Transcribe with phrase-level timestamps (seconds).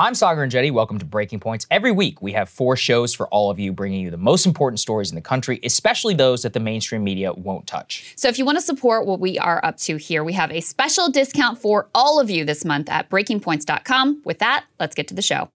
[0.00, 0.70] I'm Saagar Enjeti.
[0.70, 1.66] Welcome to Breaking Points.
[1.72, 4.78] Every week, we have four shows for all of you, bringing you the most important
[4.78, 8.14] stories in the country, especially those that the mainstream media won't touch.
[8.14, 10.60] So, if you want to support what we are up to here, we have a
[10.60, 14.22] special discount for all of you this month at breakingpoints.com.
[14.24, 15.48] With that, let's get to the show.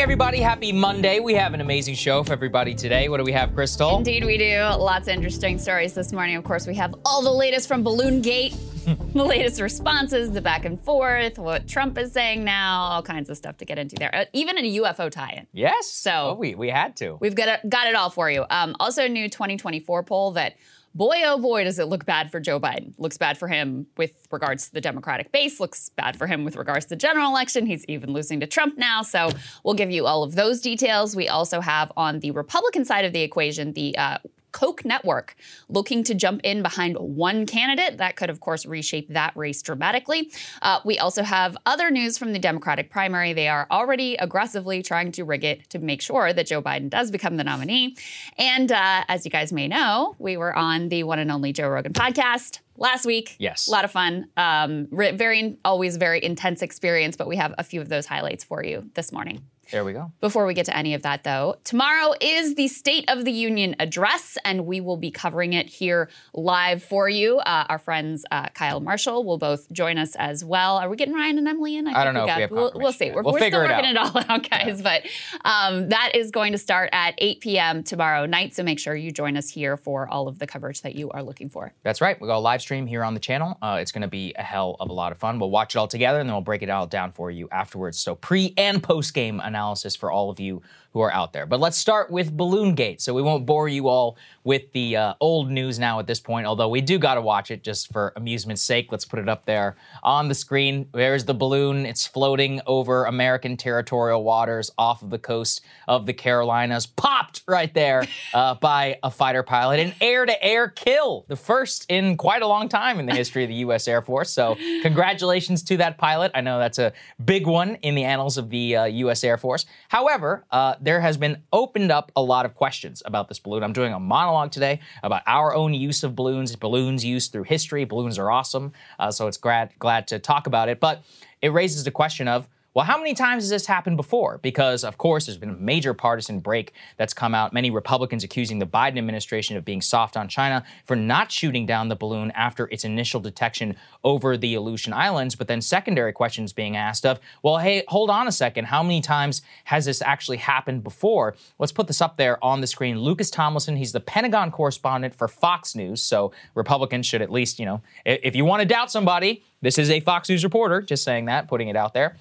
[0.00, 0.40] Morning, everybody.
[0.40, 1.20] Happy Monday.
[1.20, 3.10] We have an amazing show for everybody today.
[3.10, 3.98] What do we have, Krystal?
[3.98, 4.60] Indeed, we do.
[4.62, 6.36] Lots of interesting stories this morning.
[6.36, 8.56] Of course, we have all the latest from Balloon Gate,
[8.86, 13.36] the latest responses, the back and forth, what Trump is saying now, all kinds of
[13.36, 14.08] stuff to get into there.
[14.14, 15.46] Uh, even a UFO tie-in.
[15.52, 15.88] Yes.
[15.88, 17.18] So- Oh, we we had to.
[17.20, 18.46] We've got it, got it all for you.
[18.48, 20.54] Um, also, a new 2024 poll that,
[20.94, 22.92] boy oh boy, does it look bad for Joe Biden.
[22.98, 25.60] Looks bad for him with regards to the Democratic base.
[25.60, 27.66] Looks bad for him with regards to the general election.
[27.66, 29.02] He's even losing to Trump now.
[29.02, 29.30] So
[29.64, 31.14] we'll give you all of those details.
[31.14, 34.18] We also have on the Republican side of the equation the uh,
[34.52, 35.36] Koch network
[35.68, 37.98] looking to jump in behind one candidate.
[37.98, 40.30] That could, of course, reshape that race dramatically.
[40.62, 43.32] Uh, we also have other news from the Democratic primary.
[43.32, 47.10] They are already aggressively trying to rig it to make sure that Joe Biden does
[47.10, 47.96] become the nominee.
[48.38, 51.68] And uh, as you guys may know, we were on the one and only Joe
[51.68, 53.36] Rogan podcast last week.
[53.38, 53.68] Yes.
[53.68, 54.28] A lot of fun.
[54.36, 58.64] Um, very, always very intense experience, but we have a few of those highlights for
[58.64, 59.42] you this morning.
[59.70, 60.10] There we go.
[60.20, 63.76] Before we get to any of that, though, tomorrow is the State of the Union
[63.78, 67.38] address, and we will be covering it here live for you.
[67.38, 70.78] Uh, our friends uh, Kyle Marshall will both join us as well.
[70.78, 71.86] Are we getting Ryan and Emily in?
[71.86, 73.10] I don't know if we have we'll, we'll see.
[73.10, 74.82] We're, We'll we're still it working it all out, guys.
[74.82, 75.06] But
[75.44, 77.82] um, that is going to start at 8 p.m.
[77.84, 78.54] tomorrow night.
[78.54, 81.22] So make sure you join us here for all of the coverage that you are
[81.22, 81.72] looking for.
[81.84, 82.20] That's right.
[82.20, 83.56] We got a live stream here on the channel.
[83.62, 85.38] Uh, it's going to be a hell of a lot of fun.
[85.38, 88.00] We'll watch it all together and then we'll break it all down for you afterwards.
[88.00, 89.59] So pre and post game analysis
[89.96, 90.62] for all of you
[90.92, 91.46] who are out there.
[91.46, 93.00] But let's start with Balloon Gate.
[93.00, 96.46] So we won't bore you all with the uh, old news now at this point,
[96.46, 98.90] although we do got to watch it just for amusement's sake.
[98.90, 100.88] Let's put it up there on the screen.
[100.92, 101.86] There's the balloon.
[101.86, 106.86] It's floating over American territorial waters off of the coast of the Carolinas.
[106.86, 109.78] Popped right there uh, by a fighter pilot.
[109.78, 113.44] An air to air kill, the first in quite a long time in the history
[113.44, 113.86] of the U.S.
[113.86, 114.30] Air Force.
[114.30, 116.32] So, congratulations to that pilot.
[116.34, 116.92] I know that's a
[117.24, 119.22] big one in the annals of the uh, U.S.
[119.22, 119.66] Air Force.
[119.88, 123.62] However, uh, there has been opened up a lot of questions about this balloon.
[123.62, 127.84] I'm doing a monologue today about our own use of balloons, balloons used through history.
[127.84, 128.72] Balloons are awesome.
[128.98, 130.80] Uh, so, it's glad, glad to talk about it.
[130.80, 131.02] But
[131.42, 134.38] it raises the question of, well, how many times has this happened before?
[134.38, 137.52] Because, of course, there's been a major partisan break that's come out.
[137.52, 141.88] Many Republicans accusing the Biden administration of being soft on China for not shooting down
[141.88, 143.74] the balloon after its initial detection
[144.04, 145.34] over the Aleutian Islands.
[145.34, 148.66] But then secondary questions being asked of, well, hey, hold on a second.
[148.66, 151.34] How many times has this actually happened before?
[151.58, 153.00] Let's put this up there on the screen.
[153.00, 156.00] Lucas Tomlinson, he's the Pentagon correspondent for Fox News.
[156.00, 159.90] So Republicans should at least, you know, if you want to doubt somebody, this is
[159.90, 162.16] a Fox News reporter, just saying that, putting it out there.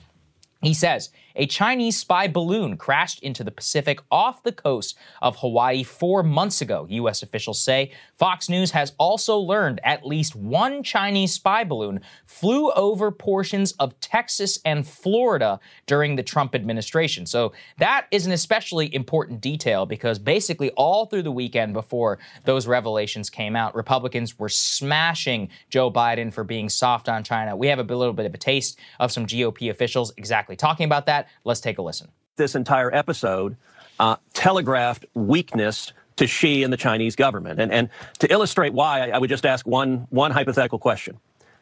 [0.61, 5.83] He says a Chinese spy balloon crashed into the Pacific off the coast of Hawaii
[5.83, 7.23] four months ago, U.S.
[7.23, 7.91] officials say.
[8.15, 13.99] Fox News has also learned at least one Chinese spy balloon flew over portions of
[13.99, 17.25] Texas and Florida during the Trump administration.
[17.25, 22.67] So that is an especially important detail because basically all through the weekend before those
[22.67, 27.55] revelations came out, Republicans were smashing Joe Biden for being soft on China.
[27.55, 31.05] We have a little bit of a taste of some GOP officials exactly talking about
[31.07, 31.18] that.
[31.43, 32.09] Let's take a listen.
[32.35, 33.57] This entire episode
[33.99, 37.59] uh, telegraphed weakness to Xi and the Chinese government.
[37.59, 37.89] And, and
[38.19, 41.17] to illustrate why, I, I would just ask one, one hypothetical question.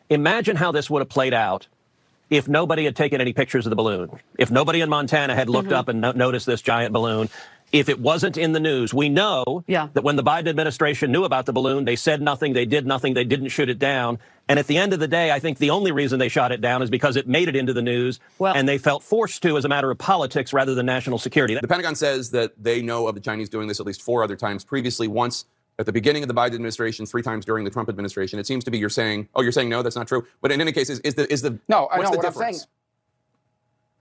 [0.09, 1.68] Imagine how this would have played out
[2.30, 5.69] if nobody had taken any pictures of the balloon, if nobody in Montana had looked
[5.69, 5.77] mm-hmm.
[5.77, 7.30] up and no- noticed this giant balloon,
[7.71, 8.94] if it wasn't in the news.
[8.94, 9.89] We know yeah.
[9.94, 13.13] that when the Biden administration knew about the balloon, they said nothing, they did nothing,
[13.13, 14.19] they didn't shoot it down.
[14.49, 16.61] And at the end of the day, I think the only reason they shot it
[16.61, 19.57] down is because it made it into the news well, and they felt forced to
[19.57, 21.57] as a matter of politics rather than national security.
[21.59, 24.35] The Pentagon says that they know of the Chinese doing this at least four other
[24.35, 25.45] times previously, once
[25.79, 28.39] at the beginning of the Biden administration, three times during the Trump administration.
[28.39, 30.25] It seems to be you're saying, oh, you're saying no, that's not true.
[30.41, 32.38] But in any case, is, is the is the no, I know what difference?
[32.38, 32.67] I'm saying.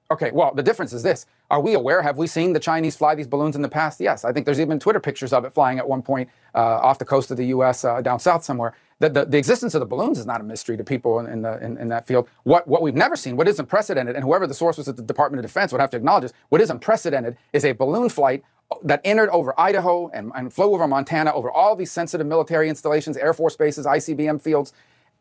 [0.09, 1.27] Okay, well, the difference is this.
[1.51, 2.01] Are we aware?
[2.01, 4.01] Have we seen the Chinese fly these balloons in the past?
[4.01, 4.25] Yes.
[4.25, 7.05] I think there's even Twitter pictures of it flying at one point uh, off the
[7.05, 7.85] coast of the U.S.
[7.85, 8.73] Uh, down south somewhere.
[8.99, 11.43] The, the, the, existence of the balloons is not a mystery to people in, in
[11.43, 12.29] the, in, in, that field.
[12.45, 15.03] What, what we've never seen, what is unprecedented, and whoever the source was at the
[15.03, 18.43] Department of Defense would have to acknowledge this, what is unprecedented is a balloon flight
[18.83, 23.19] that entered over Idaho and, and flew over Montana, over all these sensitive military installations,
[23.19, 24.73] Air Force bases, ICBM fields,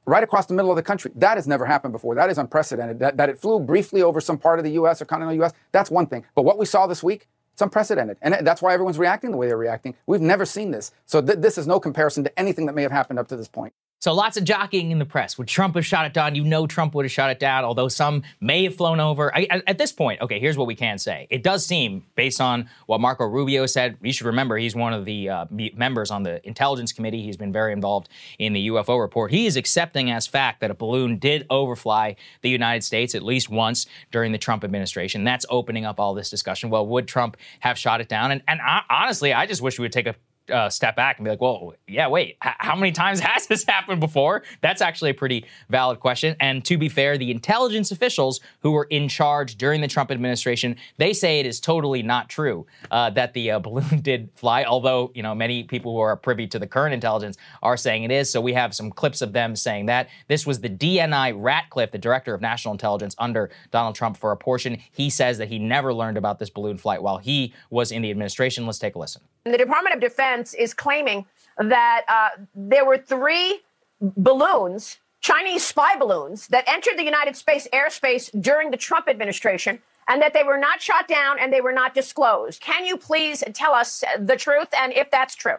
[0.06, 1.12] right across the middle of the country.
[1.16, 2.16] That has never happened before.
[2.16, 3.00] That is unprecedented.
[3.00, 5.02] That, that it flew briefly over some part of the U.S.
[5.02, 6.24] or continental U.S., that's one thing.
[6.34, 8.18] But what we saw this week, it's unprecedented.
[8.22, 9.96] And that's why everyone's reacting the way they're reacting.
[10.08, 10.92] We've never seen this.
[11.06, 13.48] So th- this is no comparison to anything that may have happened up to this
[13.48, 13.74] point.
[14.00, 15.38] So lots of jockeying in the press.
[15.38, 16.36] Would Trump have shot it down?
[16.36, 19.36] You know Trump would have shot it down, although some may have flown over.
[19.36, 21.26] I, at this point, okay, here's what we can say.
[21.32, 25.06] It does seem, based on what Marco Rubio said, you should remember he's one of
[25.06, 27.24] the uh, members on the Intelligence Committee.
[27.24, 29.32] He's been very involved in the UFO report.
[29.32, 33.50] He is accepting as fact that a balloon did overfly the United States at least
[33.50, 35.24] once during the Trump administration.
[35.24, 36.70] That's opening up all this discussion.
[36.70, 38.32] Well, would Trump have shot it down?
[38.32, 40.16] And, and I, honestly, I just wish we would take a
[40.52, 43.64] uh, step back and be like, well, yeah, wait, h- how many times has this
[43.64, 44.44] happened before?
[44.62, 46.36] That's actually a pretty valid question.
[46.40, 50.76] And to be fair, the intelligence officials who were in charge during the Trump administration,
[50.98, 55.12] they say it is totally not true uh, that the uh, balloon did fly, although,
[55.16, 58.30] you know, many people who are privy to the current intelligence are saying it is.
[58.30, 60.10] So we have some clips of them saying that.
[60.28, 64.38] This was the DNI Ratcliffe, the director of national intelligence under Donald Trump for a
[64.38, 64.82] portion.
[64.92, 68.12] He says that he never learned about this balloon flight while he was in the
[68.12, 68.66] administration.
[68.66, 69.22] Let's take a listen.
[69.46, 71.26] The Department of Defense is claiming
[71.58, 73.62] that uh, there were three
[74.02, 80.22] balloons, Chinese spy balloons, that entered the United States airspace during the Trump administration and
[80.22, 82.62] that they were not shot down and they were not disclosed.
[82.62, 85.58] Can you please tell us the truth and if that's true?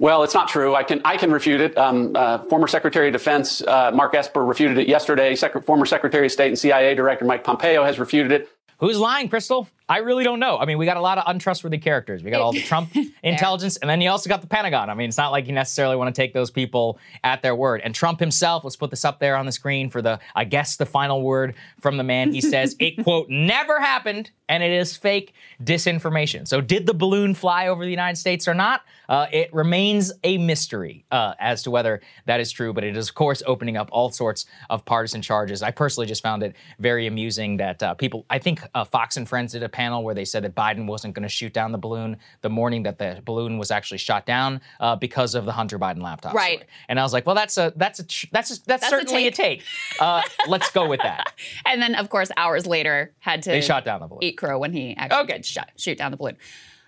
[0.00, 0.76] Well, it's not true.
[0.76, 1.76] I can I can refute it.
[1.76, 5.34] Um, uh, former Secretary of Defense uh, Mark Esper refuted it yesterday.
[5.34, 8.48] Sec- former Secretary of State and CIA Director Mike Pompeo has refuted it.
[8.78, 9.66] Who's lying, Krystal?
[9.88, 10.58] I really don't know.
[10.58, 12.22] I mean, we got a lot of untrustworthy characters.
[12.22, 14.90] We got all the Trump intelligence, and then you also got the Pentagon.
[14.90, 17.80] I mean, it's not like you necessarily want to take those people at their word.
[17.82, 20.76] And Trump himself, let's put this up there on the screen for the, I guess,
[20.76, 22.32] the final word from the man.
[22.32, 25.32] He says, it, quote, never happened, and it is fake
[25.62, 26.46] disinformation.
[26.46, 28.82] So, did the balloon fly over the United States or not?
[29.08, 33.08] Uh, it remains a mystery uh, as to whether that is true, but it is,
[33.08, 35.62] of course, opening up all sorts of partisan charges.
[35.62, 39.26] I personally just found it very amusing that uh, people, I think uh, Fox and
[39.26, 41.78] Friends did a panel where they said that Biden wasn't going to shoot down the
[41.78, 45.78] balloon the morning that the balloon was actually shot down uh, because of the Hunter
[45.78, 46.34] Biden laptop.
[46.34, 46.58] Right.
[46.58, 46.70] Story.
[46.88, 49.30] And I was like, well, that's a that's a that's a, that's, that's, certainly a
[49.30, 49.60] take.
[49.60, 50.00] A take.
[50.00, 51.32] Uh, let's go with that.
[51.66, 54.24] and then, of course, hours later, had to they shot down the balloon.
[54.24, 55.32] Eat crow when he actually okay.
[55.34, 56.36] did shot, shoot down the balloon.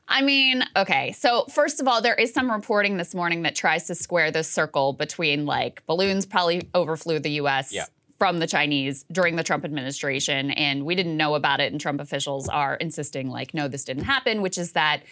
[0.09, 1.13] I mean, okay.
[1.13, 4.51] So, first of all, there is some reporting this morning that tries to square this
[4.51, 7.85] circle between like balloons probably overflew the US yeah
[8.21, 11.73] from the Chinese during the Trump administration, and we didn't know about it.
[11.73, 15.03] And Trump officials are insisting, like, no, this didn't happen, which is that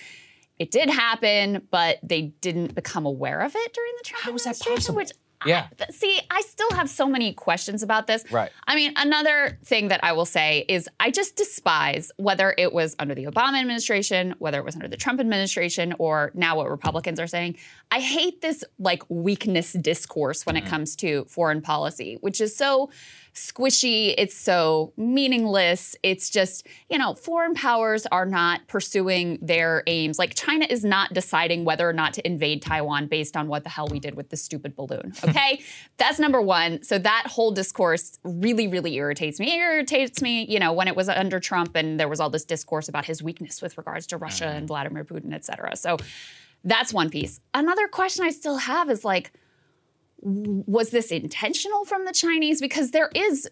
[0.59, 4.71] it did happen, but they didn't become aware of it during the Trump How administration.
[4.71, 4.97] How is that possible?
[4.97, 5.13] Which
[5.47, 5.69] yeah.
[5.81, 8.25] I, see, I still have so many questions about this.
[8.31, 8.51] Right.
[8.67, 12.97] I mean, another thing that I will say is I just despise whether it was
[12.99, 17.21] under the Obama administration, whether it was under the Trump administration, or now what Republicans
[17.21, 17.57] are saying.
[17.91, 20.67] I hate this like weakness discourse when mm-hmm.
[20.67, 22.91] it comes to foreign policy, which is so
[23.35, 25.97] squishy, it's so meaningless.
[26.03, 30.19] It's just, you know, foreign powers are not pursuing their aims.
[30.19, 33.71] Like China is not deciding whether or not to invade Taiwan based on what the
[33.71, 35.13] hell we did with the stupid balloon.
[35.29, 35.61] Okay?
[35.99, 36.83] That's number one.
[36.83, 39.53] So that whole discourse really, really irritates me.
[39.53, 42.47] It irritates me, you know, when it was under Trump and there was all this
[42.47, 44.57] discourse about his weakness with regards to Russia mm-hmm.
[44.57, 45.77] and Vladimir Putin, et cetera.
[45.77, 45.99] So
[46.65, 47.41] that's one piece.
[47.53, 49.33] Another question I still have is like,
[50.23, 52.61] was this intentional from the Chinese?
[52.61, 53.49] Because there is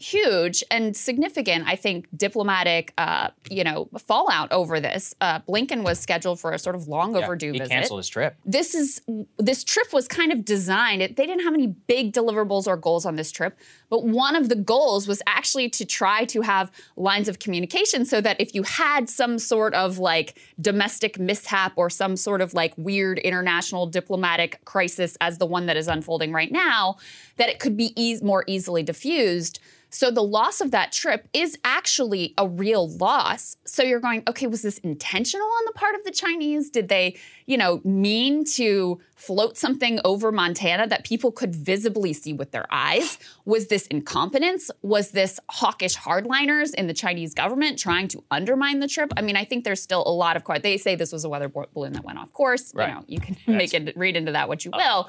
[0.00, 5.14] huge and significant, I think, diplomatic, uh, you know, fallout over this.
[5.20, 7.70] Uh, Blinken was scheduled for a sort of long Yeah, overdue he visit.
[7.72, 8.34] canceled his trip.
[8.46, 9.02] This is
[9.38, 11.02] this trip was kind of designed.
[11.02, 13.58] It, they didn't have any big deliverables or goals on this trip,
[13.90, 18.20] but one of the goals was actually to try to have lines of communication so
[18.20, 22.72] that if you had some sort of like domestic mishap or some sort of like
[22.78, 26.96] weird international diplomatic crisis as the one that is unfolding right now,
[27.36, 29.60] that it could be eas more easily diffused.
[29.90, 33.56] So the loss of that trip is actually a real loss.
[33.64, 36.70] So you're going, okay, was this intentional on the part of the Chinese?
[36.70, 37.16] Did they,
[37.46, 42.66] you know, mean to float something over Montana that people could visibly see with their
[42.70, 43.18] eyes?
[43.44, 44.70] Was this incompetence?
[44.82, 49.12] Was this hawkish hardliners in the Chinese government trying to undermine the trip?
[49.16, 50.62] I mean, I think there's still a lot of questions.
[50.62, 52.72] They say this was a weather balloon that went off course.
[52.74, 52.88] Right.
[52.88, 55.08] You know, you can make it read into that what you will.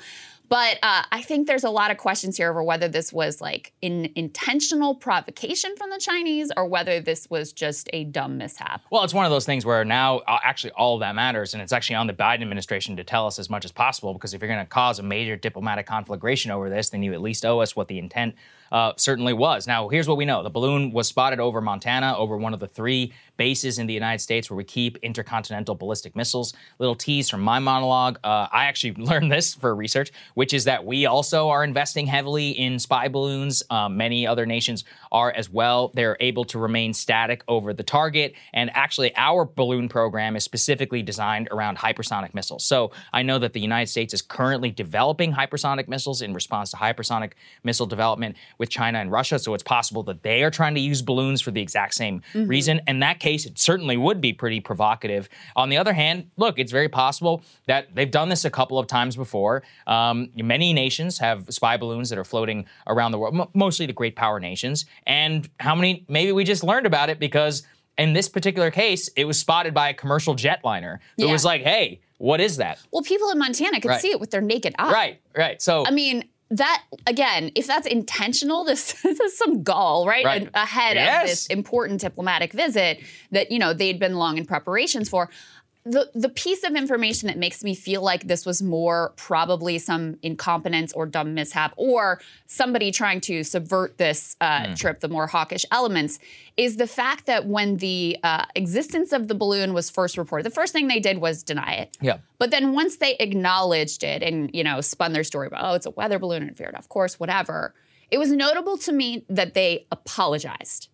[0.51, 3.71] But uh, I think there's a lot of questions here over whether this was like
[3.81, 8.81] an intentional provocation from the Chinese or whether this was just a dumb mishap.
[8.91, 11.63] Well, it's one of those things where now uh, actually all of that matters, and
[11.63, 14.11] it's actually on the Biden administration to tell us as much as possible.
[14.11, 17.21] Because if you're going to cause a major diplomatic conflagration over this, then you at
[17.21, 18.35] least owe us what the intent
[18.71, 19.67] uh, certainly was.
[19.67, 22.67] Now, here's what we know: the balloon was spotted over Montana, over one of the
[22.67, 26.53] three bases in the United States where we keep intercontinental ballistic missiles.
[26.77, 28.19] Little tease from my monologue.
[28.23, 32.51] Uh, I actually learned this for research, which is that we also are investing heavily
[32.51, 33.63] in spy balloons.
[33.71, 35.91] Um, many other nations are as well.
[35.95, 38.35] They're able to remain static over the target.
[38.53, 42.63] And actually, our balloon program is specifically designed around hypersonic missiles.
[42.63, 46.77] So I know that the United States is currently developing hypersonic missiles in response to
[46.77, 47.31] hypersonic
[47.63, 49.39] missile development with China and Russia.
[49.39, 52.47] So it's possible that they are trying to use balloons for the exact same Mhm.
[52.47, 52.79] reason.
[52.87, 55.27] In that case, it certainly would be pretty provocative.
[55.55, 58.85] On the other hand, look, it's very possible that they've done this a couple of
[58.85, 59.63] times before.
[59.87, 63.93] Um, many nations have spy balloons that are floating around the world, mo- mostly the
[63.93, 64.85] great power nations.
[65.07, 66.05] And how many?
[66.07, 67.63] Maybe we just learned about it because
[67.97, 70.99] in this particular case, it was spotted by a commercial jetliner.
[71.17, 71.31] It Yeah.
[71.31, 72.77] was like, hey, what is that?
[72.91, 73.99] Well, people in Montana could Right.
[74.01, 74.91] see it with their naked eye.
[74.91, 75.59] Right, right.
[75.61, 80.25] So I mean, that again, if that's intentional, this, this is some gall, right?
[80.25, 80.49] Right.
[80.53, 82.99] Ahead of this important diplomatic visit
[83.31, 85.29] that you know they'd been long in preparations for.
[85.83, 90.17] The the piece of information that makes me feel like this was more probably some
[90.21, 94.73] incompetence or dumb mishap or somebody trying to subvert this uh, Hmm.
[94.75, 96.19] trip, the more hawkish elements,
[96.55, 100.53] is the fact that when the uh, existence of the balloon was first reported, the
[100.53, 101.97] first thing they did was deny it.
[101.99, 102.17] yeah.
[102.37, 105.87] But then once they acknowledged it and, you know, spun their story about, oh, it's
[105.87, 107.73] a weather balloon and veered off course, whatever,
[108.11, 110.89] it was notable to me that they apologized.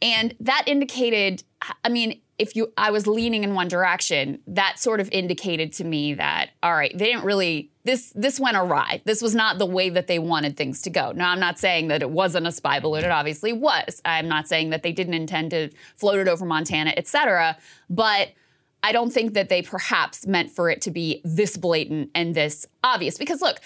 [0.00, 1.42] And that indicated,
[1.84, 5.84] I mean, if you I was leaning in one direction, that sort of indicated to
[5.84, 9.02] me that, all right, they didn't really this this went awry.
[9.04, 11.12] This was not the way that they wanted things to go.
[11.12, 14.00] Now I'm not saying that it wasn't a spy balloon, it obviously was.
[14.04, 17.56] I'm not saying that they didn't intend to float it over Montana, et cetera.
[17.90, 18.28] But
[18.82, 22.66] I don't think that they perhaps meant for it to be this blatant and this
[22.84, 23.18] obvious.
[23.18, 23.60] Because look,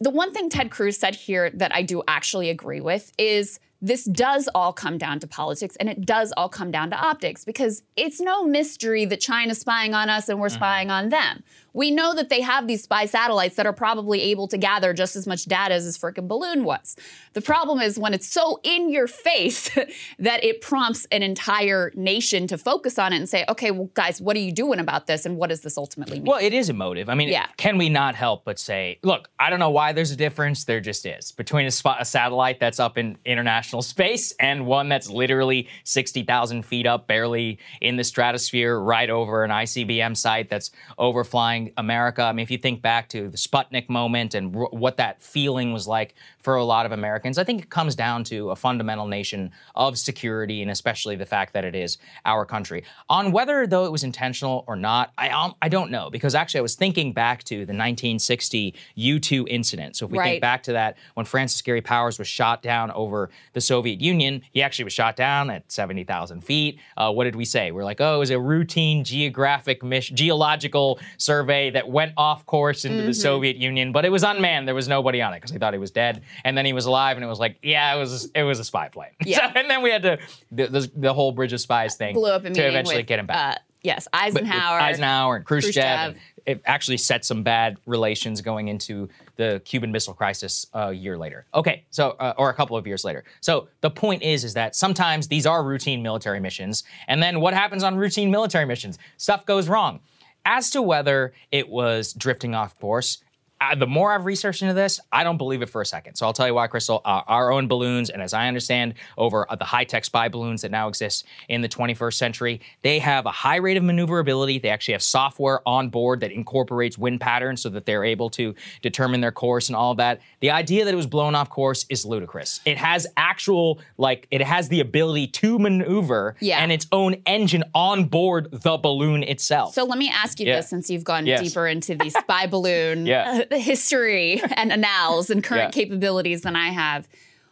[0.00, 4.04] the one thing Ted Cruz said here that I do actually agree with is this
[4.04, 7.82] does all come down to politics and it does all come down to optics because
[7.96, 10.56] it's no mystery that China's spying on us and we're mm-hmm.
[10.56, 11.42] spying on them.
[11.74, 15.16] We know that they have these spy satellites that are probably able to gather just
[15.16, 16.96] as much data as this frickin' balloon was.
[17.34, 19.68] The problem is when it's so in your face
[20.20, 24.20] that it prompts an entire nation to focus on it and say, okay, well, guys,
[24.20, 26.26] what are you doing about this and what does this ultimately mean?
[26.30, 27.08] Well, it is emotive.
[27.08, 27.46] I mean, Yeah.
[27.56, 30.64] can we not help but say, look, I don't know why there's a difference.
[30.64, 34.88] There just is between a, spot, a satellite that's up in international space and one
[34.88, 40.70] that's literally 60,000 feet up, barely in the stratosphere, right over an ICBM site that's
[40.98, 42.22] overflying America.
[42.22, 45.86] I mean, if you think back to the Sputnik moment and what that feeling was
[45.86, 49.50] like for a lot of Americans, I think it comes down to a fundamental nation
[49.74, 52.84] of security and especially the fact that it is our country.
[53.08, 56.58] On whether though it was intentional or not, I um, I don't know because actually
[56.60, 59.96] I was thinking back to the 1960 U2 incident.
[59.96, 60.24] So if we Right.
[60.32, 64.42] think back to that when Francis Gary Powers was shot down over the Soviet Union,
[64.52, 66.78] he actually was shot down at 70,000 feet.
[66.96, 67.72] Uh, what did we say?
[67.72, 72.46] We're like, oh, it was a routine geographic mission, geological survey survey that went off
[72.46, 73.06] course into Mm-hmm.
[73.08, 74.68] the Soviet Union, but it was unmanned.
[74.68, 76.86] There was nobody on it because they thought he was dead, and then he was
[76.86, 79.10] alive, and it was like, yeah, it was it was a spy plane.
[79.24, 79.52] Yeah.
[79.52, 80.18] So- and then we had to
[80.50, 83.26] the, the, the whole Bridge of Spies thing Blew up to eventually with, get him
[83.26, 83.56] back.
[83.56, 84.80] Uh, yes, Eisenhower.
[84.80, 85.74] Eisenhower and Khrushchev.
[85.74, 86.10] Khrushchev.
[86.10, 91.16] and It actually set some bad relations going into the Cuban Missile Crisis a year
[91.16, 91.46] later.
[91.54, 93.24] Okay, so uh, or a couple of years later.
[93.40, 97.54] So the point is, is that sometimes these are routine military missions, and then what
[97.54, 98.98] happens on routine military missions?
[99.16, 100.00] Stuff goes wrong.
[100.46, 103.18] As to whether it was drifting off course,
[103.60, 106.16] uh, the more I've researched into this, I don't believe it for a second.
[106.16, 107.00] So I'll tell you why, Krystal.
[107.04, 110.62] Uh, our own balloons, and as I understand, over uh, the high tech spy balloons
[110.62, 114.58] that now exist in the 21st century, they have a high rate of maneuverability.
[114.58, 118.54] They actually have software on board that incorporates wind patterns so that they're able to
[118.82, 120.20] determine their course and all of that.
[120.40, 122.60] The idea that it was blown off course is ludicrous.
[122.64, 126.58] It has actual, like, it has the ability to maneuver Yeah.
[126.58, 129.74] and its own engine on board the balloon itself.
[129.74, 130.56] So let me ask you Yeah.
[130.56, 131.40] this since you've gone Yes.
[131.42, 133.43] deeper into the spy balloon Yeah.
[133.50, 135.82] Uh, history and annals and current Yeah.
[135.82, 137.08] capabilities than I have.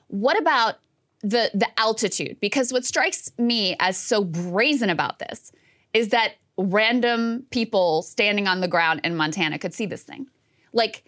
[0.09, 0.77] What about
[1.23, 2.39] the the altitude?
[2.41, 5.53] Because what strikes me as so brazen about this
[5.95, 10.27] is that random people standing on the ground in Montana could see this thing.
[10.73, 11.05] Like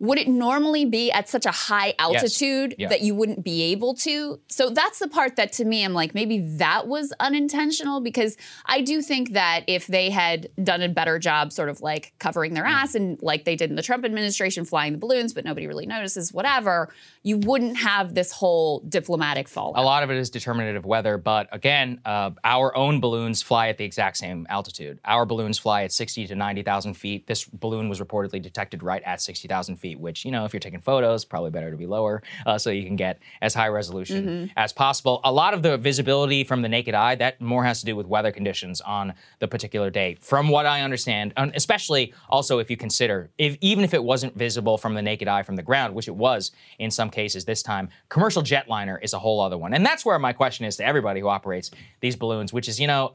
[0.00, 2.88] would it normally be at such a high altitude Yeah.
[2.88, 4.40] that you wouldn't be able to?
[4.48, 8.80] So that's the part that to me, I'm like, maybe that was unintentional because I
[8.80, 12.54] do think that if they had done a better job, sort of like covering Mm.
[12.54, 15.66] their ass and like they did in the Trump administration, flying the balloons, but nobody
[15.66, 16.88] really notices, whatever,
[17.22, 19.78] you wouldn't have this whole diplomatic fallout.
[19.78, 23.76] A lot of it is determinative weather, but again, uh, our own balloons fly at
[23.76, 24.98] the exact same altitude.
[25.04, 27.26] Our balloons fly at 60 to 90,000 feet.
[27.26, 30.80] This balloon was reportedly detected right at 60,000 feet, which, you know, if you're taking
[30.80, 34.46] photos, probably better to be lower uh, so you can get as high resolution Mm-hmm.
[34.56, 35.20] as possible.
[35.24, 38.06] A lot of the visibility from the naked eye, that more has to do with
[38.06, 40.16] weather conditions on the particular day.
[40.20, 44.36] From what I understand, and especially also if you consider, if even if it wasn't
[44.36, 47.62] visible from the naked eye from the ground, which it was in some cases this
[47.62, 49.72] time, commercial jetliner is a whole other one.
[49.74, 51.70] And that's where my question is to everybody who operates
[52.00, 53.14] these balloons, which is, you know,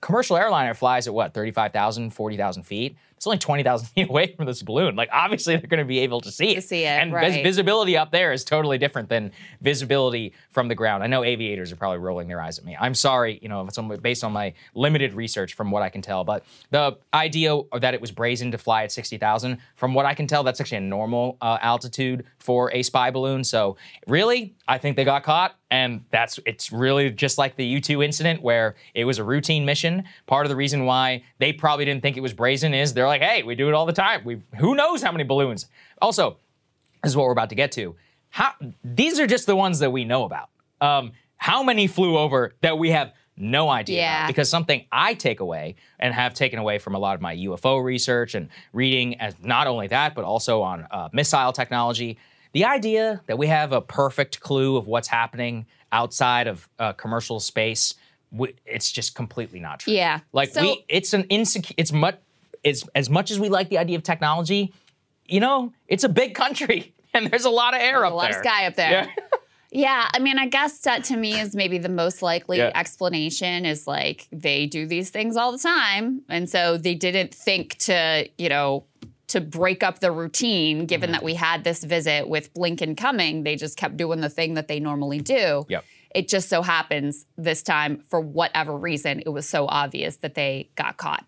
[0.00, 2.96] commercial airliner flies at what, 35,000, 40,000 feet?
[3.16, 4.94] It's only 20,000 feet away from this balloon.
[4.96, 6.54] Like, obviously, they're going to be able to see it.
[6.56, 10.74] To see it, And vis- visibility up there is totally different than visibility from the
[10.74, 11.02] ground.
[11.02, 12.76] I know aviators are probably rolling their eyes at me.
[12.78, 15.88] I'm sorry, you know, if it's on- based on my limited research from what I
[15.88, 20.06] can tell, but the idea that it was brazen to fly at 60,000, from what
[20.06, 23.44] I can tell, that's actually a normal uh, altitude for a spy balloon.
[23.44, 25.56] So, really, I think they got caught.
[25.70, 30.04] And that's it's really just like the U2 incident where it was a routine mission.
[30.26, 33.22] Part of the reason why they probably didn't think it was brazen is they're like,
[33.22, 34.22] hey, we do it all the time.
[34.24, 35.66] We who knows how many balloons.
[36.00, 36.36] Also,
[37.02, 37.96] this is what we're about to get to.
[38.30, 38.52] How
[38.84, 40.50] these are just the ones that we know about.
[40.80, 44.18] Um, how many flew over that we have no idea Yeah.
[44.20, 44.28] about?
[44.28, 47.82] Because something I take away and have taken away from a lot of my UFO
[47.82, 52.18] research and reading, as not only that, but also on uh, missile technology.
[52.56, 57.38] The idea that we have a perfect clue of what's happening outside of uh, commercial
[57.38, 57.94] space,
[58.32, 59.92] w- it's just completely not true.
[59.92, 60.20] Yeah.
[60.32, 61.74] Like So- we, it's an insecure.
[61.76, 62.16] It's much.
[62.64, 64.72] It's as much as we like the idea of technology.
[65.26, 68.14] You know, it's a big country, and there's a lot of air There's up a
[68.16, 68.40] lot there.
[68.40, 68.90] of sky up there.
[68.90, 69.10] Yeah.
[69.72, 72.70] Yeah, I mean, I guess that to me is maybe the most likely Yeah.
[72.74, 76.22] explanation is like they do these things all the time.
[76.30, 78.84] And so they didn't think to, you know,
[79.28, 81.12] to break up the routine, given Mm-hmm.
[81.14, 83.42] that we had this visit with Blinken coming.
[83.42, 85.66] They just kept doing the thing that they normally do.
[85.68, 85.84] Yep.
[86.14, 90.70] It just so happens this time, for whatever reason, it was so obvious that they
[90.76, 91.26] got caught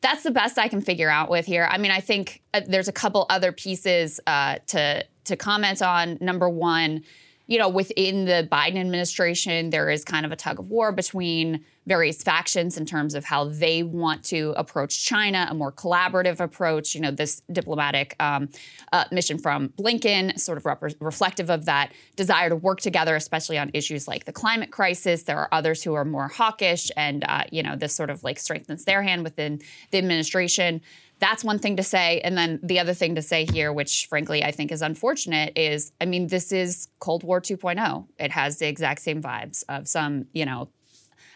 [0.00, 1.66] that's the best I can figure out with here.
[1.68, 6.18] I mean, I think uh, there's a couple other pieces uh, to to comment on.
[6.20, 7.02] Number one,
[7.48, 11.64] you know, within the Biden administration, there is kind of a tug of war between
[11.86, 16.94] various factions in terms of how they want to approach China, a more collaborative approach.
[16.94, 18.50] You know, this diplomatic um,
[18.92, 23.56] uh, mission from Blinken, sort of rep- reflective of that desire to work together, especially
[23.56, 25.22] on issues like the climate crisis.
[25.22, 28.38] There are others who are more hawkish, and uh, you know, this sort of like
[28.38, 30.82] strengthens their hand within the administration.
[31.20, 32.20] That's one thing to say.
[32.20, 35.92] And then the other thing to say here, which frankly I think is unfortunate, is
[36.00, 38.06] I mean, this is Cold War 2.0.
[38.18, 40.68] It has the exact same vibes of some, you know,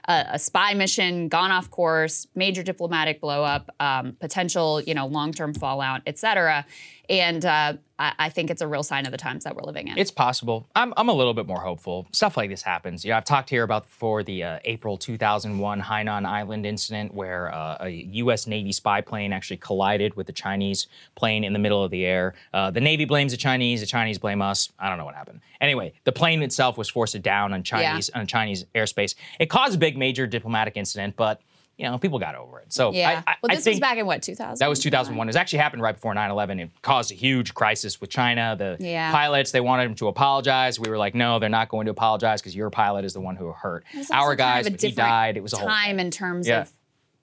[0.09, 5.55] a, a spy mission gone off course, major diplomatic blowup, um, potential, you know, long-term
[5.55, 6.67] fallout, et cetera.
[7.09, 9.87] And uh, I, I think it's a real sign of the times that we're living
[9.87, 9.97] in.
[9.97, 10.67] It's possible.
[10.75, 12.09] I'm, I'm a little bit more hopeful.
[12.11, 13.05] Stuff like this happens.
[13.05, 17.55] You know, I've talked here about before the uh, April 2001 Hainan Island incident where
[17.55, 18.49] uh, a U.S.
[18.49, 22.35] Navy spy plane actually collided with the Chinese plane in the middle of the air.
[22.53, 23.81] Uh, the Navy blames the Chinese.
[23.81, 24.71] The Chinese blame us.
[24.81, 25.41] I don't know what happened.
[25.61, 29.15] Anyway, the plane itself was forced down on Chinese on Chinese airspace.
[29.39, 31.41] It caused a big major diplomatic incident, but
[31.79, 32.73] you know, people got over it.
[32.73, 33.23] So Yeah.
[33.27, 34.59] I, I, well, this was back in what 2000.
[34.59, 35.29] that was 2001.
[35.29, 36.61] It actually happened right before 9/11.
[36.61, 38.55] It caused a huge crisis with China.
[38.59, 39.11] The Yeah.
[39.11, 40.79] pilots they wanted them to apologize.
[40.79, 43.37] We were like, no, they're not going to apologize because your pilot is the one
[43.37, 44.67] who hurt our kind guys.
[44.67, 45.37] of a but he died.
[45.37, 46.61] It was a whole time in terms Yeah.
[46.63, 46.73] of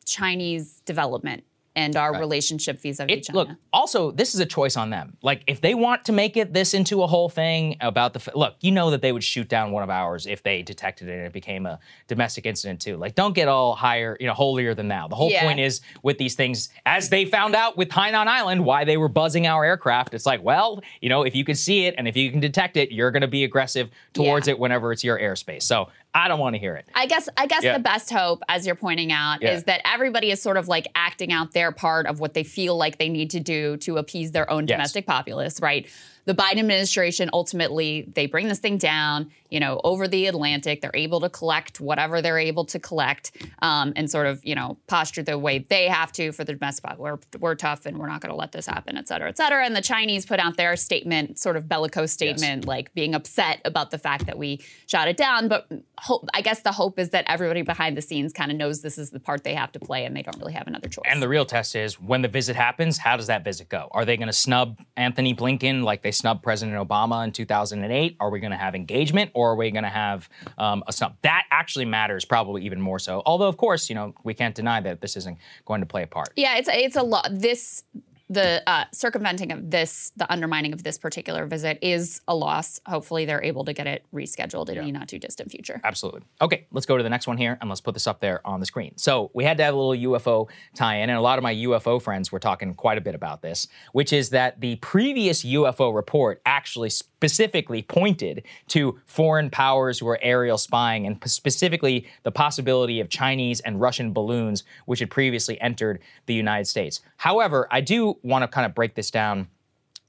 [0.05, 1.43] Chinese development
[1.79, 3.39] and our relationship vis-a-vis It, China.
[3.39, 5.15] look, also, this is a choice on them.
[5.21, 8.55] Like, if they want to make it this into a whole thing about the look,
[8.61, 11.25] you know that they would shoot down one of ours if they detected it and
[11.25, 12.97] it became a domestic incident too.
[12.97, 15.07] Like, don't get all higher, you know, holier than thou.
[15.07, 15.43] The whole Yeah.
[15.43, 19.07] point is with these things, as they found out with Hainan Island, why they were
[19.09, 20.13] buzzing our aircraft.
[20.13, 22.75] It's like, well, you know, if you can see it and if you can detect
[22.77, 24.53] it, you're going to be aggressive towards Yeah.
[24.53, 25.63] it whenever it's your airspace.
[25.63, 26.88] So I don't want to hear it.
[26.95, 27.74] I guess I guess Yeah.
[27.74, 29.52] the best hope, as you're pointing out, Yeah.
[29.52, 32.76] is that everybody is sort of like acting out their part of what they feel
[32.78, 34.76] like they need to do to appease their own Yes.
[34.76, 35.88] domestic populace, right?
[36.26, 40.81] The Biden administration ultimately they bring this thing down, you know, over the Atlantic.
[40.81, 43.31] They're able to collect whatever they're able to collect,
[43.62, 46.97] um, and sort of you know posture the way they have to for the domestic.
[46.97, 49.65] We're we're tough and we're not going to let this happen, et cetera, et cetera.
[49.65, 53.91] And the Chinese put out their statement, sort of bellicose statement, like being upset about
[53.91, 55.47] the fact that we shot it down.
[55.47, 58.81] But hope, I guess the hope is that everybody behind the scenes kind of knows
[58.81, 61.05] this is the part they have to play, and they don't really have another choice.
[61.05, 63.88] And the real test is when the visit happens, how does that visit go?
[63.91, 68.17] Are they going to snub Antony Blinken like they snubbed President Obama in 2008?
[68.19, 71.15] Are we going to have engagement or are we going to have um, a snub?
[71.21, 73.21] That actually matters probably even more so.
[73.25, 76.08] Although, of course, you know, we can't deny that this isn't going to play a
[76.08, 76.30] part.
[76.36, 77.30] Yeah, it's it's a lot.
[77.32, 77.84] This
[78.30, 82.80] the uh, circumventing of this, the undermining of this particular visit is a loss.
[82.86, 85.82] Hopefully, they're able to get it rescheduled in the not too distant future.
[85.84, 86.21] Absolutely.
[86.39, 88.60] Okay, let's go to the next one here and let's put this up there on
[88.60, 88.95] the screen.
[88.97, 91.56] So, we had to have a little UFO tie in, and a lot of my
[91.56, 95.93] UFO friends were talking quite a bit about this, which is that the previous UFO
[95.93, 103.01] report actually specifically pointed to foreign powers who are aerial spying and specifically the possibility
[103.01, 107.01] of Chinese and Russian balloons, which had previously entered the United States.
[107.17, 109.49] However, I do want to kind of break this down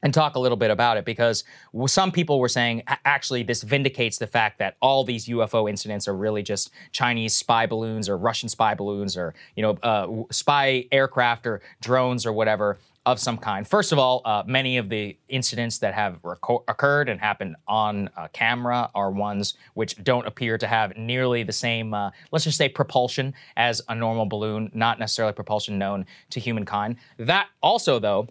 [0.02, 1.44] and talk a little bit about it because
[1.86, 6.16] some people were saying actually this vindicates the fact that all these UFO incidents are
[6.16, 11.46] really just Chinese spy balloons or Russian spy balloons or you know uh, spy aircraft
[11.46, 13.66] or drones or whatever of some kind.
[13.66, 18.10] First of all, uh, many of the incidents that have reco- occurred and happened on
[18.16, 22.58] uh, camera are ones which don't appear to have nearly the same, uh, let's just
[22.58, 26.96] say, propulsion as a normal balloon, not necessarily propulsion known to humankind.
[27.18, 28.28] That also, though,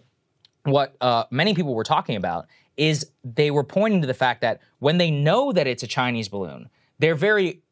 [0.64, 2.46] what uh, many people were talking about
[2.76, 6.28] is they were pointing to the fact that when they know that it's a Chinese
[6.28, 6.68] balloon,
[6.98, 7.62] they're very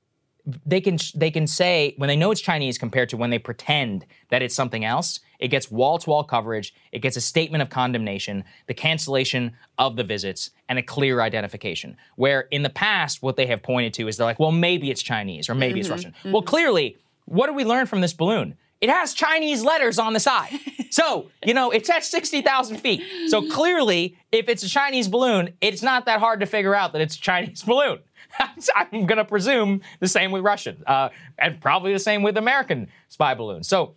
[0.64, 4.06] they can they can say when they know it's Chinese compared to when they pretend
[4.30, 5.20] that it's something else.
[5.38, 6.74] It gets wall to wall coverage.
[6.90, 11.96] It gets a statement of condemnation, the cancellation of the visits, and a clear identification.
[12.16, 15.02] Where in the past, what they have pointed to is they're like, well, maybe it's
[15.02, 16.14] Chinese or maybe it's Russian.
[16.24, 16.96] Well, clearly,
[17.26, 18.56] what do we learn from this balloon?
[18.80, 20.50] It has Chinese letters on the side.
[20.90, 23.02] So, you know, it's at 60,000 feet.
[23.28, 27.02] So clearly, if it's a Chinese balloon, it's not that hard to figure out that
[27.02, 27.98] it's a Chinese balloon.
[28.76, 32.88] I'm going to presume the same with Russian, uh, and probably the same with American
[33.08, 33.68] spy balloons.
[33.68, 33.94] So,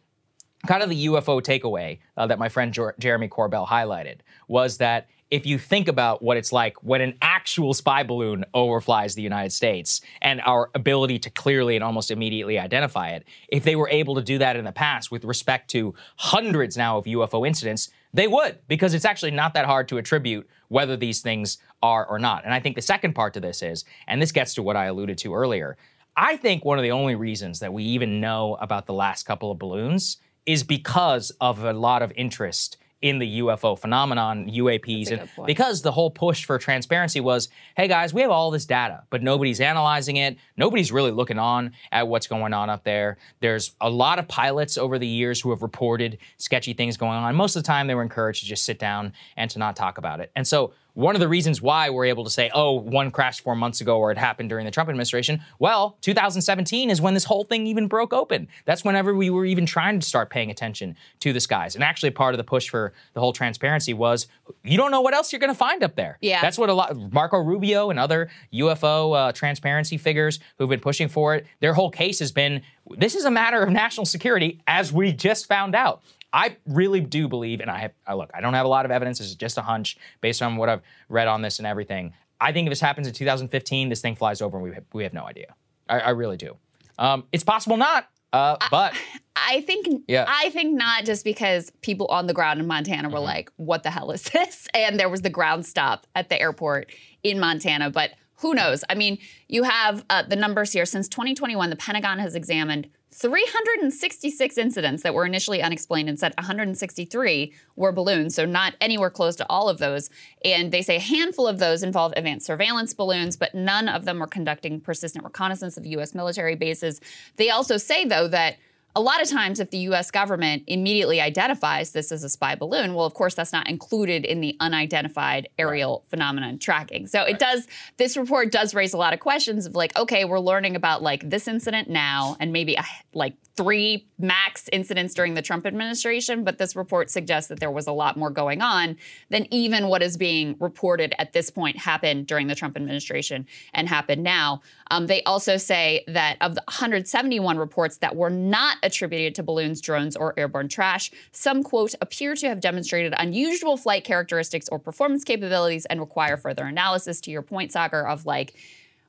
[0.67, 4.17] kind of the UFO takeaway uh, that my friend Jer- Jeremy Corbell highlighted
[4.47, 9.15] was that if you think about what it's like when an actual spy balloon overflies
[9.15, 13.77] the United States and our ability to clearly and almost immediately identify it, if they
[13.77, 17.47] were able to do that in the past with respect to hundreds now of UFO
[17.47, 22.05] incidents, they would, because it's actually not that hard to attribute whether these things are
[22.05, 22.43] or not.
[22.43, 24.85] And I think the second part to this is, and this gets to what I
[24.85, 25.77] alluded to earlier,
[26.17, 29.49] I think one of the only reasons that we even know about the last couple
[29.49, 35.27] of balloons is because of a lot of interest in the UFO phenomenon, UAPs, and
[35.47, 39.23] because the whole push for transparency was, hey guys, we have all this data, but
[39.23, 40.37] nobody's analyzing it.
[40.55, 43.17] Nobody's really looking on at what's going on up there.
[43.39, 47.35] There's a lot of pilots over the years who have reported sketchy things going on.
[47.35, 49.97] Most of the time, they were encouraged to just sit down and to not talk
[49.97, 50.31] about it.
[50.35, 53.55] And so one of the reasons why we're able to say, oh, one crashed four
[53.55, 57.43] months ago or it happened during the Trump administration, well, 2017 is when this whole
[57.43, 58.47] thing even broke open.
[58.65, 61.75] That's whenever we were even trying to start paying attention to the skies.
[61.75, 64.27] And actually, part of the push for the whole transparency was
[64.63, 66.17] you don't know what else you're going to find up there.
[66.21, 66.41] Yeah.
[66.41, 71.07] That's what a lot, Marco Rubio and other UFO uh, transparency figures who've been pushing
[71.07, 72.61] for it, their whole case has been
[72.97, 76.01] this is a matter of national security, as we just found out.
[76.33, 78.91] I really do believe, and I have, I look, I don't have a lot of
[78.91, 79.19] evidence.
[79.19, 82.13] This is just a hunch based on what I've read on this and everything.
[82.39, 85.03] I think if this happens in 2015, this thing flies over and we have, we
[85.03, 85.53] have no idea.
[85.89, 86.55] I, I really do.
[86.97, 88.93] Um, it's possible not, uh, but
[89.35, 90.25] I think Yeah.
[90.27, 93.13] I think not just because people on the ground in Montana Mm-hmm.
[93.13, 96.39] were like, "What the hell is this?" And there was the ground stop at the
[96.39, 96.91] airport
[97.23, 98.83] in Montana, but who knows?
[98.89, 100.85] I mean, you have uh, the numbers here.
[100.85, 107.53] Since 2021, the Pentagon has examined 366 incidents that were initially unexplained and said 163
[107.75, 110.09] were balloons, so not anywhere close to all of those.
[110.43, 114.17] And they say a handful of those involved advanced surveillance balloons, but none of them
[114.17, 116.15] were conducting persistent reconnaissance of U.S.
[116.15, 116.99] military bases.
[117.35, 118.55] They also say, though, that
[118.95, 122.93] a lot of times, if the US government immediately identifies this as a spy balloon,
[122.93, 126.09] well, of course, that's not included in the unidentified aerial right.
[126.09, 127.07] phenomenon tracking.
[127.07, 127.29] So right.
[127.29, 130.75] it does, this report does raise a lot of questions of like, okay, we're learning
[130.75, 132.77] about like this incident now and maybe
[133.13, 137.87] like three max incidents during the Trump administration, but this report suggests that there was
[137.87, 138.97] a lot more going on
[139.29, 143.89] than even what is being reported at this point happened during the Trump administration and
[143.89, 144.61] happened now.
[144.89, 149.81] Um, they also say that of the 171 reports that were not attributed to balloons,
[149.81, 155.23] drones, or airborne trash, some, quote, appear to have demonstrated unusual flight characteristics or performance
[155.23, 158.53] capabilities and require further analysis, to your point, Saagar, of like,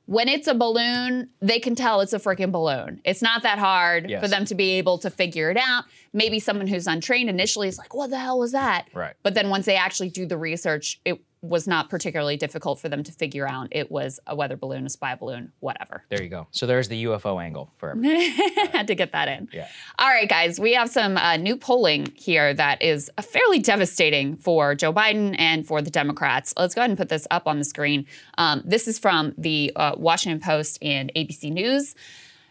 [0.05, 2.99] when it's a balloon, they can tell it's a freaking balloon.
[3.05, 4.21] It's not that hard yes.
[4.21, 5.85] for them to be able to figure it out.
[6.11, 8.89] Maybe someone who's untrained initially is like, what the hell was that?
[8.93, 9.13] Right.
[9.23, 13.03] But then once they actually do the research, it was not particularly difficult for them
[13.03, 16.05] to figure out it was a weather balloon, a spy balloon, whatever.
[16.07, 16.47] There you go.
[16.51, 17.95] So there's the UFO angle for
[18.71, 19.49] Had to get that in.
[19.51, 19.67] Yeah.
[19.99, 24.73] All right, guys, we have some uh, new polling here that is fairly devastating for
[24.73, 26.53] Joe Biden and for the Democrats.
[26.57, 28.05] Let's go ahead and put this up on the screen.
[28.37, 31.93] Um, this is from the uh, Washington Post and ABC News.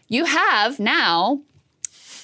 [0.07, 1.41] You have now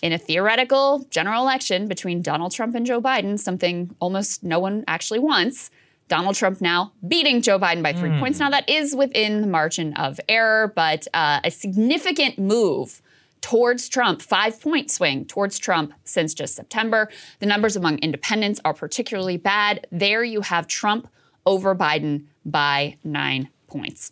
[0.04, 4.84] in a theoretical general election between Donald Trump and Joe Biden, something almost no one
[4.88, 5.72] actually wants.
[6.10, 8.19] Donald Trump now beating Joe Biden by three mm.
[8.19, 8.39] points.
[8.39, 13.02] Now, that is within the margin of error, but uh, a significant move
[13.41, 17.10] towards Trump, five point swing towards Trump since just September.
[17.39, 19.88] The numbers among independents are particularly bad.
[19.91, 21.08] There you have Trump
[21.45, 24.12] over Biden by nine points.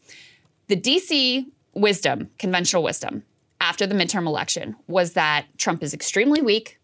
[0.68, 3.24] The DC wisdom, conventional wisdom,
[3.60, 6.80] after the midterm election was that Trump is extremely weak.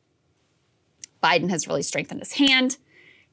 [1.23, 2.77] Biden has really strengthened his hand.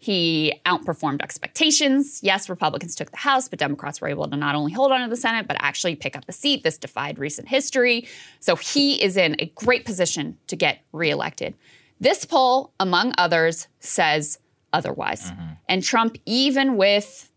[0.02, 2.20] He outperformed expectations.
[2.22, 5.08] Yes, Republicans took the House, but Democrats were able to not only hold on to
[5.08, 6.62] the Senate, but actually pick up a seat.
[6.62, 8.08] This defied recent history.
[8.40, 11.54] So he is in a great position to get reelected.
[12.00, 14.38] This poll, among others, says
[14.72, 15.30] otherwise.
[15.30, 15.52] Mm-hmm.
[15.68, 17.29] And Trump, even with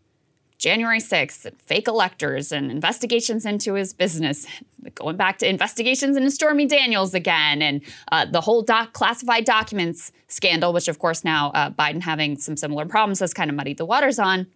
[0.58, 4.46] January 6th, fake electors and investigations into his business,
[4.94, 7.80] going back to investigations into Stormy Daniels again, and
[8.12, 12.56] uh, the whole doc- classified documents scandal, which of course now uh, Biden having some
[12.56, 14.46] similar problems has kind of muddied the waters on.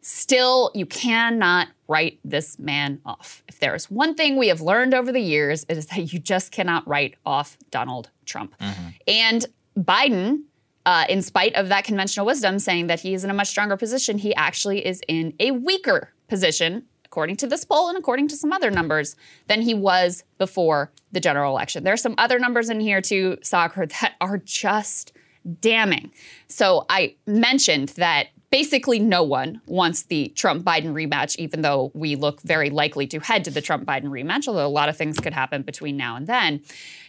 [0.00, 3.42] Still, you cannot write this man off.
[3.48, 6.18] If there is one thing we have learned over the years, it is that you
[6.18, 8.54] just cannot write off Donald Trump.
[8.58, 8.88] Mm-hmm.
[9.06, 9.46] And
[9.78, 10.42] Biden
[10.86, 13.76] uh, in spite of that conventional wisdom saying that he is in a much stronger
[13.76, 18.36] position, he actually is in a weaker position, according to this poll and according to
[18.36, 19.16] some other numbers,
[19.46, 21.84] than he was before the general election.
[21.84, 25.12] There are some other numbers in here too, Saagar, that are just
[25.60, 26.10] damning.
[26.48, 32.14] So I mentioned that basically no one wants the Trump Biden rematch, even though we
[32.14, 35.18] look very likely to head to the Trump Biden rematch, although a lot of things
[35.18, 36.62] could happen between now and then.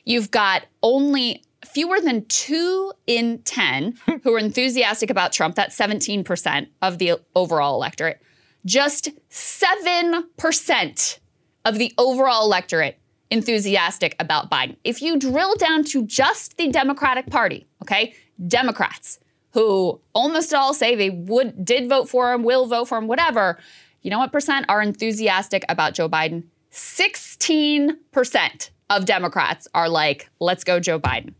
[0.05, 5.56] You've got only fewer than two in 10 who are enthusiastic about Trump.
[5.56, 8.21] That's 17% of the overall electorate.
[8.65, 11.19] Just 7%
[11.65, 12.99] of the overall electorate
[13.32, 14.78] enthusiastic about Biden.
[14.84, 18.13] If you drill down to just the Democratic Party, okay,
[18.47, 19.19] Democrats
[19.56, 23.58] who almost all say they would did vote for him, will vote for him, whatever.
[24.01, 26.43] You know what percent are enthusiastic about Joe Biden?
[26.71, 31.36] 16% of Democrats are like, let's go Joe Biden.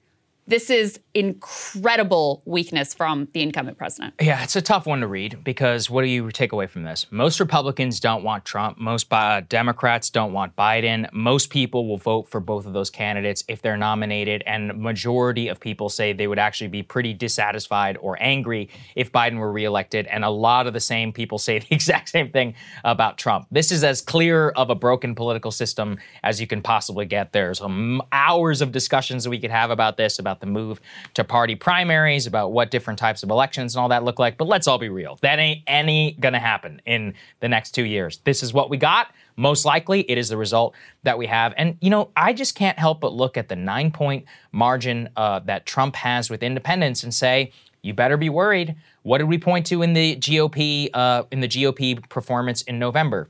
[0.48, 4.14] This is incredible weakness from the incumbent president.
[4.22, 7.08] Yeah, it's a tough one to read because what do you take away from this?
[7.10, 8.78] Most Republicans don't want Trump.
[8.78, 11.12] Most uh, Democrats don't want Biden.
[11.14, 15.60] Most people will vote for both of those candidates if they're nominated, and majority of
[15.60, 20.06] people say they would actually be pretty dissatisfied or angry if Biden were reelected.
[20.08, 22.54] And a lot of the same people say the exact same thing
[22.84, 23.48] about Trump.
[23.50, 27.32] This is as clear of a broken political system as you can possibly get.
[27.32, 30.80] There's um, hours of discussions that we could have about this, about the move
[31.14, 34.38] to party primaries, about what different types of elections and all that look like.
[34.38, 35.18] But let's all be real.
[35.22, 38.20] That ain't any gonna happen in the next two years.
[38.24, 39.08] This is what we got.
[39.38, 41.54] Most likely, it is the result that we have.
[41.58, 45.40] And, you know, I just can't help but look at the nine point margin uh,
[45.40, 48.76] that Trump has with independents and say, you better be worried.
[49.04, 53.30] What did we point to in the GOP uh, in the GOP performance in November?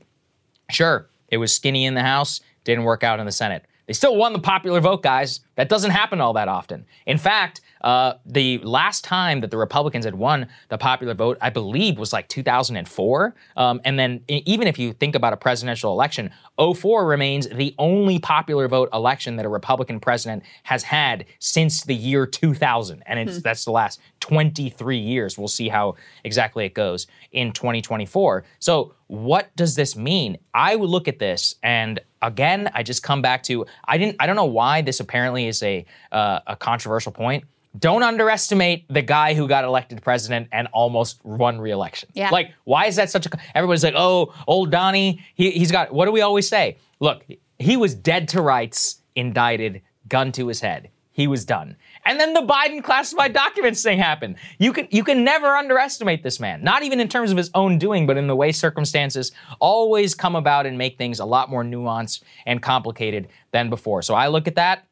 [0.70, 3.66] Sure, it was skinny in the House, didn't work out in the Senate.
[3.86, 5.40] They still won the popular vote, guys.
[5.54, 6.84] That doesn't happen all that often.
[7.06, 11.50] In fact, uh, the last time that the Republicans had won the popular vote, I
[11.50, 13.34] believe, was like 2004.
[13.56, 18.18] Um, and then even if you think about a presidential election, 04 remains the only
[18.18, 23.02] popular vote election that a Republican president has had since the year 2000.
[23.06, 23.42] And it's, hmm.
[23.42, 25.38] that's the last 23 years.
[25.38, 25.94] We'll see how
[26.24, 28.44] exactly it goes in 2024.
[28.58, 30.36] So, what does this mean?
[30.52, 34.26] I would look at this and again, I just come back to I didn't I
[34.26, 37.44] don't know why this apparently is a uh, a controversial point.
[37.78, 42.08] Don't underestimate the guy who got elected president and almost won re-election.
[42.14, 42.30] Yeah.
[42.30, 43.30] Like, why is that such a?
[43.54, 45.92] Everybody's like, oh, old Donnie, he, he's got.
[45.92, 46.78] What do we always say?
[47.00, 47.24] Look,
[47.58, 50.88] he was dead to rights, indicted, gun to his head.
[51.16, 51.78] He was done.
[52.04, 54.36] And then the Biden classified documents thing happened.
[54.58, 56.62] You can you can never underestimate this man.
[56.62, 60.36] Not even in terms of his own doing, but in the way circumstances always come
[60.36, 64.02] about and make things a lot more nuanced and complicated than before.
[64.02, 64.84] So I look at that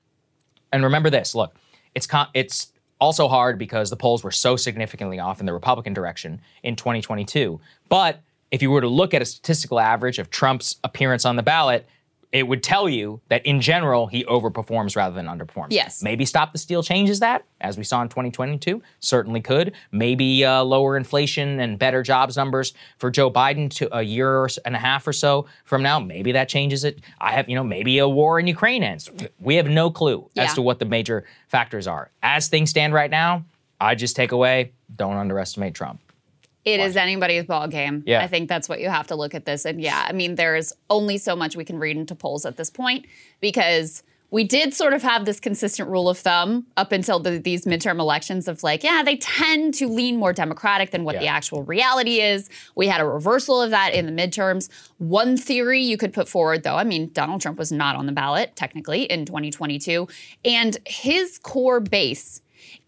[0.73, 1.35] and remember this.
[1.35, 1.55] Look,
[1.95, 6.41] it's it's also hard because the polls were so significantly off in the Republican direction
[6.63, 7.61] in 2022.
[7.91, 11.43] But if you were to look at a statistical average of Trump's appearance on the
[11.43, 11.87] ballot,
[12.35, 15.69] it would tell you that in general he overperforms rather than underperforms.
[15.71, 16.03] Yes.
[16.03, 18.83] Maybe stop the steal changes that, as we saw in 2022.
[18.99, 19.73] Certainly could.
[19.93, 24.75] Maybe uh, lower inflation and better jobs numbers for Joe Biden to a year and
[24.75, 26.01] a half or so from now.
[26.01, 27.01] Maybe that changes it.
[27.21, 29.09] I have, you know, maybe a war in Ukraine ends.
[29.39, 30.43] We have no clue yeah.
[30.43, 32.11] as to what the major factors are.
[32.21, 33.45] As things stand right now,
[33.81, 36.01] I just take away don't underestimate Trump.
[36.65, 38.03] It is anybody's ball game.
[38.07, 38.23] Yeah.
[38.23, 39.67] I think that's what you have to look at this.
[39.67, 42.71] And yeah, I mean, there's only so much we can read into polls at this
[42.71, 43.07] point
[43.41, 44.03] because
[44.35, 48.01] we did sort of have this consistent rule of thumb up until the, these midterm
[48.01, 51.21] elections of like, yeah, they tend to lean more Democratic than what yeah.
[51.21, 52.51] the actual reality is.
[52.75, 54.69] We had a reversal of that in the midterms.
[54.99, 58.13] One theory you could put forward, though, I mean, Donald Trump was not on the
[58.13, 60.09] ballot technically in 2022,
[60.45, 62.41] and his core base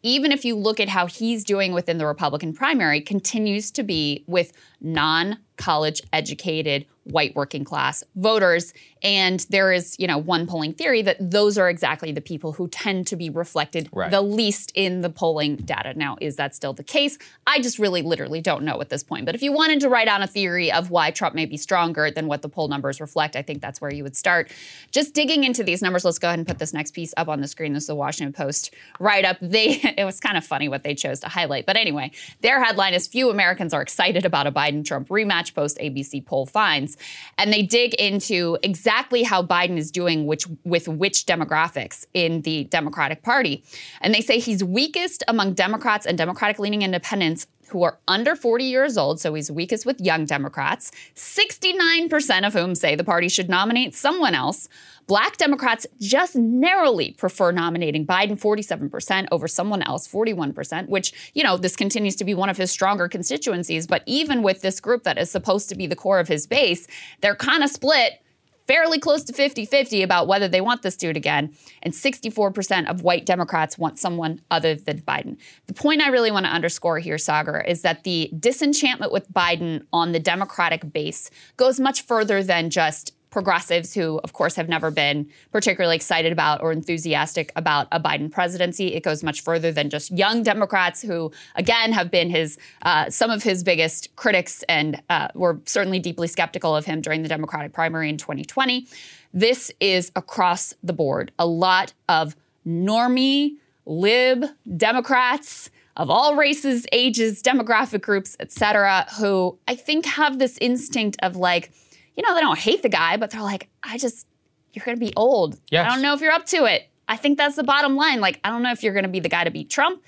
[0.07, 4.25] even if you look at how he's doing within the Republican primary, continues to be
[4.27, 8.75] with non college educated white working class voters.
[9.03, 12.67] And there is, you know, one polling theory that those are exactly the people who
[12.67, 14.11] tend to be reflected right.
[14.11, 15.95] the least in the polling data.
[15.95, 17.17] Now, is that still the case?
[17.47, 19.25] I just really literally don't know at this point.
[19.25, 22.11] But if you wanted to write on a theory of why Trump may be stronger
[22.11, 24.51] than what the poll numbers reflect, I think that's where you would start.
[24.91, 27.41] Just digging into these numbers, let's go ahead and put this next piece up on
[27.41, 27.75] the screen.
[27.75, 29.37] This is the Washington Post write up.
[29.41, 31.67] They it was kind of funny what they chose to highlight.
[31.67, 35.79] But anyway, their headline is few Americans are excited about a Biden Trump rematch post
[35.79, 36.97] ABC poll finds.
[37.39, 42.65] And they dig into exactly how Biden is doing which, with which demographics in the
[42.65, 43.65] Democratic Party.
[44.01, 48.65] And they say he's weakest among Democrats and Democratic leaning independents who are under 40
[48.65, 53.49] years old, so he's weakest with young Democrats, 69% of whom say the party should
[53.49, 54.69] nominate someone else.
[55.07, 61.57] Black Democrats just narrowly prefer nominating Biden 47% over someone else 41%, which, you know,
[61.57, 63.87] this continues to be one of his stronger constituencies.
[63.87, 66.89] But even with this group that is supposed to be the core of his base,
[67.21, 68.21] they're kind of split
[68.67, 71.55] fairly close to 50 50 about whether they want this dude again.
[71.83, 75.39] And 64% of white Democrats want someone other than Biden.
[75.67, 79.87] The point I really want to underscore here, Saagar, is that the disenchantment with Biden
[79.93, 84.91] on the Democratic base goes much further than just progressives who, of course, have never
[84.91, 88.95] been particularly excited about or enthusiastic about a Biden presidency.
[88.95, 93.31] It goes much further than just young Democrats who, again, have been his uh, some
[93.31, 97.75] of his biggest critics and uh, were certainly deeply skeptical of him during the Democratic
[97.75, 98.87] primary in 2020.
[99.35, 101.31] This is across the board.
[101.39, 102.35] A lot of
[102.67, 104.47] normie, lib
[104.79, 105.69] Democrats
[105.99, 111.37] of all races, ages, demographic groups, et cetera, who I think have this instinct of
[111.37, 111.71] like,
[112.17, 114.27] you know, they don't hate the guy, but they're like, I just,
[114.73, 115.59] you're going to be old.
[115.71, 115.87] Yes.
[115.87, 116.89] I don't know if you're up to it.
[117.09, 118.21] I think that's the bottom line.
[118.21, 120.03] Like, I don't know if you're going to be the guy to beat Trump.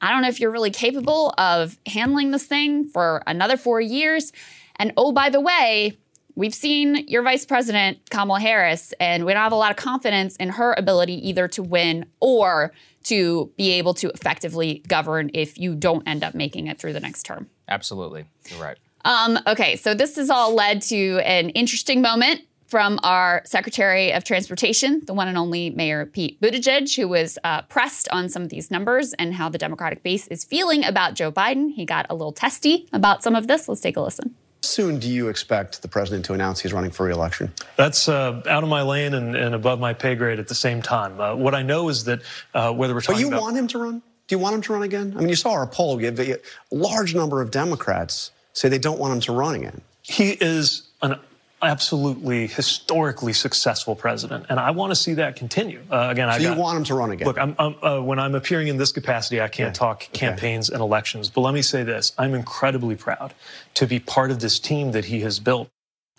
[0.00, 4.32] I don't know if you're really capable of handling this thing for another four years.
[4.76, 5.96] And oh, by the way,
[6.34, 10.36] we've seen your vice president, Kamala Harris, and we don't have a lot of confidence
[10.36, 12.72] in her ability either to win or
[13.04, 17.00] to be able to effectively govern if you don't end up making it through the
[17.00, 17.48] next term.
[17.68, 18.26] Absolutely.
[18.50, 18.78] You're right.
[19.06, 24.24] Um, okay, so this has all led to an interesting moment from our Secretary of
[24.24, 28.48] Transportation, the one and only Mayor Pete Buttigieg, who was uh, pressed on some of
[28.48, 31.72] these numbers and how the Democratic base is feeling about Joe Biden.
[31.72, 33.68] He got a little testy about some of this.
[33.68, 34.34] Let's take a listen.
[34.62, 37.52] Soon do you expect the president to announce he's running for reelection?
[37.76, 40.82] That's uh, out of my lane and, and, above my pay grade at the same
[40.82, 41.20] time.
[41.20, 42.22] Uh, what I know is that
[42.54, 44.02] uh, whether we're talking But you about- want him to run?
[44.26, 45.14] Do you want him to run again?
[45.16, 45.96] I mean, you saw our poll.
[45.96, 46.38] We have a
[46.72, 49.80] large number of Democrats say they don't want him to run again.
[50.02, 51.16] He is an
[51.62, 55.80] absolutely historically successful president, and I want to see that continue.
[55.90, 57.26] Uh, again, so I you got, want him to run again?
[57.26, 60.80] Look, I'm, I'm, uh, when I'm appearing in this capacity, I can't talk campaigns and
[60.80, 61.28] elections.
[61.28, 63.34] But let me say this: I'm incredibly proud
[63.74, 65.68] to be part of this team that he has built.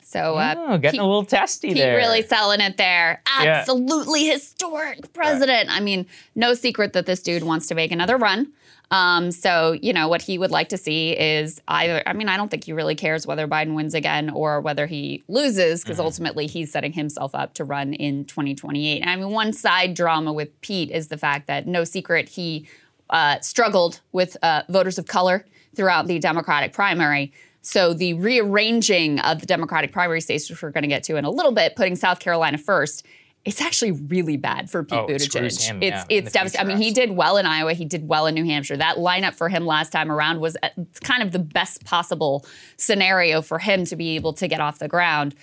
[0.03, 1.97] So uh, Oh, getting a little testy Pete there.
[1.97, 3.21] really selling it there.
[3.41, 3.57] Yeah.
[3.57, 5.69] Absolutely historic president.
[5.69, 8.53] I mean, no secret that this dude wants to make another run.
[8.89, 12.37] Um, so, you know, what he would like to see is either, I mean, I
[12.37, 16.47] don't think he really cares whether Biden wins again or whether he loses, because ultimately
[16.47, 19.01] he's setting himself up to run in 2028.
[19.01, 22.67] And I mean, one side drama with Pete is the fact that no secret he
[23.09, 27.33] uh, struggled with uh, voters of color throughout the Democratic primary.
[27.61, 31.25] So the rearranging of the Democratic primary states, which we're going to get to in
[31.25, 33.05] a little bit, putting South Carolina first,
[33.47, 35.67] it's actually really bad for Pete Oh, Buttigieg.
[35.67, 36.65] him, it's yeah, it's devastating.
[36.65, 37.73] I mean, he did well in Iowa.
[37.73, 38.75] He did well in New Hampshire.
[38.77, 40.69] That lineup for him last time around was uh,
[41.03, 42.45] kind of the best possible
[42.75, 45.33] scenario for him to be able to get off the ground.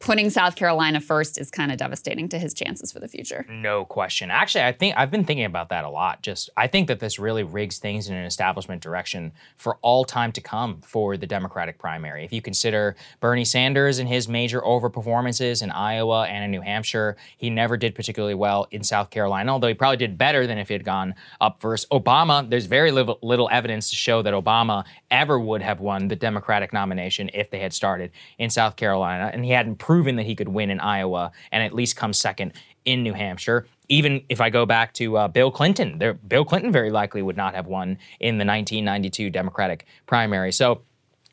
[0.00, 3.44] Putting South Carolina first is kind of devastating to his chances for the future.
[3.50, 4.30] No question.
[4.30, 6.22] Actually, I think I've been thinking about that a lot.
[6.22, 10.32] Just I think that this really rigs things in an establishment direction for all time
[10.32, 12.24] to come for the Democratic primary.
[12.24, 17.18] If you consider Bernie Sanders and his major overperformances in Iowa and in New Hampshire,
[17.36, 20.68] he never did particularly well in South Carolina, although he probably did better than if
[20.68, 21.86] he had gone up first.
[21.90, 26.16] Obama, there's very little, little evidence to show that Obama ever would have won the
[26.16, 30.36] Democratic nomination if they had started in South Carolina, and he hadn't proven that he
[30.36, 32.52] could win in Iowa and at least come second
[32.84, 33.66] in New Hampshire.
[33.88, 37.36] Even if I go back to uh, Bill Clinton, there, Bill Clinton very likely would
[37.36, 40.52] not have won in the 1992 Democratic primary.
[40.52, 40.82] So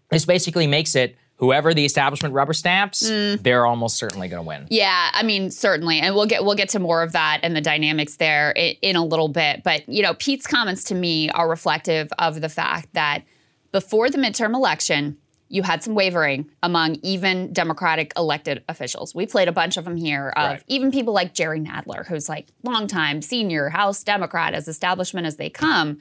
[0.09, 4.65] this basically makes it whoever the establishment rubber stamps, they're almost certainly going to win.
[4.71, 7.61] Yeah, I mean certainly, and we'll get we'll get to more of that and the
[7.61, 9.61] dynamics there in, in a little bit.
[9.63, 13.23] But you know, Pete's comments to me are reflective of the fact that
[13.71, 15.15] before the midterm election,
[15.49, 19.15] you had some wavering among even Democratic elected officials.
[19.15, 20.63] We played a bunch of them here of Right.
[20.67, 25.49] even people like Jerry Nadler, who's like longtime senior House Democrat, as establishment as they
[25.49, 25.99] come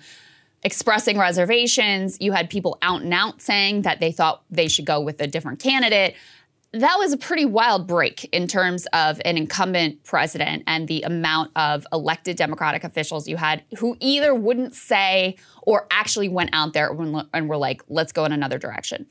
[0.62, 2.16] expressing reservations.
[2.20, 5.26] You had people out and out saying that they thought they should go with a
[5.26, 6.16] different candidate.
[6.72, 11.52] That was a pretty wild break in terms of an incumbent president and the amount
[11.56, 16.94] of elected Democratic officials you had who either wouldn't say or actually went out there
[17.32, 19.06] and were like, let's go in another direction.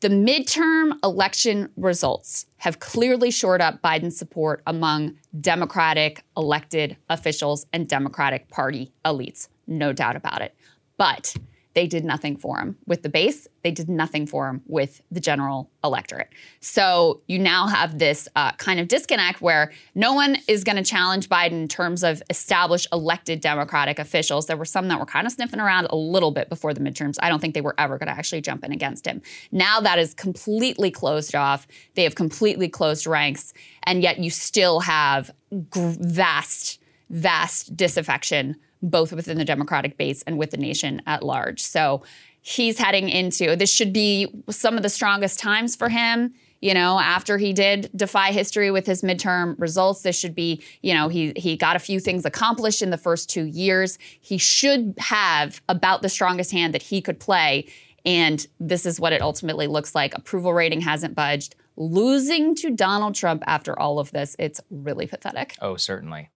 [0.00, 7.88] The midterm election results have clearly shored up Biden's support among Democratic elected officials and
[7.88, 9.48] Democratic Party elites.
[9.66, 10.54] No doubt about it.
[10.98, 11.34] But
[11.74, 13.48] they did nothing for him with the base.
[13.62, 16.28] They did nothing for him with the general electorate.
[16.60, 20.82] So you now have this uh, kind of disconnect where no one is going to
[20.82, 24.46] challenge Biden in terms of established elected Democratic officials.
[24.46, 27.16] There were some that were kind of sniffing around a little bit before the midterms.
[27.22, 29.22] I don't think they were ever going to actually jump in against him.
[29.50, 31.66] Now that is completely closed off.
[31.94, 33.54] They have completely closed ranks,
[33.84, 40.50] and yet you still have vast, vast disaffection both within the Democratic base and with
[40.50, 41.62] the nation at large.
[41.62, 42.02] So
[42.40, 46.34] he's heading into this should be some of the strongest times for him.
[46.60, 50.94] You know, after he did defy history with his midterm results, this should be, you
[50.94, 53.98] know, he he got a few things accomplished in the first two years.
[54.20, 57.66] He should have about the strongest hand that he could play.
[58.04, 60.16] And this is what it ultimately looks like.
[60.16, 61.56] Approval rating hasn't budged.
[61.76, 65.56] Losing to Donald Trump after all of this, it's really pathetic.
[65.60, 66.30] Oh, certainly.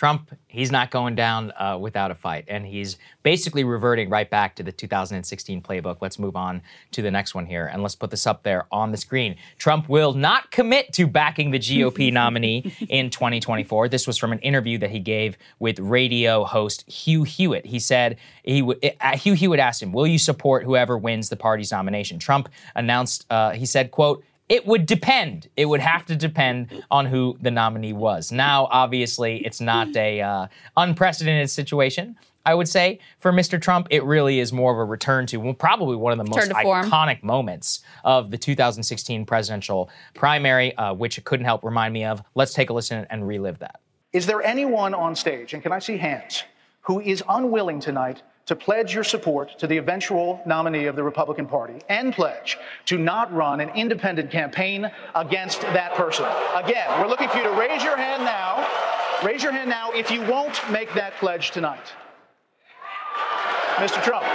[0.00, 4.56] Trump, he's not going down uh, without a fight, and he's basically reverting right back
[4.56, 5.98] to the 2016 playbook.
[6.00, 8.92] Let's move on to the next one here, and let's put this up there on
[8.92, 9.36] the screen.
[9.58, 13.90] Trump will not commit to backing the GOP nominee in 2024.
[13.90, 17.66] This was from an interview that he gave with radio host Hugh Hewitt.
[17.66, 18.78] He said he would.
[19.02, 23.26] Uh, Hugh Hewitt asked him, "Will you support whoever wins the party's nomination?" Trump announced.
[23.28, 25.48] Uh, he said, "quote." It would depend.
[25.56, 28.32] It would have to depend on who the nominee was.
[28.32, 30.46] Now, obviously, it's not a uh,
[30.76, 32.16] unprecedented situation.
[32.44, 33.62] I would say for Mr.
[33.62, 36.48] Trump, it really is more of a return to well, probably one of the most
[36.48, 41.94] Return to iconic moments of the 2016 presidential primary, uh, which it couldn't help remind
[41.94, 42.20] me of.
[42.34, 43.80] Let's take a listen and relive that.
[44.12, 46.42] Is there anyone on stage, and can I see hands,
[46.80, 51.46] who is unwilling tonight to pledge your support to the eventual nominee of the Republican
[51.46, 56.24] Party and pledge to not run an independent campaign against that person?
[56.56, 58.66] Again, we're looking for you to raise your hand now.
[59.24, 61.92] Raise your hand now if you won't make that pledge tonight.
[63.76, 64.02] Mr.
[64.02, 64.26] Trump.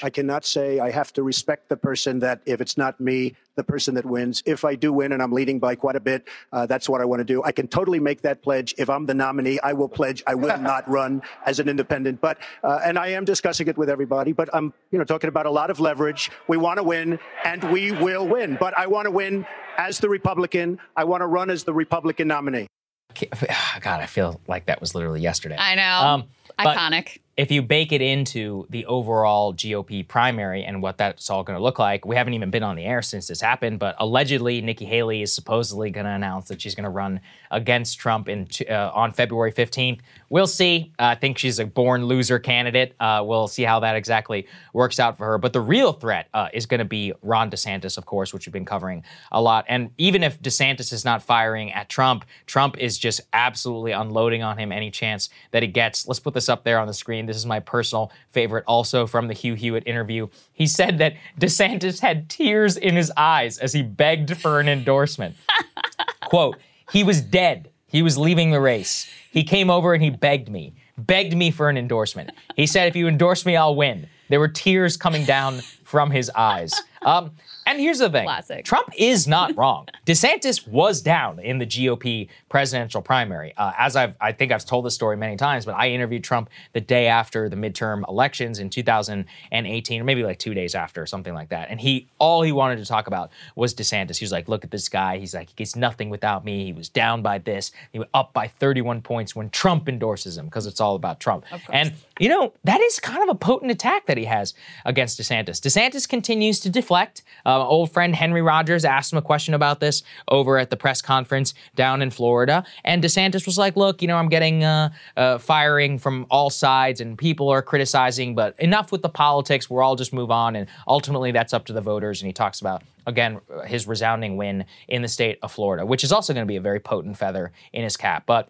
[0.00, 0.10] So, pledge.
[0.10, 3.64] I cannot say I have to respect the person that if it's not me, the
[3.64, 4.42] person that wins.
[4.46, 7.04] If I do win and I'm leading by quite a bit, uh, that's what I
[7.04, 7.42] want to do.
[7.42, 8.74] I can totally make that pledge.
[8.78, 12.20] If I'm the nominee, I will pledge I will not run as an independent.
[12.20, 14.32] But uh, and I am discussing it with everybody.
[14.32, 16.30] But I'm you know talking about a lot of leverage.
[16.48, 18.56] We want to win, and we will win.
[18.58, 19.46] But I want to win
[19.78, 20.78] as the Republican.
[20.96, 22.66] I want to run as the Republican nominee.
[23.80, 25.56] God, I feel like that was literally yesterday.
[25.58, 26.08] I know.
[26.08, 26.24] Um,
[26.56, 27.18] but Iconic.
[27.40, 31.62] If you bake it into the overall GOP primary and what that's all going to
[31.62, 34.84] look like, we haven't even been on the air since this happened, but allegedly Nikki
[34.84, 37.18] Haley is supposedly going to announce that she's going to run
[37.50, 40.00] against Trump in, uh, on February 15th.
[40.30, 40.92] We'll see.
[40.96, 42.94] Uh, I think she's a born loser candidate.
[43.00, 45.38] Uh, we'll see how that exactly works out for her.
[45.38, 48.52] But the real threat uh, is going to be Ron DeSantis, of course, which we've
[48.52, 49.02] been covering
[49.32, 49.64] a lot.
[49.68, 54.56] And even if DeSantis is not firing at Trump, Trump is just absolutely unloading on
[54.56, 56.06] him any chance that he gets.
[56.06, 57.26] Let's put this up there on the screen.
[57.26, 60.28] This is my personal favorite, also from the Hugh Hewitt interview.
[60.52, 65.34] He said that DeSantis had tears in his eyes as he begged for an endorsement.
[66.22, 66.56] Quote,
[66.92, 67.69] he was dead.
[67.90, 69.08] He was leaving the race.
[69.30, 72.30] He came over and he begged me, begged me for an endorsement.
[72.56, 74.08] He said, if you endorse me, I'll win.
[74.28, 76.80] There were tears coming down from his eyes.
[77.02, 77.32] Um,
[77.70, 78.64] and here's the thing Classic.
[78.64, 79.86] Trump is not wrong.
[80.06, 83.54] DeSantis was down in the GOP presidential primary.
[83.56, 86.50] Uh, as I've, I think I've told this story many times, but I interviewed Trump
[86.72, 91.32] the day after the midterm elections in 2018, or maybe like two days after, something
[91.32, 91.70] like that.
[91.70, 94.16] And he, all he wanted to talk about was DeSantis.
[94.18, 95.18] He was like, look at this guy.
[95.18, 96.64] He's like, he gets nothing without me.
[96.64, 97.70] He was down by this.
[97.92, 101.44] He went up by 31 points when Trump endorses him because it's all about Trump.
[101.72, 104.54] And, you know, that is kind of a potent attack that he has
[104.84, 105.60] against DeSantis.
[105.60, 107.22] DeSantis continues to deflect.
[107.46, 111.02] Uh, old friend Henry Rodgers asked him a question about this over at the press
[111.02, 112.64] conference down in Florida.
[112.84, 117.00] And DeSantis was like, look, you know, I'm getting uh, uh, firing from all sides
[117.00, 119.68] and people are criticizing, but enough with the politics.
[119.68, 120.56] We'll all just move on.
[120.56, 122.20] And ultimately, that's up to the voters.
[122.20, 126.12] And he talks about, again, his resounding win in the state of Florida, which is
[126.12, 128.24] also going to be a very potent feather in his cap.
[128.26, 128.48] But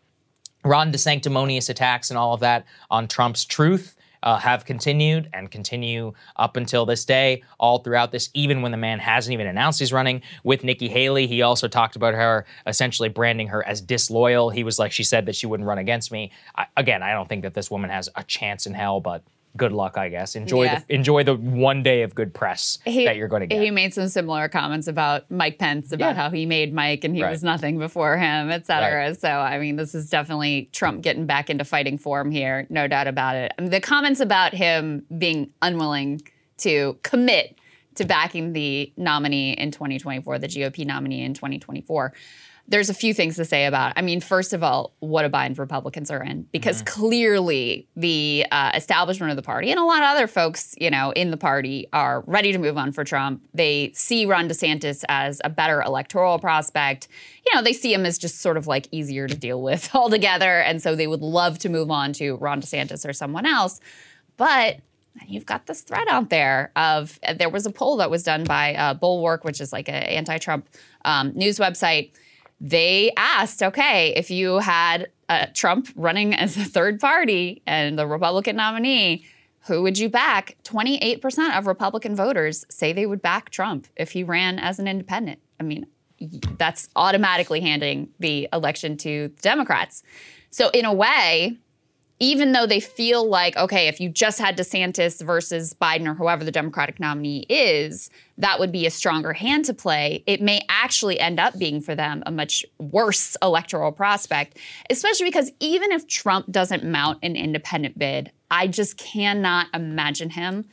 [0.65, 6.13] Ron DeSanctimonious attacks and all of that on Trump's truth uh, have continued and continue
[6.37, 9.93] up until this day, all throughout this, even when the man hasn't even announced he's
[9.93, 10.23] running.
[10.45, 14.51] With Nikki Haley, he also talked about her essentially branding her as disloyal.
[14.51, 16.33] He was like, she said that she wouldn't run against me.
[16.57, 19.23] I, again, I don't think that this woman has a chance in hell, but
[19.57, 20.37] good luck, I guess.
[20.37, 20.81] Enjoy Yeah.
[20.87, 23.61] the enjoy the one day of good press that you're going to get.
[23.63, 26.23] He made some similar comments about Mike Pence about Yeah.
[26.23, 27.31] how he made Mike and he Right.
[27.31, 29.09] was nothing before him, et cetera.
[29.09, 29.21] Right.
[29.21, 33.07] So, I mean, this is definitely Trump getting back into fighting form here, no doubt
[33.09, 33.53] about it.
[33.59, 36.23] I mean, the comments about him being unwilling
[36.59, 37.57] to commit
[37.97, 42.13] to backing the nominee in 2024, the GOP nominee in 2024.
[42.71, 43.91] There's a few things to say about.
[43.91, 43.95] it.
[43.99, 48.71] I mean, first of all, what a bind Republicans are in, because clearly the uh,
[48.75, 51.89] establishment of the party and a lot of other folks, you know, in the party
[51.93, 53.43] are ready to move on for Trump.
[53.53, 57.09] They see Ron DeSantis as a better electoral prospect.
[57.45, 60.61] You know, they see him as just sort of like easier to deal with altogether,
[60.61, 63.81] and so they would love to move on to Ron DeSantis or someone else.
[64.37, 64.79] But
[65.27, 68.75] you've got this threat out there of there was a poll that was done by
[68.75, 70.69] uh, Bulwark, which is like an anti-Trump
[71.05, 72.13] um, news website.
[72.61, 78.07] They asked, okay, if you had uh, Trump running as a third party and the
[78.07, 79.25] Republican nominee,
[79.67, 80.57] who would you back?
[80.65, 85.41] 28% of Republican voters say they would back Trump if he ran as an independent.
[85.59, 85.87] I mean,
[86.59, 90.03] that's automatically handing the election to the Democrats.
[90.51, 91.57] So, in a way,
[92.21, 96.45] even though they feel like, okay, if you just had DeSantis versus Biden or whoever
[96.45, 100.23] the Democratic nominee is, that would be a stronger hand to play.
[100.27, 104.59] It may actually end up being for them a much worse electoral prospect,
[104.91, 110.67] especially because even if Trump doesn't mount an independent bid, I just cannot imagine him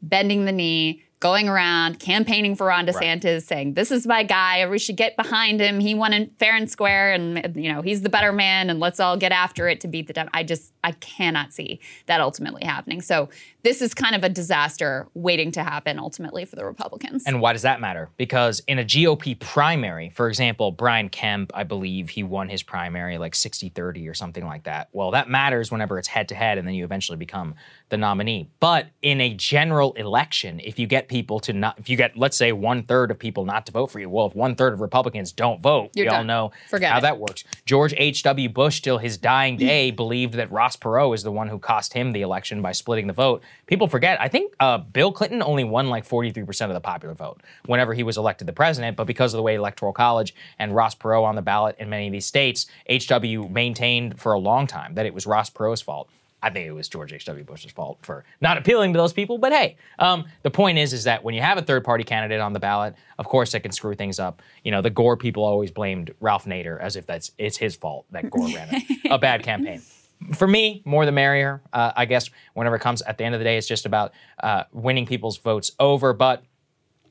[0.00, 4.68] bending the knee, going around campaigning for Ron DeSantis, saying, "This is my guy.
[4.68, 5.80] We should get behind him.
[5.80, 8.68] He won in fair and square, and you know he's the better man.
[8.68, 11.80] And let's all get after it to beat the Dem." I just I cannot see
[12.04, 13.00] that ultimately happening.
[13.00, 13.30] So
[13.64, 17.24] this is kind of a disaster waiting to happen ultimately for the Republicans.
[17.26, 18.10] And why does that matter?
[18.18, 23.16] Because in a GOP primary, for example, Brian Kemp, I believe he won his primary
[23.16, 24.90] like 60 30 or something like that.
[24.92, 27.54] Well, that matters whenever it's head to head and then you eventually become
[27.88, 28.50] the nominee.
[28.60, 32.36] But in a general election, if you get people to not, if you get, let's
[32.36, 34.80] say, one third of people not to vote for you, well, if one third of
[34.80, 37.02] Republicans don't vote, You're we all know Forget how it.
[37.02, 37.44] that works.
[37.64, 38.48] George H.W.
[38.50, 42.12] Bush, till his dying day, believed that Ross Perot is the one who cost him
[42.12, 43.42] the election by splitting the vote.
[43.66, 47.42] People forget, I think uh, Bill Clinton only won like 43% of the popular vote
[47.66, 50.94] whenever he was elected the president, but because of the way Electoral College and Ross
[50.94, 53.48] Perot on the ballot in many of these states, H.W.
[53.48, 56.08] maintained for a long time that it was Ross Perot's fault.
[56.44, 57.42] I think it was George H.W.
[57.42, 59.38] Bush's fault for not appealing to those people.
[59.38, 62.38] But hey, um, the point is, is that when you have a third party candidate
[62.40, 64.42] on the ballot, of course it can screw things up.
[64.62, 68.04] You know, the Gore people always blamed Ralph Nader as if that's it's his fault
[68.10, 69.80] that Gore ran a, a bad campaign.
[70.32, 71.62] For me, more the merrier.
[71.72, 74.12] Uh, I guess whenever it comes at the end of the day, it's just about
[74.42, 76.12] uh, winning people's votes over.
[76.12, 76.44] But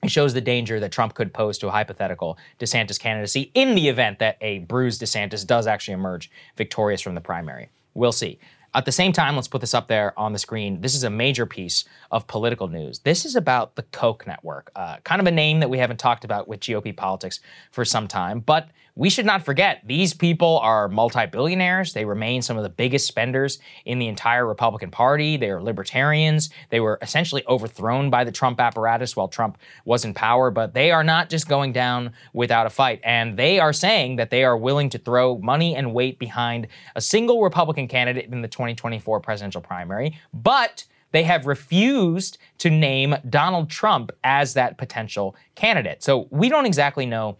[0.03, 3.87] it shows the danger that Trump could pose to a hypothetical DeSantis candidacy in the
[3.87, 7.69] event that a bruised DeSantis does actually emerge victorious from the primary.
[7.93, 8.39] We'll see.
[8.75, 10.81] At the same time, let's put this up there on the screen.
[10.81, 12.99] This is a major piece of political news.
[12.99, 16.25] This is about the Koch network, uh, kind of a name that we haven't talked
[16.25, 17.39] about with GOP politics
[17.71, 21.93] for some time, but we should not forget these people are multi billionaires.
[21.93, 25.35] They remain some of the biggest spenders in the entire Republican Party.
[25.35, 26.51] They are libertarians.
[26.69, 30.91] They were essentially overthrown by the Trump apparatus while Trump was in power, but they
[30.91, 33.01] are not just going down without a fight.
[33.03, 37.01] And they are saying that they are willing to throw money and weight behind a
[37.01, 40.15] single Republican candidate in the 2024 presidential primary.
[40.33, 46.03] But they have refused to name Donald Trump as that potential candidate.
[46.03, 47.37] So we don't exactly know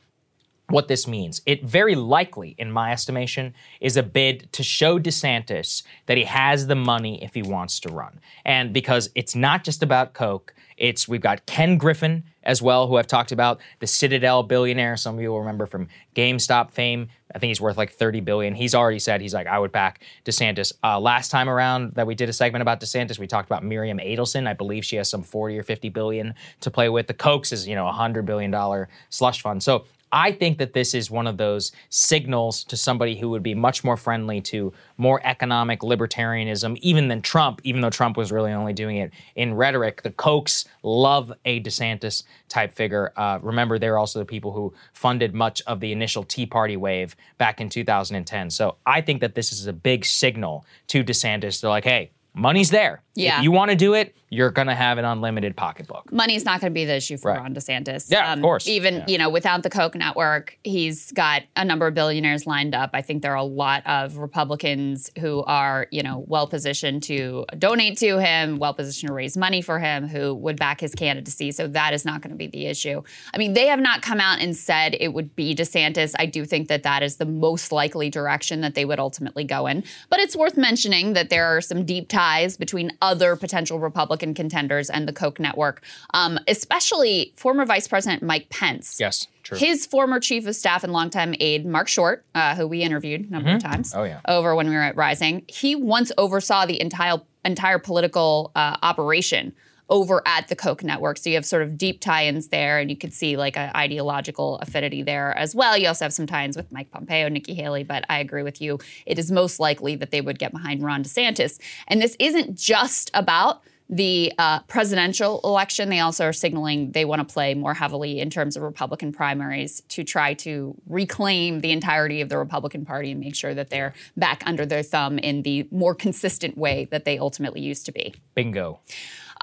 [0.70, 1.41] what this means.
[1.45, 6.68] It very likely, in my estimation, is a bid to show DeSantis that he has
[6.68, 8.20] the money if he wants to run.
[8.45, 12.97] And because it's not just about Koch, it's we've got Ken Griffin as well, who
[12.97, 14.97] I've talked about, the Citadel billionaire.
[14.97, 17.09] Some of you will remember from GameStop fame.
[17.34, 18.53] I think he's worth like 30 billion.
[18.53, 20.74] He's already said he's like, I would back DeSantis.
[20.84, 23.97] Uh, last time around that we did a segment about DeSantis, we talked about Miriam
[23.97, 24.47] Adelson.
[24.47, 27.07] I believe she has some 40 or 50 billion to play with.
[27.07, 29.64] The Kochs is, you know, a hundred billion dollar slush fund.
[29.64, 33.55] So I think that this is one of those signals to somebody who would be
[33.55, 38.51] much more friendly to more economic libertarianism, even than Trump, even though Trump was really
[38.51, 40.03] only doing it in rhetoric.
[40.03, 43.11] The Kochs love a DeSantis type figure.
[43.18, 47.16] Uh, remember, they're also the people who funded much of the initial Tea Party wave
[47.39, 48.51] back in 2010.
[48.51, 51.59] So I think that this is a big signal to DeSantis.
[51.59, 53.03] They're like, hey, money's there.
[53.16, 53.38] Yeah.
[53.38, 56.11] If you want to do it, you're going to have an unlimited pocketbook.
[56.11, 57.39] Money's not going to be the issue for Right.
[57.39, 58.09] Ron DeSantis.
[58.09, 58.68] Yeah, of um, course.
[58.68, 59.05] Even Yeah.
[59.07, 62.91] you know, without the Koch network, he's got a number of billionaires lined up.
[62.93, 67.45] I think there are a lot of Republicans who are you know well positioned to
[67.59, 71.51] donate to him, well positioned to raise money for him, who would back his candidacy.
[71.51, 73.03] So that is not going to be the issue.
[73.34, 76.16] I mean, they have not come out and said it would be DeSantis.
[76.18, 79.68] I do think that that is the most likely direction that they would ultimately go
[79.68, 79.84] in.
[80.09, 84.89] But it's worth mentioning that there are some deep ties between other potential Republican contenders
[84.89, 85.84] and the Koch network,
[86.14, 88.97] um, especially former Vice President Mike Pence.
[88.99, 89.58] Yes, true.
[89.58, 93.32] His former chief of staff and longtime aide, Mark Short, uh, who we interviewed a
[93.32, 94.22] number of times Oh, yeah.
[94.28, 99.54] over when we were at Rising, he once oversaw the entire entire political uh, operation
[99.89, 101.17] over at the Koch network.
[101.17, 104.57] So you have sort of deep tie-ins there, and you could see like an ideological
[104.59, 105.77] affinity there as well.
[105.77, 108.79] You also have some tie-ins with Mike Pompeo, Nikki Haley, but I agree with you.
[109.05, 111.59] It is most likely that they would get behind Ron DeSantis.
[111.88, 117.27] And this isn't just about the uh, presidential election, they also are signaling they want
[117.27, 122.21] to play more heavily in terms of Republican primaries to try to reclaim the entirety
[122.21, 125.67] of the Republican Party and make sure that they're back under their thumb in the
[125.69, 128.13] more consistent way that they ultimately used to be.
[128.36, 128.79] Bingo.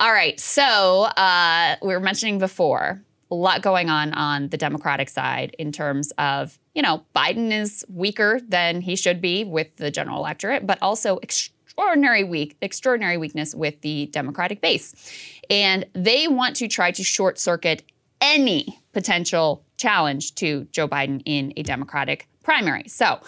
[0.01, 5.11] All right, so uh, we were mentioning before a lot going on on the Democratic
[5.11, 9.91] side in terms of you know Biden is weaker than he should be with the
[9.91, 14.95] general electorate, but also extraordinary weak extraordinary weakness with the Democratic base,
[15.51, 17.83] and they want to try to short circuit
[18.23, 22.89] any potential challenge to Joe Biden in a Democratic primary.
[22.89, 23.21] So.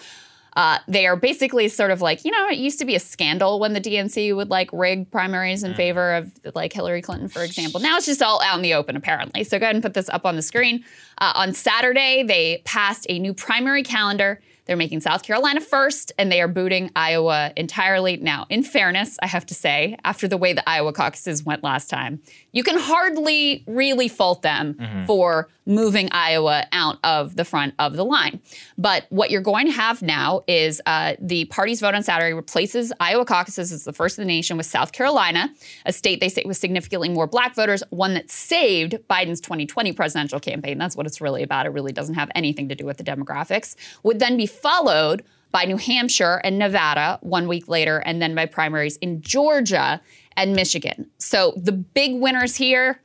[0.55, 3.59] Uh, they are basically sort of like, you know, it used to be a scandal
[3.59, 7.79] when the DNC would like rig primaries in favor of like Hillary Clinton, for example.
[7.79, 9.43] Now it's just all out in the open, apparently.
[9.43, 10.83] So go ahead and put this up on the screen.
[11.17, 14.41] Uh, on Saturday, they passed a new primary calendar.
[14.65, 18.17] They're making South Carolina first, and they are booting Iowa entirely.
[18.17, 21.89] Now, in fairness, I have to say, after the way the Iowa caucuses went last
[21.89, 22.21] time,
[22.53, 25.05] you can hardly really fault them Mhm.
[25.05, 28.41] for moving Iowa out of the front of the line.
[28.77, 32.93] But what you're going to have now is uh, the party's vote on Saturday replaces
[32.99, 35.49] Iowa caucuses as the first in the nation with South Carolina,
[35.85, 40.39] a state they say with significantly more black voters, one that saved Biden's 2020 presidential
[40.39, 40.77] campaign.
[40.77, 41.65] That's what it's really about.
[41.65, 43.75] It really doesn't have anything to do with the demographics.
[44.03, 45.23] Would then be followed
[45.53, 50.01] by New Hampshire and Nevada one week later, and then by primaries in Georgia
[50.35, 51.09] and Michigan.
[51.19, 52.99] So the big winners here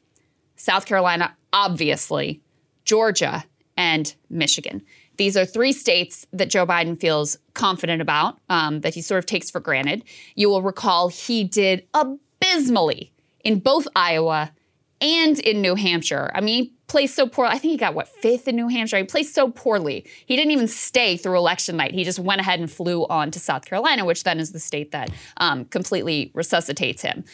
[0.56, 2.40] South Carolina, obviously,
[2.84, 3.44] Georgia,
[3.76, 4.82] and Michigan.
[5.16, 9.26] These are three states that Joe Biden feels confident about, um, that he sort of
[9.26, 10.02] takes for granted.
[10.34, 13.12] You will recall he did abysmally
[13.44, 14.50] in both Iowa
[15.00, 16.30] and in New Hampshire.
[16.34, 17.46] I mean, he placed so poor.
[17.46, 18.98] I think he got what fifth in New Hampshire.
[18.98, 20.06] He placed so poorly.
[20.26, 21.92] He didn't even stay through election night.
[21.92, 24.92] He just went ahead and flew on to South Carolina, which then is the state
[24.92, 27.24] that um, completely resuscitates him.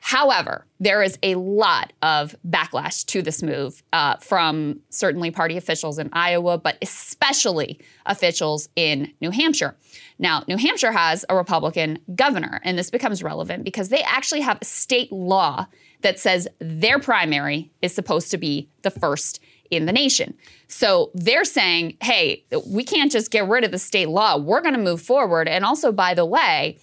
[0.00, 5.98] However, there is a lot of backlash to this move uh, from certainly party officials
[5.98, 9.74] in Iowa, but especially officials in New Hampshire.
[10.18, 14.58] Now, New Hampshire has a Republican governor, and this becomes relevant because they actually have
[14.60, 15.66] a state law
[16.02, 19.40] that says their primary is supposed to be the first
[19.70, 20.34] in the nation.
[20.68, 24.36] So they're saying, hey, we can't just get rid of the state law.
[24.36, 25.48] We're going to move forward.
[25.48, 26.78] And also, by the way,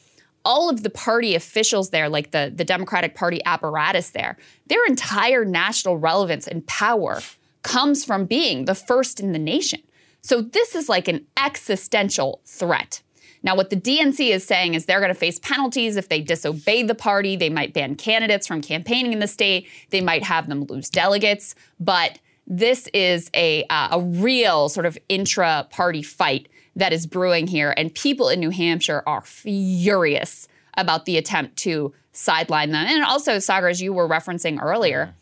[0.46, 4.38] all of the party officials there, like the, the Democratic Party apparatus there,
[4.68, 7.22] their entire national relevance and power
[7.62, 9.82] comes from being the first in the nation.
[10.22, 13.02] So this is like an existential threat.
[13.44, 16.84] Now, what the DNC is saying is they're going to face penalties if they disobey
[16.84, 17.36] the party.
[17.36, 19.68] They might ban candidates from campaigning in the state.
[19.90, 21.54] They might have them lose delegates.
[21.80, 27.48] But this is a, uh, a real sort of intra party fight that is brewing
[27.48, 27.74] here.
[27.76, 32.86] And people in New Hampshire are furious about the attempt to sideline them.
[32.88, 35.14] And also, Saagar, as you were referencing earlier,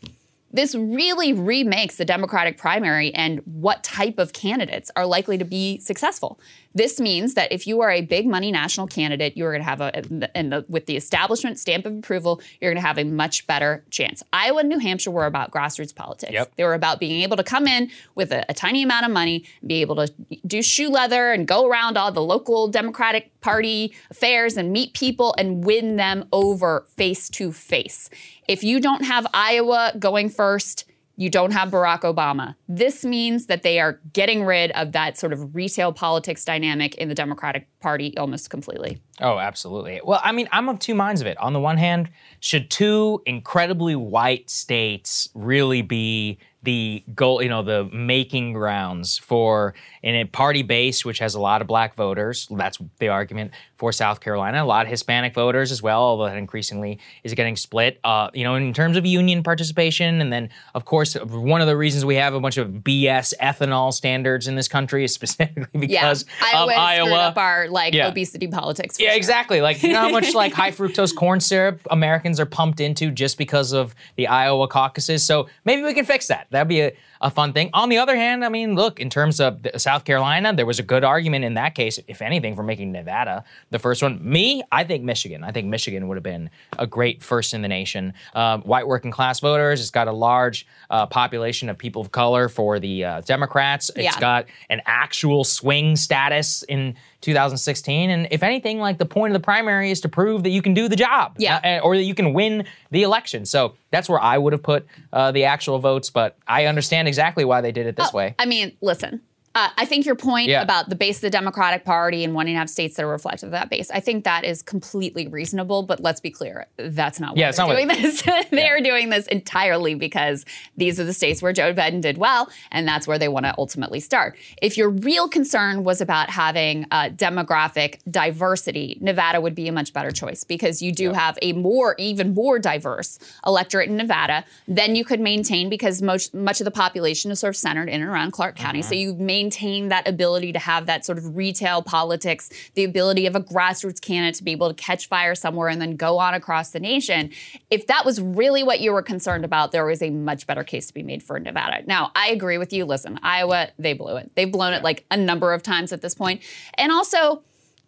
[0.54, 5.80] this really remakes the Democratic primary and what type of candidates are likely to be
[5.80, 6.39] successful.
[6.74, 9.70] This means that if you are a big money national candidate, you are going to
[9.70, 9.95] have a,
[10.36, 13.84] and the, with the establishment stamp of approval, you're going to have a much better
[13.89, 14.24] chance.
[14.32, 16.32] Iowa and New Hampshire were about grassroots politics.
[16.32, 16.54] Yep.
[16.56, 19.45] They were about being able to come in with a, a tiny amount of money,
[19.66, 20.14] be able to
[20.47, 25.36] do shoe leather and go around all the local Democratic Party affairs and meet people
[25.38, 28.10] and win them over face to face.
[28.52, 30.84] If you don't have Iowa going first,
[31.16, 32.56] you don't have Barack Obama.
[32.68, 37.08] This means that they are getting rid of that sort of retail politics dynamic in
[37.08, 39.02] the Democratic Party almost completely.
[39.22, 40.02] Oh, absolutely.
[40.04, 41.38] Well, I mean, I'm of two minds of it.
[41.38, 42.10] On the one hand,
[42.41, 49.74] should two incredibly white states really be the goal, you know, the making grounds for
[50.03, 52.47] in a party base which has a lot of black voters.
[52.51, 54.64] That's the argument for South Carolina.
[54.64, 57.99] A lot of Hispanic voters as well, although that increasingly is getting split.
[58.03, 61.78] Uh, you know, in terms of union participation, and then of course one of the
[61.78, 66.26] reasons we have a bunch of BS ethanol standards in this country is specifically because
[66.53, 66.64] yeah.
[66.64, 68.07] of Iowa up our like Yeah.
[68.09, 68.99] obesity politics.
[68.99, 69.18] Yeah, sure.
[69.18, 69.62] exactly.
[69.62, 73.38] Like you know how much like high fructose corn syrup Americans are pumped into just
[73.38, 75.24] because of the Iowa caucuses.
[75.24, 76.47] So maybe we can fix that.
[76.52, 76.91] That'd be a,
[77.22, 77.69] a fun thing.
[77.74, 80.80] On the other hand, I mean, look, in terms of the- South Carolina, there was
[80.80, 84.19] a good argument in that case, if anything, for making Nevada the first one.
[84.22, 85.43] Me, I think Michigan.
[85.43, 86.49] I think Michigan would have been
[86.80, 88.13] a great first in the nation.
[88.34, 89.80] Um, white working class voters.
[89.82, 93.89] It's got a large uh, population of people of color for the uh, Democrats.
[93.95, 94.19] It's Yeah.
[94.19, 98.09] got an actual swing status in 2016.
[98.09, 100.74] And if anything, like the point of the primary is to prove that you can
[100.74, 101.80] do the job, Yeah.
[101.82, 103.45] uh, or that you can win the election.
[103.45, 106.09] So that's where I would have put uh, the actual votes.
[106.09, 108.36] But I understand exactly why they did it this oh, way.
[108.39, 109.22] I mean, listen.
[109.54, 110.62] Uh, I think your point Yeah.
[110.62, 113.47] about the base of the Democratic Party and wanting to have states that are reflective
[113.47, 115.84] of that base, I think that is completely reasonable.
[115.84, 118.22] But let's be clear, that's not why Yeah, they're not doing what- this.
[118.49, 120.45] they are doing this entirely because
[120.78, 123.54] these are the states where Joe Biden did well, and that's where they want to
[123.58, 124.38] ultimately start.
[124.62, 129.91] If your real concern was about having uh, demographic diversity, Nevada would be a much
[129.91, 134.95] better choice because you do have a more, even more diverse electorate in Nevada than
[134.95, 138.10] you could maintain because most, much of the population is sort of centered in and
[138.10, 138.82] around Clark County.
[138.82, 143.36] So you maintain that ability to have that sort of retail politics, the ability of
[143.36, 146.72] a grassroots candidate to be able to catch fire somewhere and then go on across
[146.72, 147.32] the nation.
[147.70, 150.88] If that was really what you were concerned about, there was a much better case
[150.88, 151.84] to be made for Nevada.
[151.86, 152.86] Now, I agree with you.
[152.86, 154.32] Listen, Iowa, they blew it.
[154.36, 156.42] They've blown it like a number of times at this point.
[156.76, 157.44] And also,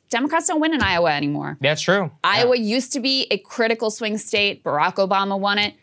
[0.09, 1.57] Democrats don't win in Iowa anymore.
[1.59, 2.11] That's true.
[2.23, 4.63] Iowa used to be a critical swing state.
[4.63, 5.73] Barack Obama won it.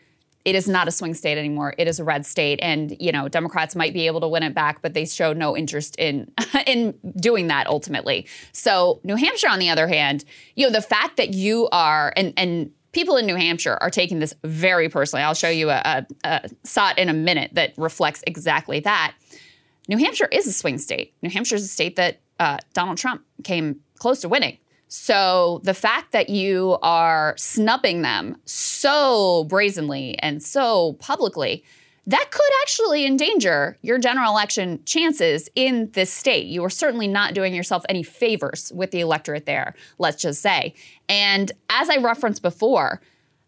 [0.43, 1.75] It is not a swing state anymore.
[1.77, 4.53] It is a red state, and you know Democrats might be able to win it
[4.53, 6.31] back, but they show no interest in
[6.67, 8.27] in doing that ultimately.
[8.51, 10.25] So New Hampshire, on the other hand,
[10.55, 14.19] you know the fact that you are and and people in New Hampshire are taking
[14.19, 15.23] this very personally.
[15.23, 19.13] I'll show you a, a, a SOT in a minute that reflects exactly that.
[19.87, 21.13] New Hampshire is a swing state.
[21.21, 24.57] New Hampshire is a state that uh, Donald Trump came close to winning.
[24.93, 31.63] So the fact that you are snubbing them so brazenly and so publicly,
[32.07, 36.47] that could actually endanger your general election chances in this state.
[36.47, 40.73] You are certainly not doing yourself any favors with the electorate there, let's just say.
[41.07, 42.99] And as I referenced before,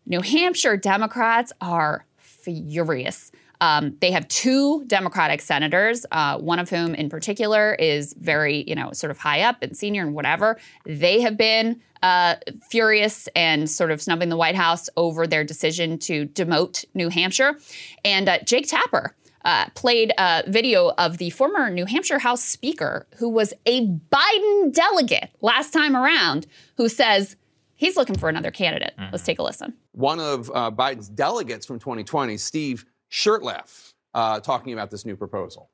[0.05, 3.32] New Hampshire Democrats are furious.
[3.64, 8.76] Um, they have two Democratic senators, uh, one of whom in particular is very, you
[8.76, 10.59] know, sort of high up and senior and whatever.
[10.86, 12.36] They have been uh,
[12.70, 17.57] furious and sort of snubbing the White House over their decision to demote New Hampshire.
[18.03, 23.07] And uh, Jake Tapper, uh, played a video of the former New Hampshire House Speaker,
[23.18, 26.47] who was a Biden delegate last time around,
[26.78, 27.36] who says
[27.76, 28.93] he's looking for another candidate.
[28.97, 29.11] Mm-hmm.
[29.11, 29.74] Let's take a listen.
[29.91, 35.70] One of uh, Biden's delegates from 2020, Steve Shurtleff, uh, talking about this new proposal.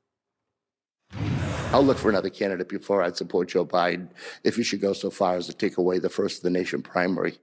[1.72, 4.08] I'll look for another candidate before I'd support Joe Biden
[4.44, 6.82] if he should go so far as to take away the first of the nation
[6.82, 7.38] primary.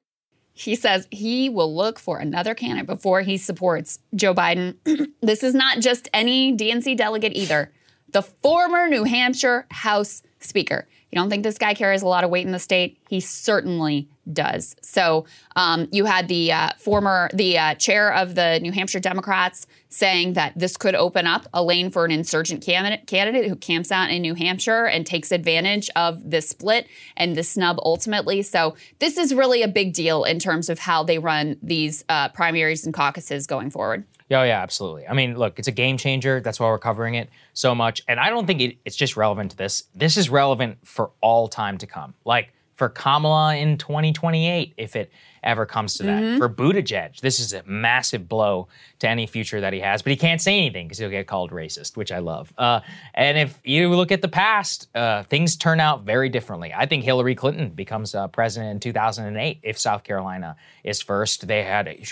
[0.54, 4.78] He says he will look for another candidate before he supports Joe Biden.
[5.22, 7.72] this is not just any DNC delegate either.
[8.12, 10.88] The former New Hampshire House Speaker.
[11.12, 13.00] You don't think this guy carries a lot of weight in the state?
[13.10, 14.76] He certainly does.
[14.82, 15.26] So
[15.56, 20.34] um, you had the uh, former, the uh, chair of the New Hampshire Democrats saying
[20.34, 24.10] that this could open up a lane for an insurgent candidate, candidate who camps out
[24.10, 28.42] in New Hampshire and takes advantage of this split and the snub ultimately.
[28.42, 32.30] So this is really a big deal in terms of how they run these uh,
[32.30, 34.04] primaries and caucuses going forward.
[34.30, 35.08] Oh yeah, absolutely.
[35.08, 36.42] I mean, look, it's a game changer.
[36.42, 38.02] That's why we're covering it so much.
[38.10, 39.86] And I don't think it, it's just relevant to this.
[39.96, 42.14] This is relevant for all time to come.
[42.26, 45.12] Like for Kamala in 2028, if it
[45.44, 46.22] ever comes to that.
[46.22, 46.38] Mm-hmm.
[46.38, 48.68] For Buttigieg, this is a massive blow
[49.00, 50.04] to any future that he has.
[50.04, 52.54] But he can't say anything because he'll get called racist, which I love.
[52.58, 52.82] Uh,
[53.16, 56.72] and if you look at the past, uh, things turn out very differently.
[56.74, 61.48] I think Hillary Clinton becomes uh, president in 2008 if South Carolina is first.
[61.48, 62.04] They had a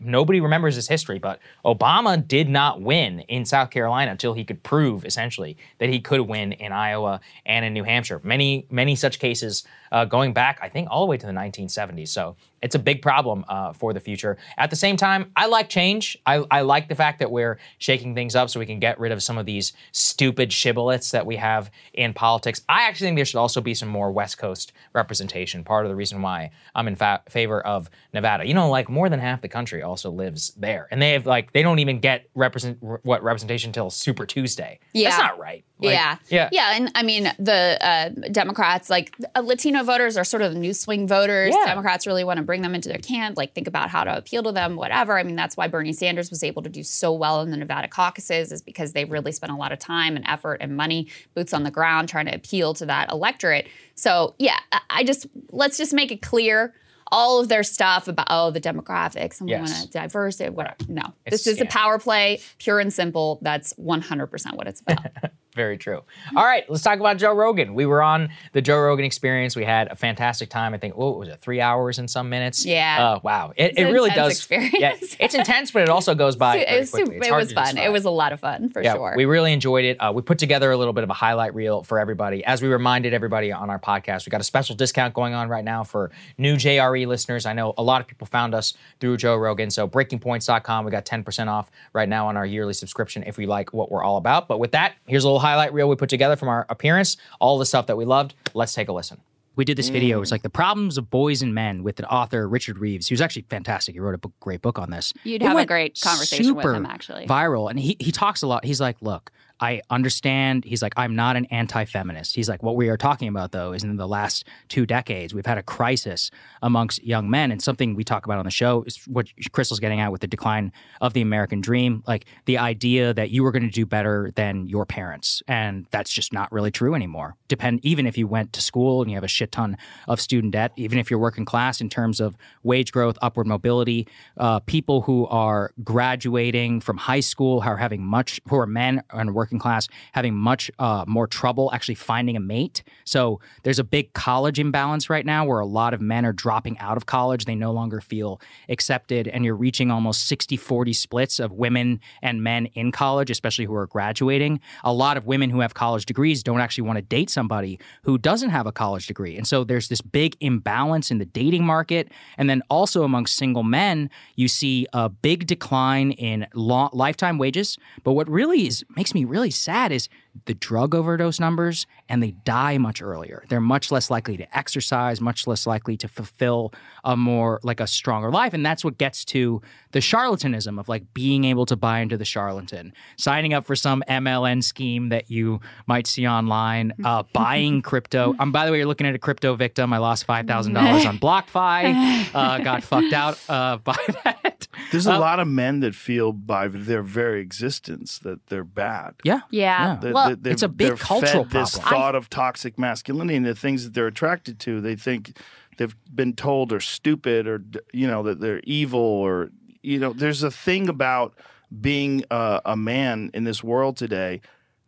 [0.00, 4.62] nobody remembers this history, but Obama did not win in South Carolina until he could
[4.62, 8.20] prove essentially that he could win in Iowa and in New Hampshire.
[8.22, 12.08] Many, many such cases uh, going back, I think, all the way to the 1970s.
[12.08, 14.38] So it's a big problem uh, for the future.
[14.56, 16.16] At the same time, I like change.
[16.24, 19.12] I, I, like the fact that we're shaking things up so we can get rid
[19.12, 22.62] of some of these stupid shibboleths that we have in politics.
[22.68, 25.64] I actually think there should also be some more West Coast representation.
[25.64, 28.46] Part of the reason why I'm in fa- favor of Nevada.
[28.46, 31.52] You know, like more than half the country also lives there, and they have like
[31.52, 34.78] they don't even get represent what representation until Super Tuesday.
[34.92, 35.10] Yeah.
[35.10, 35.64] that's not right.
[35.78, 36.16] Like, yeah.
[36.28, 36.72] yeah, Yeah.
[36.74, 40.72] And I mean, the uh, Democrats, like uh, Latino voters are sort of the new
[40.72, 41.54] swing voters.
[41.54, 41.66] Yeah.
[41.66, 44.42] Democrats really want to bring them into their camp, like think about how to appeal
[44.44, 45.18] to them, whatever.
[45.18, 47.88] I mean, that's why Bernie Sanders was able to do so well in the Nevada
[47.88, 51.52] caucuses, is because they really spent a lot of time and effort and money, boots
[51.52, 53.66] on the ground, trying to appeal to that electorate.
[53.96, 54.58] So, yeah,
[54.88, 56.74] I- just, let's just make it clear.
[57.12, 60.52] All of their stuff about oh the demographics and we want to diverse it.
[60.52, 60.74] Whatever.
[60.88, 63.38] No, It's this is a power play, pure and simple.
[63.42, 65.06] That's one hundred percent what it's about.
[65.56, 66.02] Very true.
[66.36, 67.72] All right, let's talk about Joe Rogan.
[67.72, 69.56] We were on the Joe Rogan experience.
[69.56, 70.74] We had a fantastic time.
[70.74, 72.66] I think, what was it, three hours and some minutes?
[72.66, 73.14] Yeah.
[73.14, 73.54] Uh, wow.
[73.56, 74.32] It, it really does.
[74.32, 74.74] experience.
[74.78, 76.58] Yeah, it's intense, but it also goes by.
[76.58, 77.64] it was, super, it was fun.
[77.64, 77.86] describe.
[77.86, 79.14] It was a lot of fun for yeah, sure.
[79.16, 79.96] we really enjoyed it.
[79.96, 82.44] Uh, we put together a little bit of a highlight reel for everybody.
[82.44, 85.64] As we reminded everybody on our podcast, we got a special discount going on right
[85.64, 87.46] now for new JRE listeners.
[87.46, 89.70] I know a lot of people found us through Joe Rogan.
[89.70, 93.72] So breakingpoints.com, we got 10% off right now on our yearly subscription if we like
[93.72, 94.48] what we're all about.
[94.48, 97.58] But with that, here's a little highlight reel we put together from our appearance, all
[97.58, 98.34] the stuff that we loved.
[98.52, 99.20] Let's take a listen.
[99.54, 100.18] We did this video.
[100.18, 100.32] It was mm.
[100.32, 103.08] like the problems of boys and men with the author Richard Reeves.
[103.08, 103.94] He was actually fantastic.
[103.94, 105.14] He wrote a book, great book on this.
[105.24, 107.26] You'd It have a great conversation with him, actually.
[107.26, 108.64] Viral, and he he talks a lot.
[108.64, 109.30] He's like, look.
[109.60, 110.64] I understand.
[110.64, 112.36] He's like, I'm not an anti feminist.
[112.36, 115.46] He's like, what we are talking about, though, is in the last two decades, we've
[115.46, 116.30] had a crisis
[116.62, 117.50] amongst young men.
[117.50, 120.26] And something we talk about on the show is what Krystal's getting at with the
[120.26, 122.02] decline of the American dream.
[122.06, 125.42] Like the idea that you were going to do better than your parents.
[125.48, 127.36] And that's just not really true anymore.
[127.48, 130.52] Depend, even if you went to school and you have a shit ton of student
[130.52, 135.02] debt, even if you're working class in terms of wage growth, upward mobility, uh, people
[135.02, 139.45] who are graduating from high school, who are having much, who are men and working
[139.58, 142.82] class, having much uh, more trouble actually finding a mate.
[143.04, 146.78] So there's a big college imbalance right now where a lot of men are dropping
[146.78, 147.44] out of college.
[147.44, 152.42] They no longer feel accepted, and you're reaching almost 60 40 splits of women and
[152.42, 154.60] men in college, especially who are graduating.
[154.84, 158.18] A lot of women who have college degrees don't actually want to date somebody who
[158.18, 159.36] doesn't have a college degree.
[159.36, 162.10] And so there's this big imbalance in the dating market.
[162.38, 167.78] And then also among single men, you see a big decline in lifetime wages.
[168.02, 170.08] But what really is makes me really sad is
[170.44, 173.44] the drug overdose numbers and they die much earlier.
[173.48, 176.72] They're much less likely to exercise, much less likely to fulfill
[177.04, 178.52] a more like a stronger life.
[178.54, 179.62] And that's what gets to
[179.92, 184.02] the charlatanism of like being able to buy into the charlatan, signing up for some
[184.08, 188.34] MLM scheme that you might see online, uh, buying crypto.
[188.38, 189.92] Um, by the way, you're looking at a crypto victim.
[189.92, 194.68] I lost $5,000 on BlockFi, uh, got fucked out uh, by that.
[194.92, 199.14] There's a Uh, lot of men that feel by their very existence that they're bad.
[199.24, 199.40] Yeah.
[199.50, 199.96] Yeah.
[200.00, 201.90] That- Well, they're- it's a big cultural fed this problem.
[201.94, 204.80] thought of toxic masculinity and the things that they're attracted to.
[204.80, 205.38] They think
[205.76, 207.62] they've been told are stupid or
[207.92, 209.50] you know that they're evil or
[209.82, 210.12] you know.
[210.12, 211.34] There's a thing about
[211.80, 214.40] being a, a man in this world today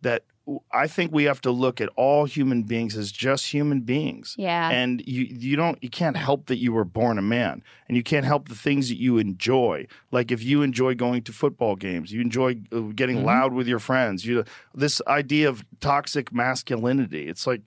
[0.02, 0.24] that
[0.72, 4.34] I think we have to look at all human beings as just human beings.
[4.38, 4.70] Yeah.
[4.70, 8.02] And you you don't you can't help that you were born a man and you
[8.02, 9.86] can't help the things that you enjoy.
[10.10, 13.26] Like if you enjoy going to football games, you enjoy uh, getting Mm-hmm.
[13.26, 14.24] loud with your friends.
[14.24, 14.44] You
[14.74, 17.28] this idea of toxic masculinity.
[17.28, 17.60] It's like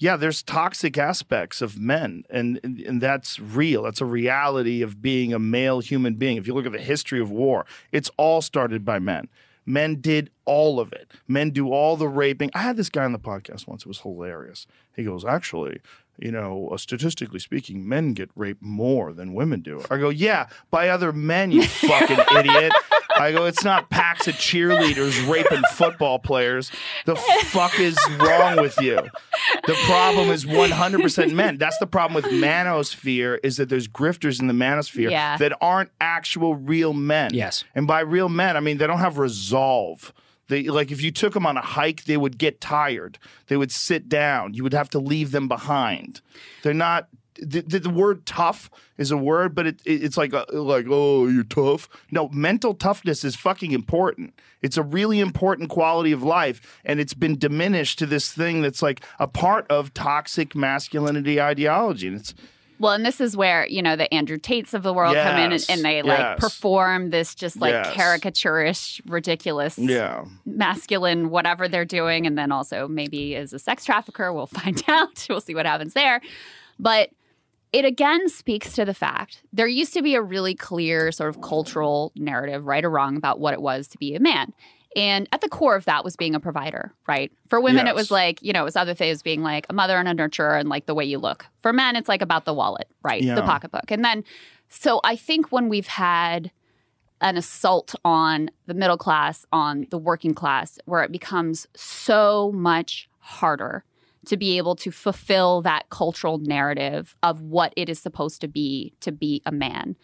[0.00, 3.82] yeah, there's toxic aspects of men and, and and that's real.
[3.82, 6.36] That's a reality of being a male human being.
[6.36, 9.28] If you look at the history of war, it's all started by men.
[9.68, 11.12] Men did all of it.
[11.28, 12.50] Men do all the raping.
[12.54, 13.82] I had this guy on the podcast once.
[13.82, 14.66] It was hilarious.
[14.96, 15.82] He goes, actually,
[16.18, 19.84] you know, uh, statistically speaking, men get raped more than women do.
[19.90, 22.72] I go, yeah, by other men, you fucking idiot.
[23.14, 26.72] I go, it's not packs of cheerleaders raping football players.
[27.04, 29.00] The fuck is wrong with you?
[29.68, 31.58] The problem is 100% men.
[31.58, 35.36] That's the problem with manosphere is that there's grifters in the manosphere Yeah.
[35.36, 37.32] that aren't actual real men.
[37.34, 37.64] Yes.
[37.74, 40.12] And by real men, I mean they don't have resolve.
[40.48, 43.18] They like if you took them on a hike, they would get tired.
[43.48, 44.54] They would sit down.
[44.54, 46.20] You would have to leave them behind.
[46.62, 47.08] They're not.
[47.40, 50.86] The, the, the word tough is a word, but it, it- it's like a, like
[50.88, 51.88] oh you're tough.
[52.10, 54.34] No, mental toughness is fucking important.
[54.62, 58.82] It's a really important quality of life, and it's been diminished to this thing that's
[58.82, 62.08] like a part of toxic masculinity ideology.
[62.08, 62.34] And it's
[62.80, 65.52] Well, and this is where, you know, the Andrew Tates of the world come in
[65.52, 66.40] and, and they like yes.
[66.40, 67.94] perform this just like Yes.
[67.94, 70.24] caricaturish, ridiculous, yeah.
[70.44, 72.26] masculine, whatever they're doing.
[72.26, 74.32] And then also maybe is a sex trafficker.
[74.32, 75.24] We'll find out.
[75.28, 76.20] we'll see what happens there.
[76.80, 77.10] But
[77.72, 81.40] it again speaks to the fact there used to be a really clear sort of
[81.42, 84.52] cultural narrative, right or wrong, about what it was to be a man.
[84.96, 87.30] And at the core of that was being a provider, right?
[87.48, 89.96] For women, it was like, you know, it was other things being like a mother
[89.98, 91.44] and a nurturer and like the way you look.
[91.60, 93.22] For men, it's like about the wallet, right?
[93.22, 93.34] Yeah.
[93.34, 93.90] The pocketbook.
[93.90, 94.24] And then,
[94.70, 96.50] so I think when we've had
[97.20, 103.08] an assault on the middle class, on the working class, where it becomes so much
[103.18, 103.84] harder
[104.28, 108.94] to be able to fulfill that cultural narrative of what it is supposed to be
[109.00, 109.96] to be a man.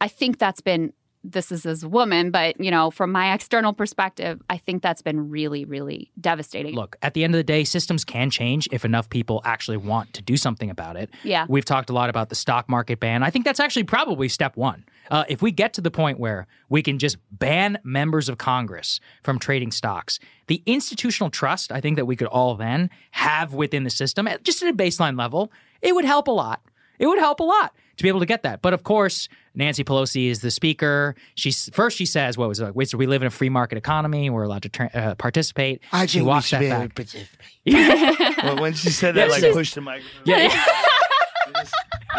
[0.00, 0.92] I think that's been
[1.32, 5.02] this is as a woman, but you know, from my external perspective, I think that's
[5.02, 6.74] been really, really devastating.
[6.74, 10.12] Look, at the end of the day, systems can change if enough people actually want
[10.14, 11.10] to do something about it.
[11.24, 11.46] Yeah.
[11.48, 13.22] We've talked a lot about the stock market ban.
[13.22, 14.84] I think that's actually probably step one.
[15.10, 19.00] Uh, if we get to the point where we can just ban members of Congress
[19.22, 23.84] from trading stocks, the institutional trust I think that we could all then have within
[23.84, 25.52] the system, just at a baseline level,
[25.82, 26.62] it would help a lot.
[26.98, 28.62] It would help a lot to be able to get that.
[28.62, 31.16] But of course, Nancy Pelosi is the speaker.
[31.34, 31.96] She's first.
[31.96, 32.64] She says, "What was it?
[32.66, 34.30] Like, wait, so we live in a free market economy.
[34.30, 36.88] We're allowed to tra- uh, participate." I she think we walks should that be able
[36.88, 38.38] back.
[38.42, 40.22] to Well, when she said that, Yeah, like she's- pushed the microphone.
[40.26, 40.62] Yeah.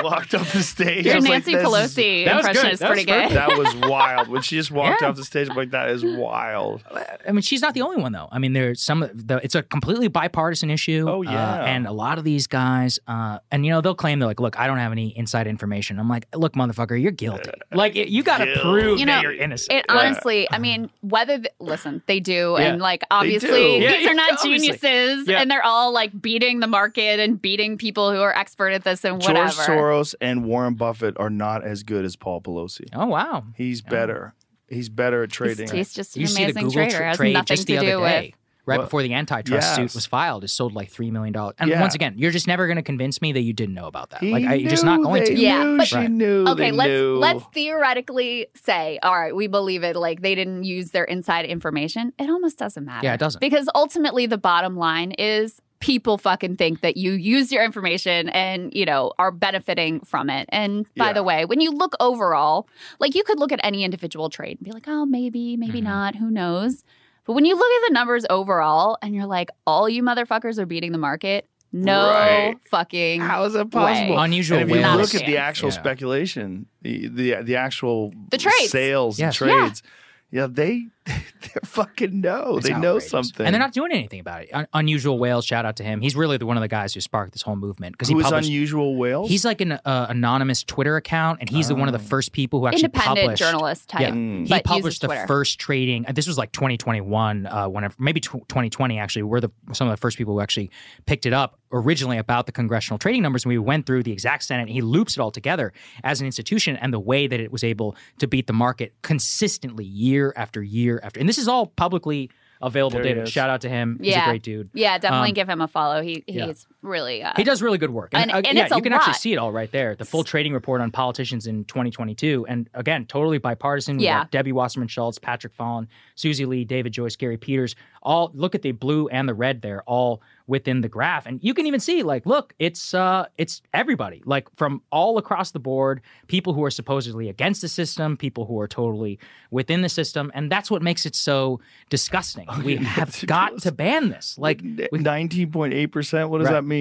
[0.04, 1.06] Walked off the stage.
[1.06, 2.74] Your I was like, Nancy this Pelosi That impression good.
[2.74, 3.38] is That pretty was good.
[3.38, 4.28] That was wild.
[4.28, 5.10] When she just walked Yeah.
[5.10, 6.84] off the stage, I'm like, that is wild.
[7.28, 8.28] I mean, she's not the only one though.
[8.32, 9.00] I mean, there's some.
[9.14, 11.06] The, it's a completely bipartisan issue.
[11.10, 11.64] Oh, yeah.
[11.66, 14.60] and a lot of these guys, uh, and you know, they'll claim they're like, "Look,
[14.60, 17.50] I don't have any inside information." I'm like, "Look, motherfucker, you're guilty.
[17.72, 21.38] Like, you got to prove You know, that you're innocent." It honestly, I mean, whether
[21.38, 22.66] th- listen, they do, Yeah.
[22.74, 23.82] and like obviously.
[23.84, 24.68] Yeah, these are not obviously.
[24.78, 25.42] geniuses, Yeah.
[25.42, 29.04] and they're all like beating the market and beating people who are expert at this
[29.04, 29.37] and whatever.
[29.38, 32.88] George Soros and Warren Buffett are not as good as Paul Pelosi.
[32.94, 34.34] Oh wow, he's better.
[34.70, 35.70] He's better at trading.
[35.72, 36.98] he's just an you see amazing Google trader.
[36.98, 38.26] tra- Has trade nothing just the to other do day.
[38.28, 38.36] with
[38.66, 38.84] Right What?
[38.88, 41.56] before the antitrust suit was filed, it sold like three million dollars.
[41.58, 41.80] And Yeah.
[41.80, 44.20] once again, you're just never going to convince me that you didn't know about that.
[44.20, 45.40] He like, I, you're just not going they to.
[45.40, 46.12] Yeah, but- she Right.
[46.12, 46.44] knew.
[46.50, 47.16] Okay, they let's knew.
[47.18, 49.96] let's theoretically say, all right, we believe it.
[49.96, 52.12] Like they didn't use their inside information.
[52.20, 53.06] It almost doesn't matter.
[53.06, 53.40] Yeah, it doesn't.
[53.40, 58.73] because ultimately the bottom line is people fucking think that you use your information and
[58.73, 60.47] you know are benefiting from it.
[60.49, 61.13] And by Yeah.
[61.13, 62.67] the way, when you look overall,
[62.99, 65.88] like you could look at any individual trade and be like, oh, maybe, maybe Mm-hmm.
[65.88, 66.84] not, who knows.
[67.25, 70.65] But when you look at the numbers overall and you're like, all you motherfuckers are
[70.65, 72.55] beating the market, no Right.
[72.71, 74.15] fucking How is that possible?
[74.15, 74.23] way.
[74.23, 75.13] Unusual And if you whales.
[75.13, 75.75] look at the actual chance.
[75.82, 78.69] speculation, the, the the actual The trades.
[78.71, 79.39] sales Yes.
[79.41, 79.55] and Yeah.
[79.59, 79.84] trades,
[80.32, 80.47] yeah.
[80.49, 82.58] they they fucking know.
[82.58, 83.45] It's they know something.
[83.45, 84.49] and they're not doing anything about it.
[84.53, 86.01] Un- Unusual Whales, shout out to him.
[86.01, 88.20] He's really the, one of the guys who sparked this whole movement because he Who
[88.20, 88.47] is published.
[88.49, 89.30] unusual whales?
[89.30, 92.60] He's like an uh, anonymous Twitter account, and he's the one of the first people
[92.60, 94.43] who actually Independent published, journalist type, Yeah, Mm.
[94.43, 96.05] he but published uses the first trading.
[96.08, 99.24] uh, This was like 2021, uh, whenever maybe tw 2020 actually.
[99.24, 100.70] We're the some of the first people who actually
[101.05, 104.43] picked it up originally about the congressional trading numbers, and we went through the exact
[104.43, 104.64] Senate.
[104.64, 107.64] And he loops it all together as an institution and the way that it was
[107.64, 111.20] able to beat the market consistently year after year after.
[111.20, 112.30] And this is all publicly
[112.62, 113.26] available There data.
[113.26, 114.00] Shout out to him.
[114.02, 114.70] He's a great dude.
[114.74, 116.02] Yeah, definitely Um, give him a follow.
[116.02, 116.54] He he's yeah.
[116.88, 118.10] Really uh, he does really good work.
[118.14, 119.96] And- uh, and yeah, it's a you can actually see it all right there.
[119.96, 122.46] The full trading report on politicians in 2022.
[122.48, 124.00] And again, totally bipartisan.
[124.00, 124.26] Yeah.
[124.32, 127.76] Debbie Wasserman Schultz, Patrick Fallon, Susie Lee, David Joyce, Gary Peters.
[128.02, 131.26] All look at the blue and the red there, all within the graph.
[131.26, 135.52] And you can even see, like, look, it's uh it's everybody, like from all across
[135.52, 139.20] the board, people who are supposedly against the system, people who are totally
[139.52, 140.32] within the system.
[140.34, 141.60] And that's what makes it so
[141.90, 142.48] disgusting.
[142.64, 144.38] we have got to ban this.
[144.38, 144.62] Like
[144.94, 146.30] nineteen point eight percent.
[146.30, 146.54] What does Right.
[146.54, 146.76] that mean?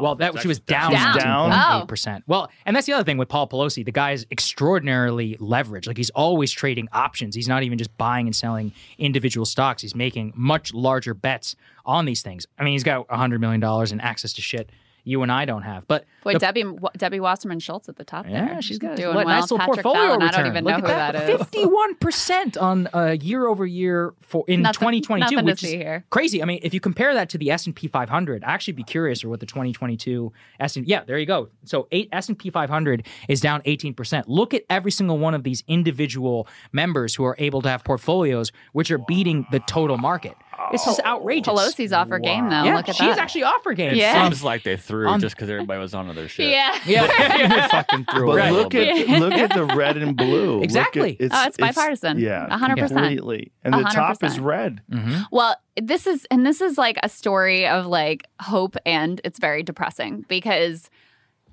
[0.00, 1.16] Well, that she was down, Down.
[1.18, 1.50] down.
[1.50, 1.82] Down?
[1.82, 2.22] eight percent.
[2.22, 2.30] Oh.
[2.30, 3.84] Well, and that's the other thing with Paul Pelosi.
[3.84, 5.86] The guy is extraordinarily leveraged.
[5.86, 7.34] Like he's always trading options.
[7.34, 9.82] He's not even just buying and selling individual stocks.
[9.82, 12.46] He's making much larger bets on these things.
[12.58, 14.70] I mean, he's got hundred million dollars and access to shit
[15.04, 15.86] you and I don't have.
[15.88, 16.64] But Boy, the- Debbie
[16.96, 18.32] Debbie Wasserman Schultz at the top there.
[18.34, 19.34] yeah, she's got doing what, well.
[19.34, 20.34] nice little Patrick portfolio Fallon, return.
[20.34, 21.12] I don't even Look know who that.
[21.12, 21.38] that is.
[21.38, 26.04] Fifty-one percent on uh, year over year for in Nothing- 2022, which is here.
[26.10, 26.42] crazy.
[26.42, 28.82] I mean, if you compare that to the S and P 500, I actually be
[28.84, 31.48] curious or what the 2022 S and yeah, there you go.
[31.64, 34.28] So eight S and P 500 is down 18 percent.
[34.28, 38.52] Look at every single one of these individual members who are able to have portfolios
[38.72, 40.34] which are beating the total market.
[40.72, 41.52] It's just outrageous.
[41.52, 42.64] Pelosi's off her game though.
[42.64, 43.18] Yeah, Look at she's that.
[43.18, 43.92] actually off her game.
[43.92, 44.22] It Yeah.
[44.28, 46.50] seems like they threw On- just because everybody was on other shit.
[46.50, 46.78] Yeah.
[46.86, 47.66] Yeah.
[47.70, 49.08] fucking threw But away a look at bit.
[49.20, 50.54] look at the red and blue.
[50.54, 51.16] Look at- Exactly.
[51.20, 52.18] Oh, it's bipartisan.
[52.18, 52.88] yeah, 100%.
[52.88, 53.52] completely.
[53.64, 54.80] And the top is red.
[54.92, 55.22] Mm-hmm.
[55.32, 59.62] Well, this is and this is like a story of like hope and it's very
[59.62, 60.90] depressing because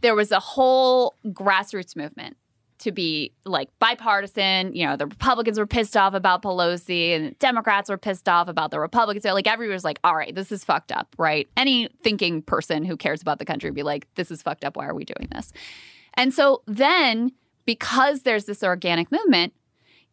[0.02, 2.38] there was a whole grassroots movement
[2.80, 4.76] to be like bipartisan.
[4.76, 8.72] You know, the Republicans were pissed off about Pelosi and Democrats were pissed off about
[8.72, 9.24] the Republicans.
[9.24, 11.48] So like everyone was like, all right, this is fucked up, right?
[11.58, 14.78] Any thinking person who cares about the country would be like, this is fucked up.
[14.78, 15.52] Why are we doing this?
[16.14, 17.32] And so then
[17.66, 19.54] because there's this organic movement,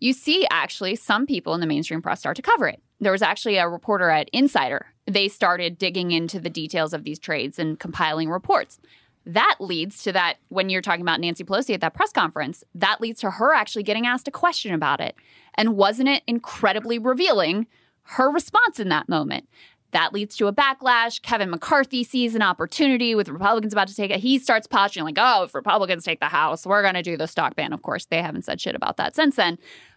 [0.01, 2.83] you see actually some people in the mainstream press start to cover it.
[3.01, 4.87] There was actually a reporter at Insider.
[5.07, 8.79] They started digging into the details of these trades and compiling reports.
[9.27, 13.01] That leads to that when you're talking about Nancy Pelosi at that press conference, that
[13.01, 15.15] leads to her actually getting asked a question about it.
[15.55, 17.67] And wasn't it incredibly revealing
[18.03, 19.49] her response in that moment?
[19.93, 21.23] That leads to a backlash.
[21.23, 24.19] Kevin McCarthy sees an opportunity with Republicans about to take it.
[24.19, 27.29] He starts posturing like, oh, if Republicans take the House, we're going to do the
[27.29, 27.73] stock ban.
[27.73, 29.57] Of course, they haven't said shit about that since then.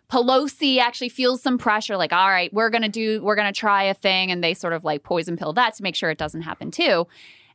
[0.10, 3.60] Pelosi actually feels some pressure, like, all right, we're going to do, we're going to
[3.60, 4.32] try a thing.
[4.32, 7.08] And they sort of like poison pill that to make sure it doesn't happen too.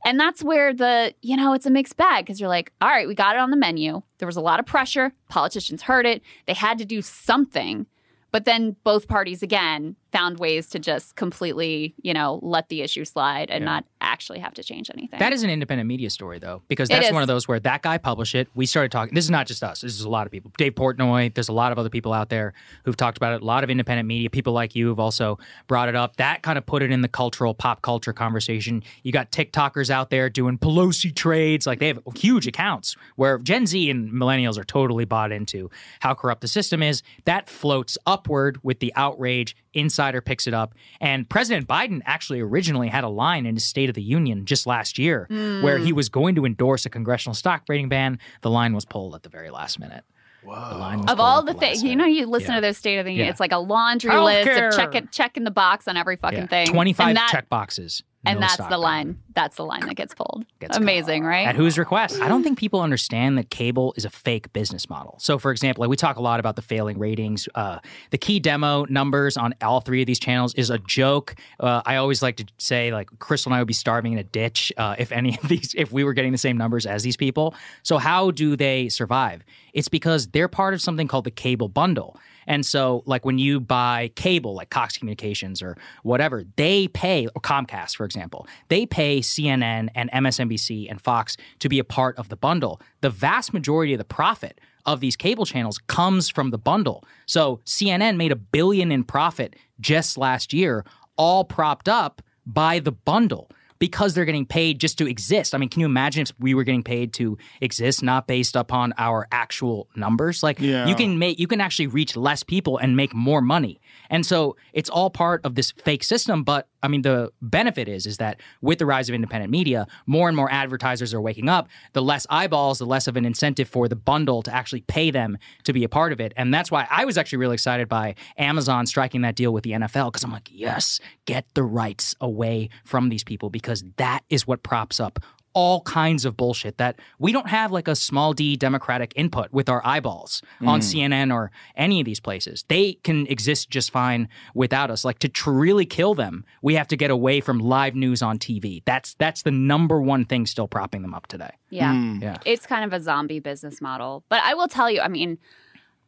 [0.05, 3.07] And that's where the, you know, it's a mixed bag because you're like, all right,
[3.07, 4.03] we got it on the menu.
[4.19, 5.13] There was a lot of pressure.
[5.29, 6.23] Politicians heard it.
[6.47, 7.87] They had to do something.
[8.33, 13.05] But then both parties again found ways to just completely, you know, let the issue
[13.05, 15.19] slide and not actually have to change anything.
[15.19, 17.99] That is an independent media story, though, because that's one of those where that guy
[17.99, 18.49] published it.
[18.55, 19.15] We started talking.
[19.15, 19.81] This is not just us.
[19.81, 20.53] This is a lot of people.
[20.59, 21.33] Dave Portnoy.
[21.33, 22.53] There's a lot of other people out there
[22.85, 23.43] who've talked about it.
[23.43, 24.29] A lot of independent media.
[24.29, 26.17] People like you have also brought it up.
[26.17, 28.83] That kind of put it in the cultural pop culture conversation.
[29.03, 31.67] You got TikTokers out there doing Pelosi trades.
[31.67, 36.15] Like they have huge accounts where Gen Z and millennials are totally bought into how
[36.15, 37.03] corrupt the system is.
[37.25, 39.57] That floats upward with the outrage.
[40.03, 40.75] Insider picks it up.
[41.01, 44.67] And President Biden actually originally had a line in his State of the Union just
[44.67, 45.63] last year Mm.
[45.63, 48.19] where he was going to endorse a congressional stock trading ban.
[48.41, 50.03] The line was pulled at the very last minute.
[50.43, 50.55] Whoa.
[50.71, 52.57] The line was of all the things, you know, you listen Yeah.
[52.57, 53.27] to their State of the Union.
[53.27, 53.31] Yeah.
[53.31, 54.69] It's like a laundry list Healthcare.
[54.71, 56.47] of check it, checking the box on every fucking Yeah.
[56.47, 56.67] thing.
[56.67, 58.03] 25 that, check boxes.
[58.25, 59.19] And No that's the line.
[59.35, 60.45] That's the line that gets pulled.
[60.61, 61.47] Gets Amazing, right?
[61.47, 62.21] At whose request?
[62.21, 65.17] I don't think people understand that cable is a fake business model.
[65.19, 67.49] So, for example, like we talk a lot about the failing ratings.
[67.55, 71.35] Uh, the key demo numbers on all three of these channels is a joke.
[71.59, 74.25] Uh, I always like to say, like, Krystal and I would be starving in a
[74.25, 77.17] ditch uh, if any of these, if we were getting the same numbers as these
[77.17, 77.55] people.
[77.83, 79.43] So, how do they survive?
[79.73, 82.19] It's because they're part of something called the cable bundle.
[82.47, 87.41] And so, like when you buy cable, like Cox Communications or whatever, they pay, or
[87.41, 92.29] Comcast, for example, they pay CNN and MSNBC and Fox to be a part of
[92.29, 92.81] the bundle.
[93.01, 97.05] The vast majority of the profit of these cable channels comes from the bundle.
[97.27, 100.85] So CNN made a billion in profit just last year,
[101.17, 103.49] all propped up by the bundle
[103.83, 105.57] because they're getting paid just to exist.
[105.57, 108.95] I mean, can you imagine if we were getting paid to exist, not based upon
[108.97, 110.41] our actual numbers?
[110.41, 110.87] Like Yeah.
[110.87, 113.81] you can make you can actually reach less people and make more money.
[114.11, 116.45] And so it's all part of this fake system.
[116.45, 120.29] But I mean, the benefit is is that with the rise of independent media, more
[120.29, 121.69] and more advertisers are waking up.
[121.93, 125.39] The less eyeballs, the less of an incentive for the bundle to actually pay them
[125.65, 126.33] to be a part of it.
[126.37, 129.73] And that's why I was actually really excited by Amazon striking that deal with the
[129.73, 134.47] NFL because I'm like, yes, get the rights away from these people because that is
[134.47, 135.21] what props up
[135.55, 139.69] all kinds of bullshit that we don't have like a small d democratic input with
[139.69, 140.83] our eyeballs on Mm.
[140.83, 142.65] CNN or any of these places.
[142.69, 145.05] They can exist just fine without us.
[145.05, 148.39] Like to tr- really kill them, we have to get away from live news on
[148.39, 148.83] TV.
[148.85, 151.51] That's that's the number one thing still propping them up today.
[151.71, 151.93] Yeah.
[152.21, 152.39] Yeah.
[152.45, 154.25] It's kind of a zombie business model.
[154.29, 155.39] But I will tell you, I mean,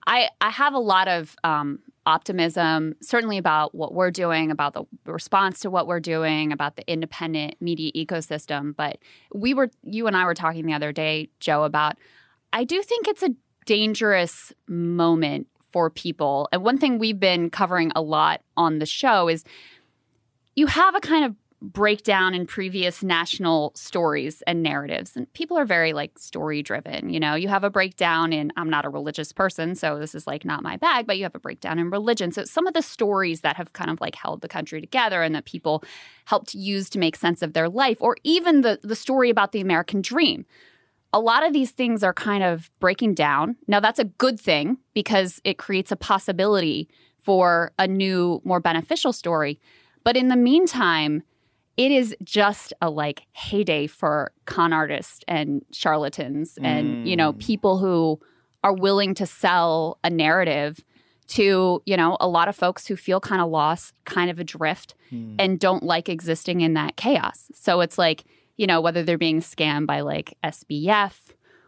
[0.07, 4.85] I I have a lot of um, optimism, certainly about what we're doing, about the
[5.05, 8.75] response to what we're doing, about the independent media ecosystem.
[8.77, 8.99] But
[9.33, 11.97] we were, you and I were talking the other day, Joe, about
[12.53, 13.31] I do think it's a
[13.67, 16.49] dangerous moment for people.
[16.53, 19.43] And one thing we've been covering a lot on the show is
[20.55, 21.35] you have a kind of
[21.73, 27.19] breakdown in previous national stories and narratives and people are very like story driven you
[27.19, 30.45] know you have a breakdown in i'm not a religious person so this is like
[30.45, 33.41] not my bag but you have a breakdown in religion so some of the stories
[33.41, 35.83] that have kind of like held the country together and that people
[36.27, 39.61] helped use to make sense of their life or even the the story about the
[39.61, 40.45] american dream
[41.15, 43.55] a lot of these things are kind of breaking down.
[43.69, 46.89] Now, that's a good thing because it creates a possibility
[47.23, 49.61] for a new, more beneficial story.
[50.03, 51.23] But in the meantime,
[51.77, 57.39] it is just a like heyday for con artists and charlatans and, you know, mm.
[57.39, 58.21] people who
[58.63, 60.83] are willing to sell a narrative
[61.27, 64.95] to, you know, a lot of folks who feel kind of lost, kind of adrift
[65.09, 65.35] hmm.
[65.39, 67.51] and don't like existing in that chaos.
[67.55, 68.25] So it's like,
[68.57, 71.15] you know, whether they're being scammed by like SBF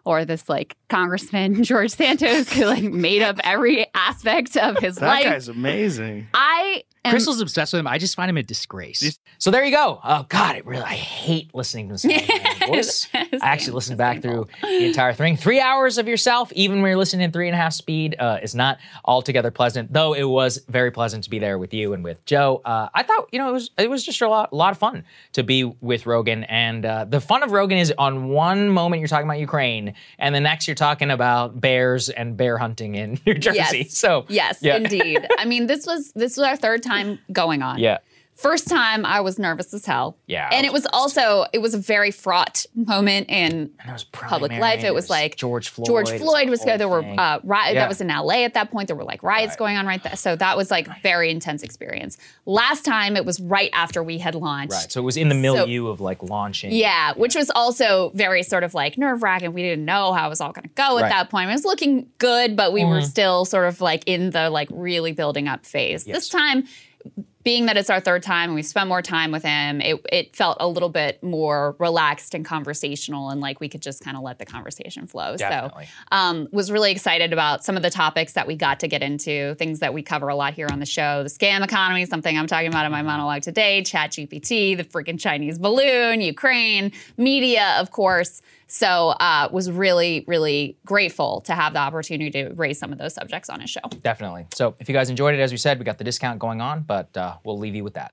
[0.04, 5.06] or this like Congressman George Santos who like made up every aspect of his That
[5.06, 5.24] life.
[5.24, 6.28] That guy's amazing.
[6.32, 7.86] I am Krystal's obsessed with him.
[7.86, 9.18] I just find him a disgrace.
[9.38, 10.00] So there you go.
[10.02, 13.08] Oh God, it really I hate listening to this guy's voice.
[13.14, 15.36] I actually listened back through the entire thing.
[15.36, 18.38] Three hours of yourself, even when you're listening in three and a half speed, uh,
[18.42, 19.92] is not altogether pleasant.
[19.92, 22.62] Though it was very pleasant to be there with you and with Joe.
[22.64, 24.78] Uh, I thought you know it was it was just a lot, a lot of
[24.78, 26.44] fun to be with Rogan.
[26.44, 30.34] And uh, the fun of Rogan is on one moment you're talking about Ukraine, and
[30.34, 33.78] the next you're talking about bears and bear hunting in New Jersey.
[33.78, 33.98] Yes.
[33.98, 34.76] So yes, yeah.
[34.76, 35.26] indeed.
[35.38, 36.95] I mean, this was this was our third time
[37.32, 37.78] going on.
[37.78, 37.98] yeah.
[38.34, 40.18] First time I was nervous as hell.
[40.26, 43.70] Yeah, And it was also it was a very fraught moment in
[44.12, 44.84] public primary, life.
[44.84, 46.76] It was was like George Floyd, George Floyd was there.
[46.76, 47.80] There were uh, riot, Yeah.
[47.80, 48.88] that was in LA at that point.
[48.88, 50.16] There were like riots going on right there.
[50.16, 52.18] So that was like very intense experience.
[52.44, 54.72] Last time it was right after we had launched.
[54.74, 54.92] Right.
[54.92, 56.72] So it was in the milieu of like launching.
[56.72, 59.54] Yeah, which was also very sort of like nerve wracking.
[59.54, 61.08] We didn't know how it was all going to go at Right.
[61.08, 61.48] that point.
[61.48, 63.06] It was looking good, but we were Mhm.
[63.08, 66.04] still sort of like in the like really building up phase.
[66.04, 66.64] This time,
[67.42, 70.34] being that it's our third time and we spent more time with him, it, it
[70.34, 74.24] felt a little bit more relaxed and conversational and like we could just kind of
[74.24, 75.36] let the conversation flow.
[75.36, 75.84] Definitely.
[75.84, 79.02] So um, was really excited about some of the topics that we got to get
[79.02, 81.22] into, things that we cover a lot here on the show.
[81.22, 85.20] The scam economy, something I'm talking about in my monologue today, Chat GPT, the freaking
[85.20, 88.42] Chinese balloon, Ukraine, media, of course.
[88.66, 93.14] So uh, was really, really grateful to have the opportunity to raise some of those
[93.14, 93.80] subjects on his show.
[94.02, 94.46] Definitely.
[94.54, 96.82] So if you guys enjoyed it, as we said, we got the discount going on,
[96.82, 98.12] but uh, we'll leave you with that.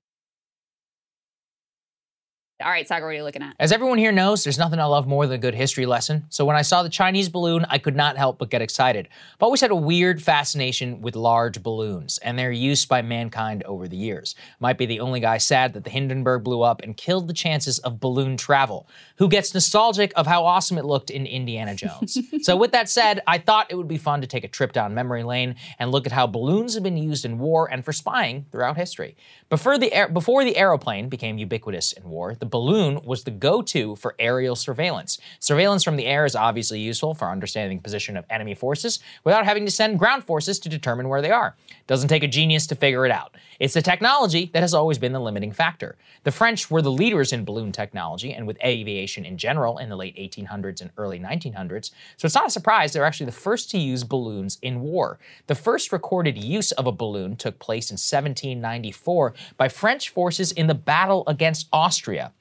[2.63, 3.55] All right, Saagar, what are you looking at?
[3.59, 6.23] As everyone here knows, there's nothing I love more than a good history lesson.
[6.29, 9.09] So when I saw the Chinese balloon, I could not help but get excited.
[9.33, 13.89] I've always had a weird fascination with large balloons and their use by mankind over
[13.89, 14.35] the years.
[14.61, 17.79] Might be the only guy sad that the Hindenburg blew up and killed the chances
[17.79, 18.87] of balloon travel.
[19.17, 22.17] Who gets nostalgic of how awesome it looked in Indiana Jones?
[22.43, 24.93] so with that said, I thought it would be fun to take a trip down
[24.93, 28.45] memory lane and look at how balloons have been used in war and for spying
[28.53, 29.17] throughout history.
[29.49, 33.95] Before the air, before the aeroplane became ubiquitous in war, the balloon was the go-to
[33.95, 35.17] for aerial surveillance.
[35.39, 39.43] Surveillance from the air is obviously useful for understanding the position of enemy forces without
[39.43, 41.55] having to send ground forces to determine where they are.
[41.87, 43.35] Doesn't take a genius to figure it out.
[43.59, 45.97] It's the technology that has always been the limiting factor.
[46.25, 49.97] The French were the leaders in balloon technology and with aviation in general in the
[49.97, 53.79] late 1800s and early 1900s, so it's not a surprise they're actually the first to
[53.79, 55.17] use balloons in war.
[55.47, 60.67] The first recorded use of a balloon took place in 1794 by French forces in
[60.67, 62.31] the battle against Austria.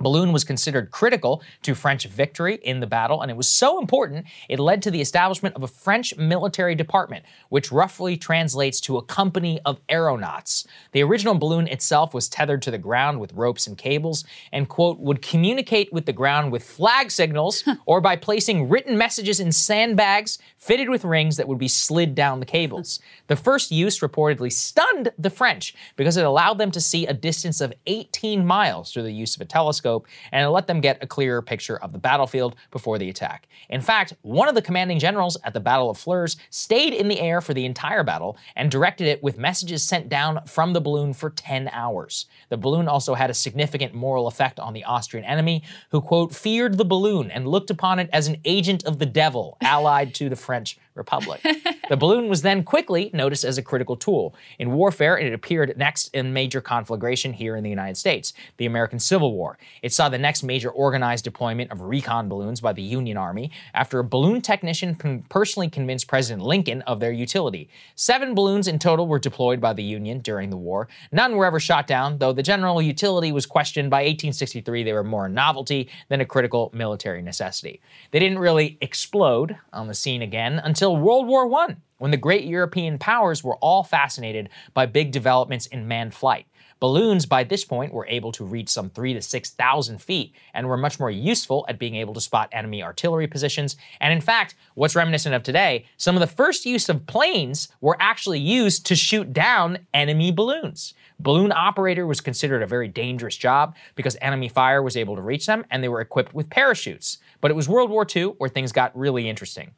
[0.00, 4.26] Balloon was considered critical to French victory in the battle, and it was so important
[4.48, 9.02] it led to the establishment of a French military department, which roughly translates to a
[9.02, 10.68] company of aeronauts.
[10.92, 15.00] The original balloon itself was tethered to the ground with ropes and cables, and, quote,
[15.00, 20.38] would communicate with the ground with flag signals or by placing written messages in sandbags
[20.56, 23.00] fitted with rings that would be slid down the cables.
[23.26, 27.60] The first use reportedly stunned the French because it allowed them to see a distance
[27.60, 29.87] of 18 miles through the use of a telescope
[30.32, 33.48] and it let them get a clearer picture of the battlefield before the attack.
[33.70, 37.20] In fact, one of the commanding generals at the Battle of Fleurus stayed in the
[37.20, 41.12] air for the entire battle and directed it with messages sent down from the balloon
[41.12, 42.26] for 10 hours.
[42.48, 46.78] The balloon also had a significant moral effect on the Austrian enemy, who, quote, feared
[46.78, 50.36] the balloon and looked upon it as an agent of the devil allied to the
[50.36, 51.40] French Republic.
[51.88, 54.34] the balloon was then quickly noticed as a critical tool.
[54.58, 58.98] In warfare, it appeared next in major conflagration here in the United States, the American
[58.98, 59.58] Civil War.
[59.82, 64.00] It saw the next major organized deployment of recon balloons by the Union Army after
[64.00, 67.70] a balloon technician personally convinced President Lincoln of their utility.
[67.94, 70.88] Seven balloons in total were deployed by the Union during the war.
[71.12, 73.90] None were ever shot down, though the general utility was questioned.
[73.90, 77.80] By 1863, they were more a novelty than a critical military necessity.
[78.10, 82.44] They didn't really explode on the scene again until World War I, when the great
[82.44, 86.46] European powers were all fascinated by big developments in manned flight.
[86.80, 90.76] Balloons by this point were able to reach some three to 6,000 feet and were
[90.76, 93.76] much more useful at being able to spot enemy artillery positions.
[94.00, 97.96] And in fact, what's reminiscent of today, some of the first use of planes were
[97.98, 100.94] actually used to shoot down enemy balloons.
[101.18, 105.46] Balloon operator was considered a very dangerous job because enemy fire was able to reach
[105.46, 107.18] them and they were equipped with parachutes.
[107.40, 109.72] But it was World War II where things got really interesting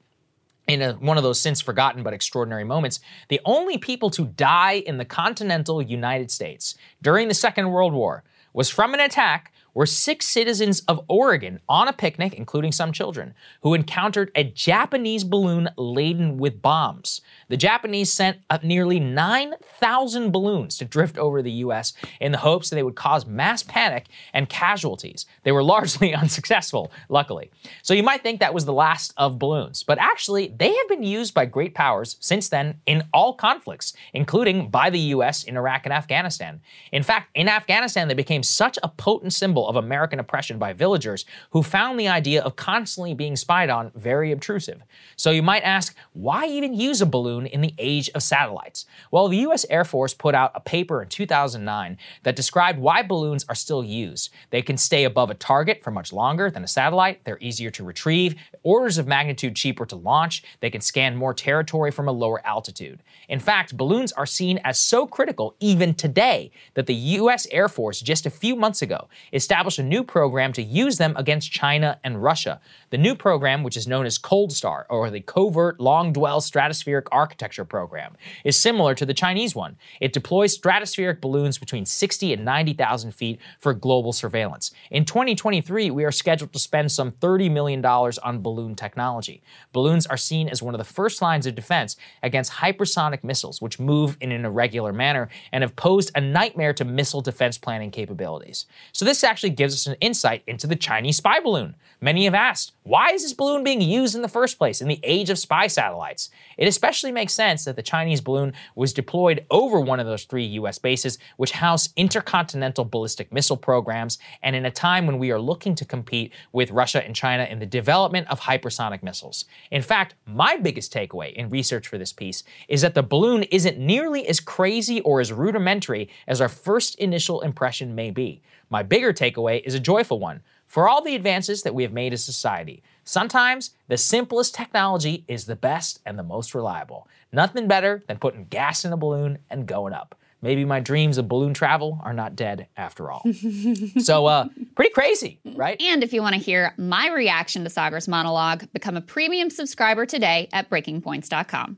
[0.67, 4.75] in a, one of those since forgotten but extraordinary moments, the only people to die
[4.87, 8.23] in the continental United States during the Second World War
[8.53, 13.35] was from an attack were six citizens of Oregon on a picnic, including some children,
[13.63, 17.21] who encountered a Japanese balloon laden with bombs.
[17.51, 22.71] The Japanese sent up nearly 9,000 balloons to drift over the US in the hopes
[22.71, 25.27] that they would cause mass panic and casualties.
[25.43, 27.51] They were largely unsuccessful, luckily.
[27.83, 31.03] So you might think that was the last of balloons, but actually, they have been
[31.03, 35.87] used by great powers since then in all conflicts, including by the US in Iraq
[35.87, 36.61] and Afghanistan.
[36.93, 41.25] In fact, in Afghanistan, they became such a potent symbol of American oppression by villagers
[41.51, 44.83] who found the idea of constantly being spied on very obtrusive.
[45.17, 48.87] So you might ask, why even use a balloon in the age of satellites?
[49.11, 53.45] Well, the US Air Force put out a paper in 2009 that described why balloons
[53.49, 54.31] are still used.
[54.51, 57.85] They can stay above a target for much longer than a satellite, they're easier to
[57.85, 62.45] retrieve, orders of magnitude cheaper to launch, they can scan more territory from a lower
[62.47, 63.03] altitude.
[63.29, 68.01] In fact, balloons are seen as so critical even today that the US Air Force
[68.01, 72.23] just a few months ago established a new program to use them against China and
[72.23, 72.61] Russia.
[72.91, 77.05] The new program, which is known as Cold Star, or the Covert Long Dwell Stratospheric
[77.31, 79.77] Architecture Program, is similar to the Chinese one.
[80.01, 84.73] It deploys stratospheric balloons between 60 and 90,000 feet for global surveillance.
[84.91, 89.43] In 2023, we are scheduled to spend some $30 million on balloon technology.
[89.73, 93.79] Balloons are seen as one of the first lines of defense against hypersonic missiles, which
[93.79, 98.67] move in an irregular manner and have posed a nightmare to missile defense planning capabilities.
[98.91, 101.77] So, this actually gives us an insight into the Chinese spy balloon.
[102.01, 104.99] Many have asked, why is this balloon being used in the first place in the
[105.05, 106.31] age of spy satellites?
[106.57, 110.45] It especially makes sense that the Chinese balloon was deployed over one of those three
[110.45, 115.41] US bases, which house intercontinental ballistic missile programs, and in a time when we are
[115.41, 119.45] looking to compete with Russia and China in the development of hypersonic missiles.
[119.71, 123.79] In fact, my biggest takeaway in research for this piece is that the balloon isn't
[123.79, 128.41] nearly as crazy or as rudimentary as our first initial impression may be.
[128.71, 130.43] My bigger takeaway is a joyful one.
[130.71, 135.47] For all the advances that we have made as society, sometimes the simplest technology is
[135.47, 137.09] the best and the most reliable.
[137.33, 140.15] Nothing better than putting gas in a balloon and going up.
[140.43, 143.23] Maybe my dreams of balloon travel are not dead after all.
[143.99, 145.81] so, uh, pretty crazy, right?
[145.83, 150.07] And if you want to hear my reaction to Saagar's monologue, become a premium subscriber
[150.07, 151.77] today at breakingpoints.com.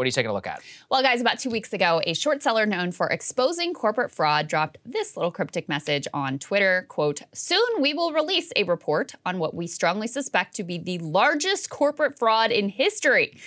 [0.00, 0.62] What are you taking a look at?
[0.90, 4.78] Well, guys, about two weeks ago, a short seller known for exposing corporate fraud dropped
[4.82, 6.86] this little cryptic message on Twitter.
[6.88, 10.96] Quote, soon we will release a report on what we strongly suspect to be the
[11.00, 13.38] largest corporate fraud in history.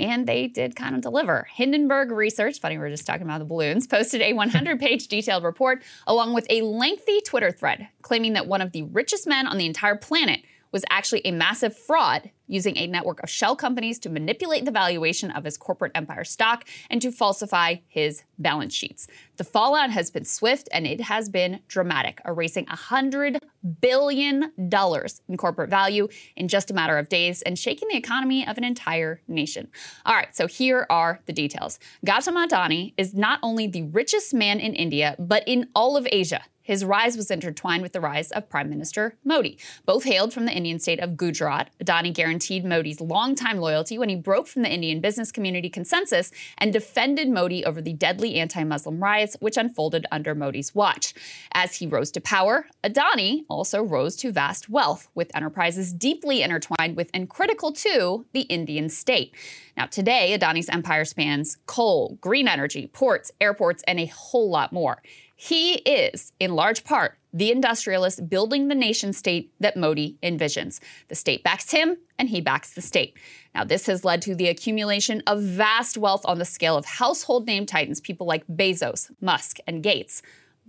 [0.00, 1.46] And they did kind of deliver.
[1.54, 5.44] Hindenburg Research, funny, we were just talking about the balloons, posted a 100 page detailed
[5.44, 9.58] report along with a lengthy Twitter thread claiming that one of the richest men on
[9.58, 10.40] the entire planet
[10.72, 15.30] was actually a massive fraud using a network of shell companies to manipulate the valuation
[15.30, 19.06] of his corporate empire stock and to falsify his balance sheets.
[19.36, 23.38] The fallout has been swift and it has been dramatic, erasing $100
[23.80, 28.58] billion in corporate value in just a matter of days and shaking the economy of
[28.58, 29.68] an entire nation.
[30.04, 31.78] All right, so here are the details.
[32.04, 36.42] Gautam Adani is not only the richest man in India, but in all of Asia.
[36.70, 39.58] His rise was intertwined with the rise of Prime Minister Modi.
[39.86, 41.70] Both hailed from the Indian state of Gujarat.
[41.82, 46.72] Adani guaranteed Modi's longtime loyalty when he broke from the Indian business community consensus and
[46.72, 51.14] defended Modi over the deadly anti Muslim riots which unfolded under Modi's watch.
[51.52, 56.96] As he rose to power, Adani also rose to vast wealth, with enterprises deeply intertwined
[56.96, 59.34] with and critical to the Indian state.
[59.76, 65.02] Now, today, Adani's empire spans coal, green energy, ports, airports, and a whole lot more.
[65.42, 70.80] He is, in large part, the industrialist building the nation state that Modi envisions.
[71.08, 73.16] The state backs him, and he backs the state.
[73.54, 77.46] Now, this has led to the accumulation of vast wealth on the scale of household
[77.46, 80.20] name titans, people like Bezos, Musk, and Gates.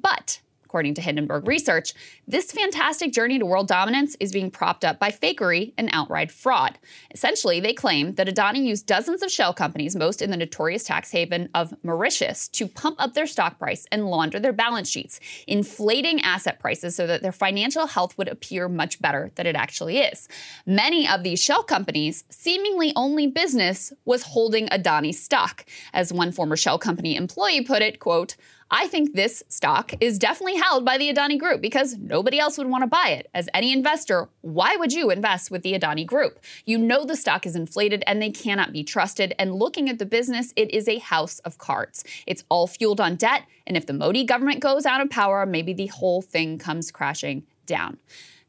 [0.01, 0.39] But
[0.71, 1.93] According to Hindenburg Research,
[2.29, 6.79] this fantastic journey to world dominance is being propped up by fakery and outright fraud.
[7.13, 11.11] Essentially, they claim that Adani used dozens of shell companies, most in the notorious tax
[11.11, 16.21] haven of Mauritius, to pump up their stock price and launder their balance sheets, inflating
[16.21, 20.29] asset prices so that their financial health would appear much better than it actually is.
[20.65, 25.65] Many of these shell companies' seemingly only business was holding Adani stock.
[25.93, 28.37] As one former shell company employee put it, quote,
[28.73, 32.67] I think this stock is definitely held by the Adani Group because nobody else would
[32.67, 33.29] want to buy it.
[33.33, 36.39] As any investor, why would you invest with the Adani Group?
[36.65, 39.35] You know the stock is inflated and they cannot be trusted.
[39.37, 42.05] And looking at the business, it is a house of cards.
[42.25, 43.43] It's all fueled on debt.
[43.67, 47.43] And if the Modi government goes out of power, maybe the whole thing comes crashing
[47.65, 47.99] down.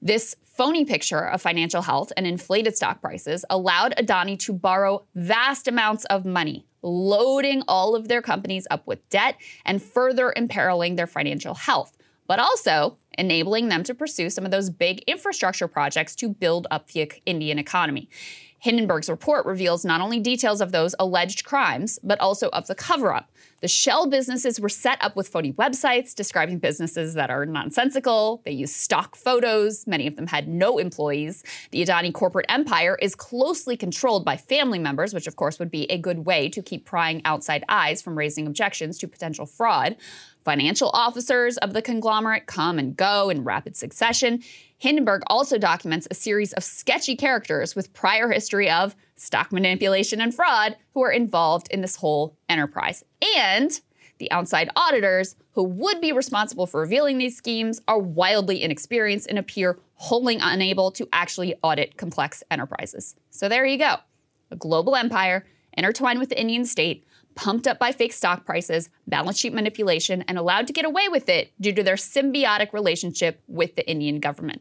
[0.00, 5.66] This phony picture of financial health and inflated stock prices allowed Adani to borrow vast
[5.66, 11.06] amounts of money loading all of their companies up with debt and further imperiling their
[11.06, 11.96] financial health,
[12.26, 16.88] but also enabling them to pursue some of those big infrastructure projects to build up
[16.88, 18.08] the Indian economy.
[18.62, 23.12] Hindenburg's report reveals not only details of those alleged crimes, but also of the cover
[23.12, 23.28] up.
[23.60, 28.40] The shell businesses were set up with phony websites describing businesses that are nonsensical.
[28.44, 29.88] They use stock photos.
[29.88, 31.42] Many of them had no employees.
[31.72, 35.90] The Adani corporate empire is closely controlled by family members, which of course would be
[35.90, 39.96] a good way to keep prying outside eyes from raising objections to potential fraud.
[40.44, 44.42] Financial officers of the conglomerate come and go in rapid succession.
[44.78, 50.34] Hindenburg also documents a series of sketchy characters with prior history of stock manipulation and
[50.34, 53.04] fraud who are involved in this whole enterprise.
[53.36, 53.70] And
[54.18, 59.38] the outside auditors who would be responsible for revealing these schemes are wildly inexperienced and
[59.38, 63.14] appear wholly unable to actually audit complex enterprises.
[63.30, 63.96] So there you go.
[64.50, 69.38] A global empire intertwined with the Indian state pumped up by fake stock prices, balance
[69.38, 73.74] sheet manipulation, and allowed to get away with it due to their symbiotic relationship with
[73.76, 74.60] the Indian government.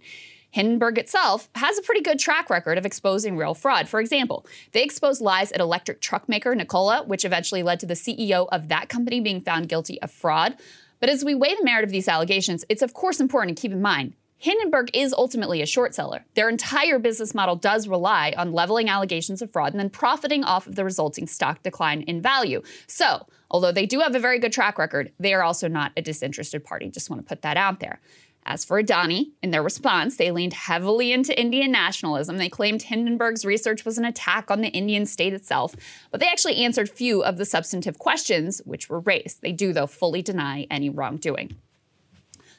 [0.52, 3.88] Hindenburg itself has a pretty good track record of exposing real fraud.
[3.88, 7.93] For example, they exposed lies at electric truck maker Nikola, which eventually led to the
[7.93, 10.57] CEO of that company being found guilty of fraud.
[10.99, 13.72] But as we weigh the merit of these allegations, it's of course important to keep
[13.72, 16.26] in mind Hindenburg is ultimately a short seller.
[16.34, 20.65] Their entire business model does rely on leveling allegations of fraud and then profiting off
[20.65, 22.63] of the resulting stock decline in value.
[22.88, 26.01] So, although they do have a very good track record, they are also not a
[26.01, 26.89] disinterested party.
[26.89, 28.01] Just want to put that out there.
[28.43, 32.38] As for Adani, in their response, they leaned heavily into Indian nationalism.
[32.38, 35.76] They claimed Hindenburg's research was an attack on the Indian state itself,
[36.09, 39.43] but they actually answered few of the substantive questions which were raised.
[39.43, 41.57] They do, though, fully deny any wrongdoing.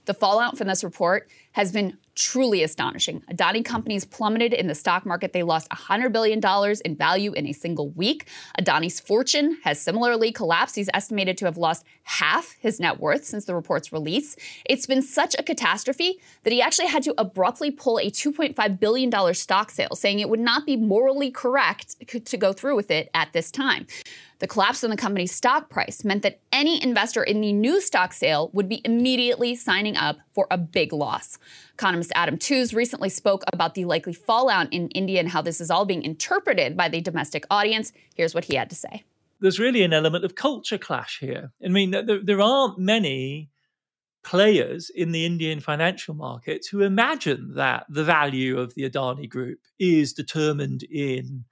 [0.04, 3.22] The fallout from this report has been truly astonishing.
[3.30, 5.32] Adani companies plummeted in the stock market.
[5.32, 6.40] They lost $100 billion
[6.84, 8.28] in value in a single week.
[8.60, 10.76] Adani's fortune has similarly collapsed.
[10.76, 14.36] He's estimated to have lost half his net worth since the report's release.
[14.66, 19.34] It's been such a catastrophe that he actually had to abruptly pull a $2.5 billion
[19.34, 21.96] stock sale, saying it would not be morally correct
[22.26, 23.86] to go through with it at this time.
[24.40, 28.12] The collapse in the company's stock price meant that any investor in the new stock
[28.12, 31.38] sale would be immediately signing up for a big loss.
[31.74, 35.70] Economist Adam Tooze recently spoke about the likely fallout in India and how this is
[35.70, 37.92] all being interpreted by the domestic audience.
[38.14, 39.04] Here's what he had to say.
[39.40, 41.52] There's really an element of culture clash here.
[41.64, 43.50] I mean, there, there aren't many
[44.22, 49.58] players in the Indian financial markets who imagine that the value of the Adani group
[49.78, 51.44] is determined in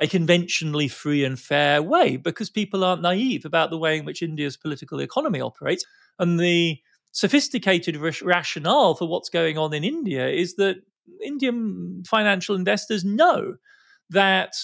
[0.00, 4.22] a conventionally free and fair way because people aren't naive about the way in which
[4.22, 5.84] India's political economy operates.
[6.18, 6.78] And the
[7.14, 10.76] sophisticated rationale for what's going on in India is that
[11.24, 13.54] Indian financial investors know
[14.10, 14.56] that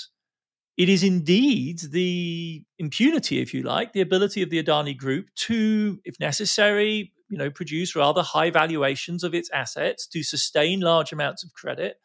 [0.77, 6.01] it is indeed the impunity, if you like, the ability of the Adani Group to,
[6.05, 11.45] if necessary, you know, produce rather high valuations of its assets to sustain large amounts
[11.45, 11.99] of credit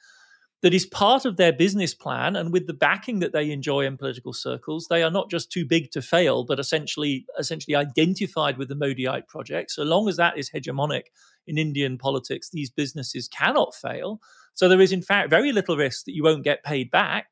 [0.65, 3.95] that is part of their business plan and with the backing that they enjoy in
[3.95, 8.67] political circles they are not just too big to fail but essentially essentially identified with
[8.67, 9.69] the Modiite project.
[9.69, 11.03] So long as that is hegemonic
[11.45, 14.19] in Indian politics these businesses cannot fail.
[14.55, 17.27] So there is in fact very little risk that you won't get paid back.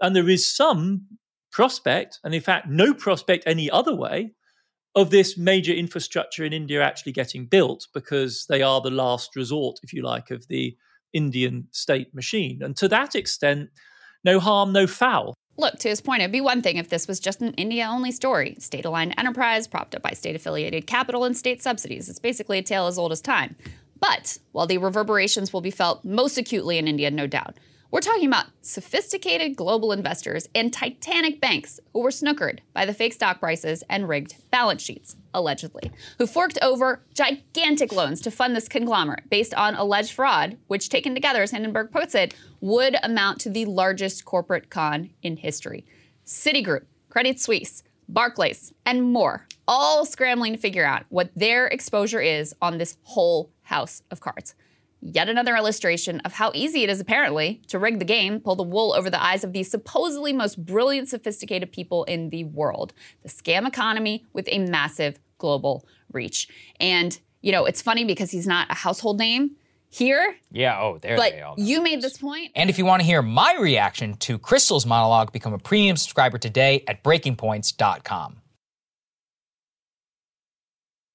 [0.00, 1.04] And there is some
[1.50, 4.34] prospect and in fact no prospect any other way
[4.94, 9.80] of this major infrastructure in India actually getting built because they are the last resort
[9.82, 10.76] if you like of the
[11.12, 12.62] Indian state machine.
[12.62, 13.70] And to that extent,
[14.24, 15.34] no harm, no foul.
[15.56, 18.12] Look, to his point, it'd be one thing if this was just an India only
[18.12, 22.08] story state aligned enterprise propped up by state affiliated capital and state subsidies.
[22.08, 23.56] It's basically a tale as old as time.
[24.00, 27.56] But while the reverberations will be felt most acutely in India, no doubt,
[27.90, 33.14] we're talking about sophisticated global investors and titanic banks who were snookered by the fake
[33.14, 38.68] stock prices and rigged balance sheets, allegedly, who forked over gigantic loans to fund this
[38.68, 43.50] conglomerate based on alleged fraud, which, taken together, as Hindenburg puts it, would amount to
[43.50, 45.86] the largest corporate con in history.
[46.26, 52.54] Citigroup, Credit Suisse, Barclays, and more, all scrambling to figure out what their exposure is
[52.60, 54.54] on this whole house of cards.
[55.00, 58.64] Yet another illustration of how easy it is, apparently, to rig the game, pull the
[58.64, 62.92] wool over the eyes of the supposedly most brilliant, sophisticated people in the world.
[63.22, 66.48] The scam economy with a massive global reach.
[66.80, 69.56] And, you know, it's funny because he's not a household name
[69.88, 70.36] here.
[70.50, 71.54] Yeah, oh, there but they are.
[71.56, 72.52] you made this point.
[72.54, 76.38] And if you want to hear my reaction to Krystal's monologue, become a premium subscriber
[76.38, 78.42] today at breakingpoints.com.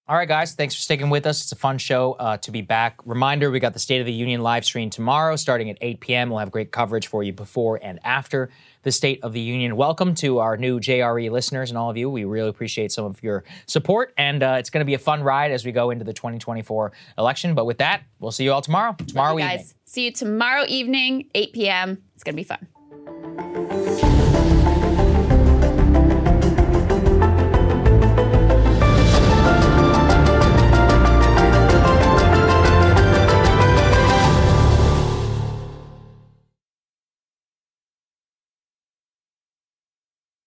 [0.05, 1.43] All right, guys, thanks for sticking with us.
[1.43, 2.99] It's a fun show uh, to be back.
[3.05, 6.29] Reminder we got the State of the Union live stream tomorrow starting at 8 p.m.
[6.29, 8.49] We'll have great coverage for you before and after
[8.81, 9.77] the State of the Union.
[9.77, 12.09] Welcome to our new JRE listeners and all of you.
[12.09, 15.23] We really appreciate some of your support, and uh, it's going to be a fun
[15.23, 17.55] ride as we go into the 2024 election.
[17.55, 18.97] But with that, we'll see you all tomorrow.
[19.07, 19.57] Tomorrow you evening.
[19.57, 19.73] guys.
[19.85, 22.03] See you tomorrow evening, 8 p.m.
[22.15, 24.02] It's going to be fun.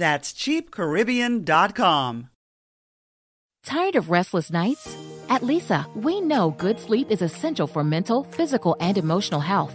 [0.00, 2.30] That's cheapcaribbean.com.
[3.62, 4.96] Tired of restless nights?
[5.28, 9.74] At Leesa, we know good sleep is essential for mental, physical, and emotional health.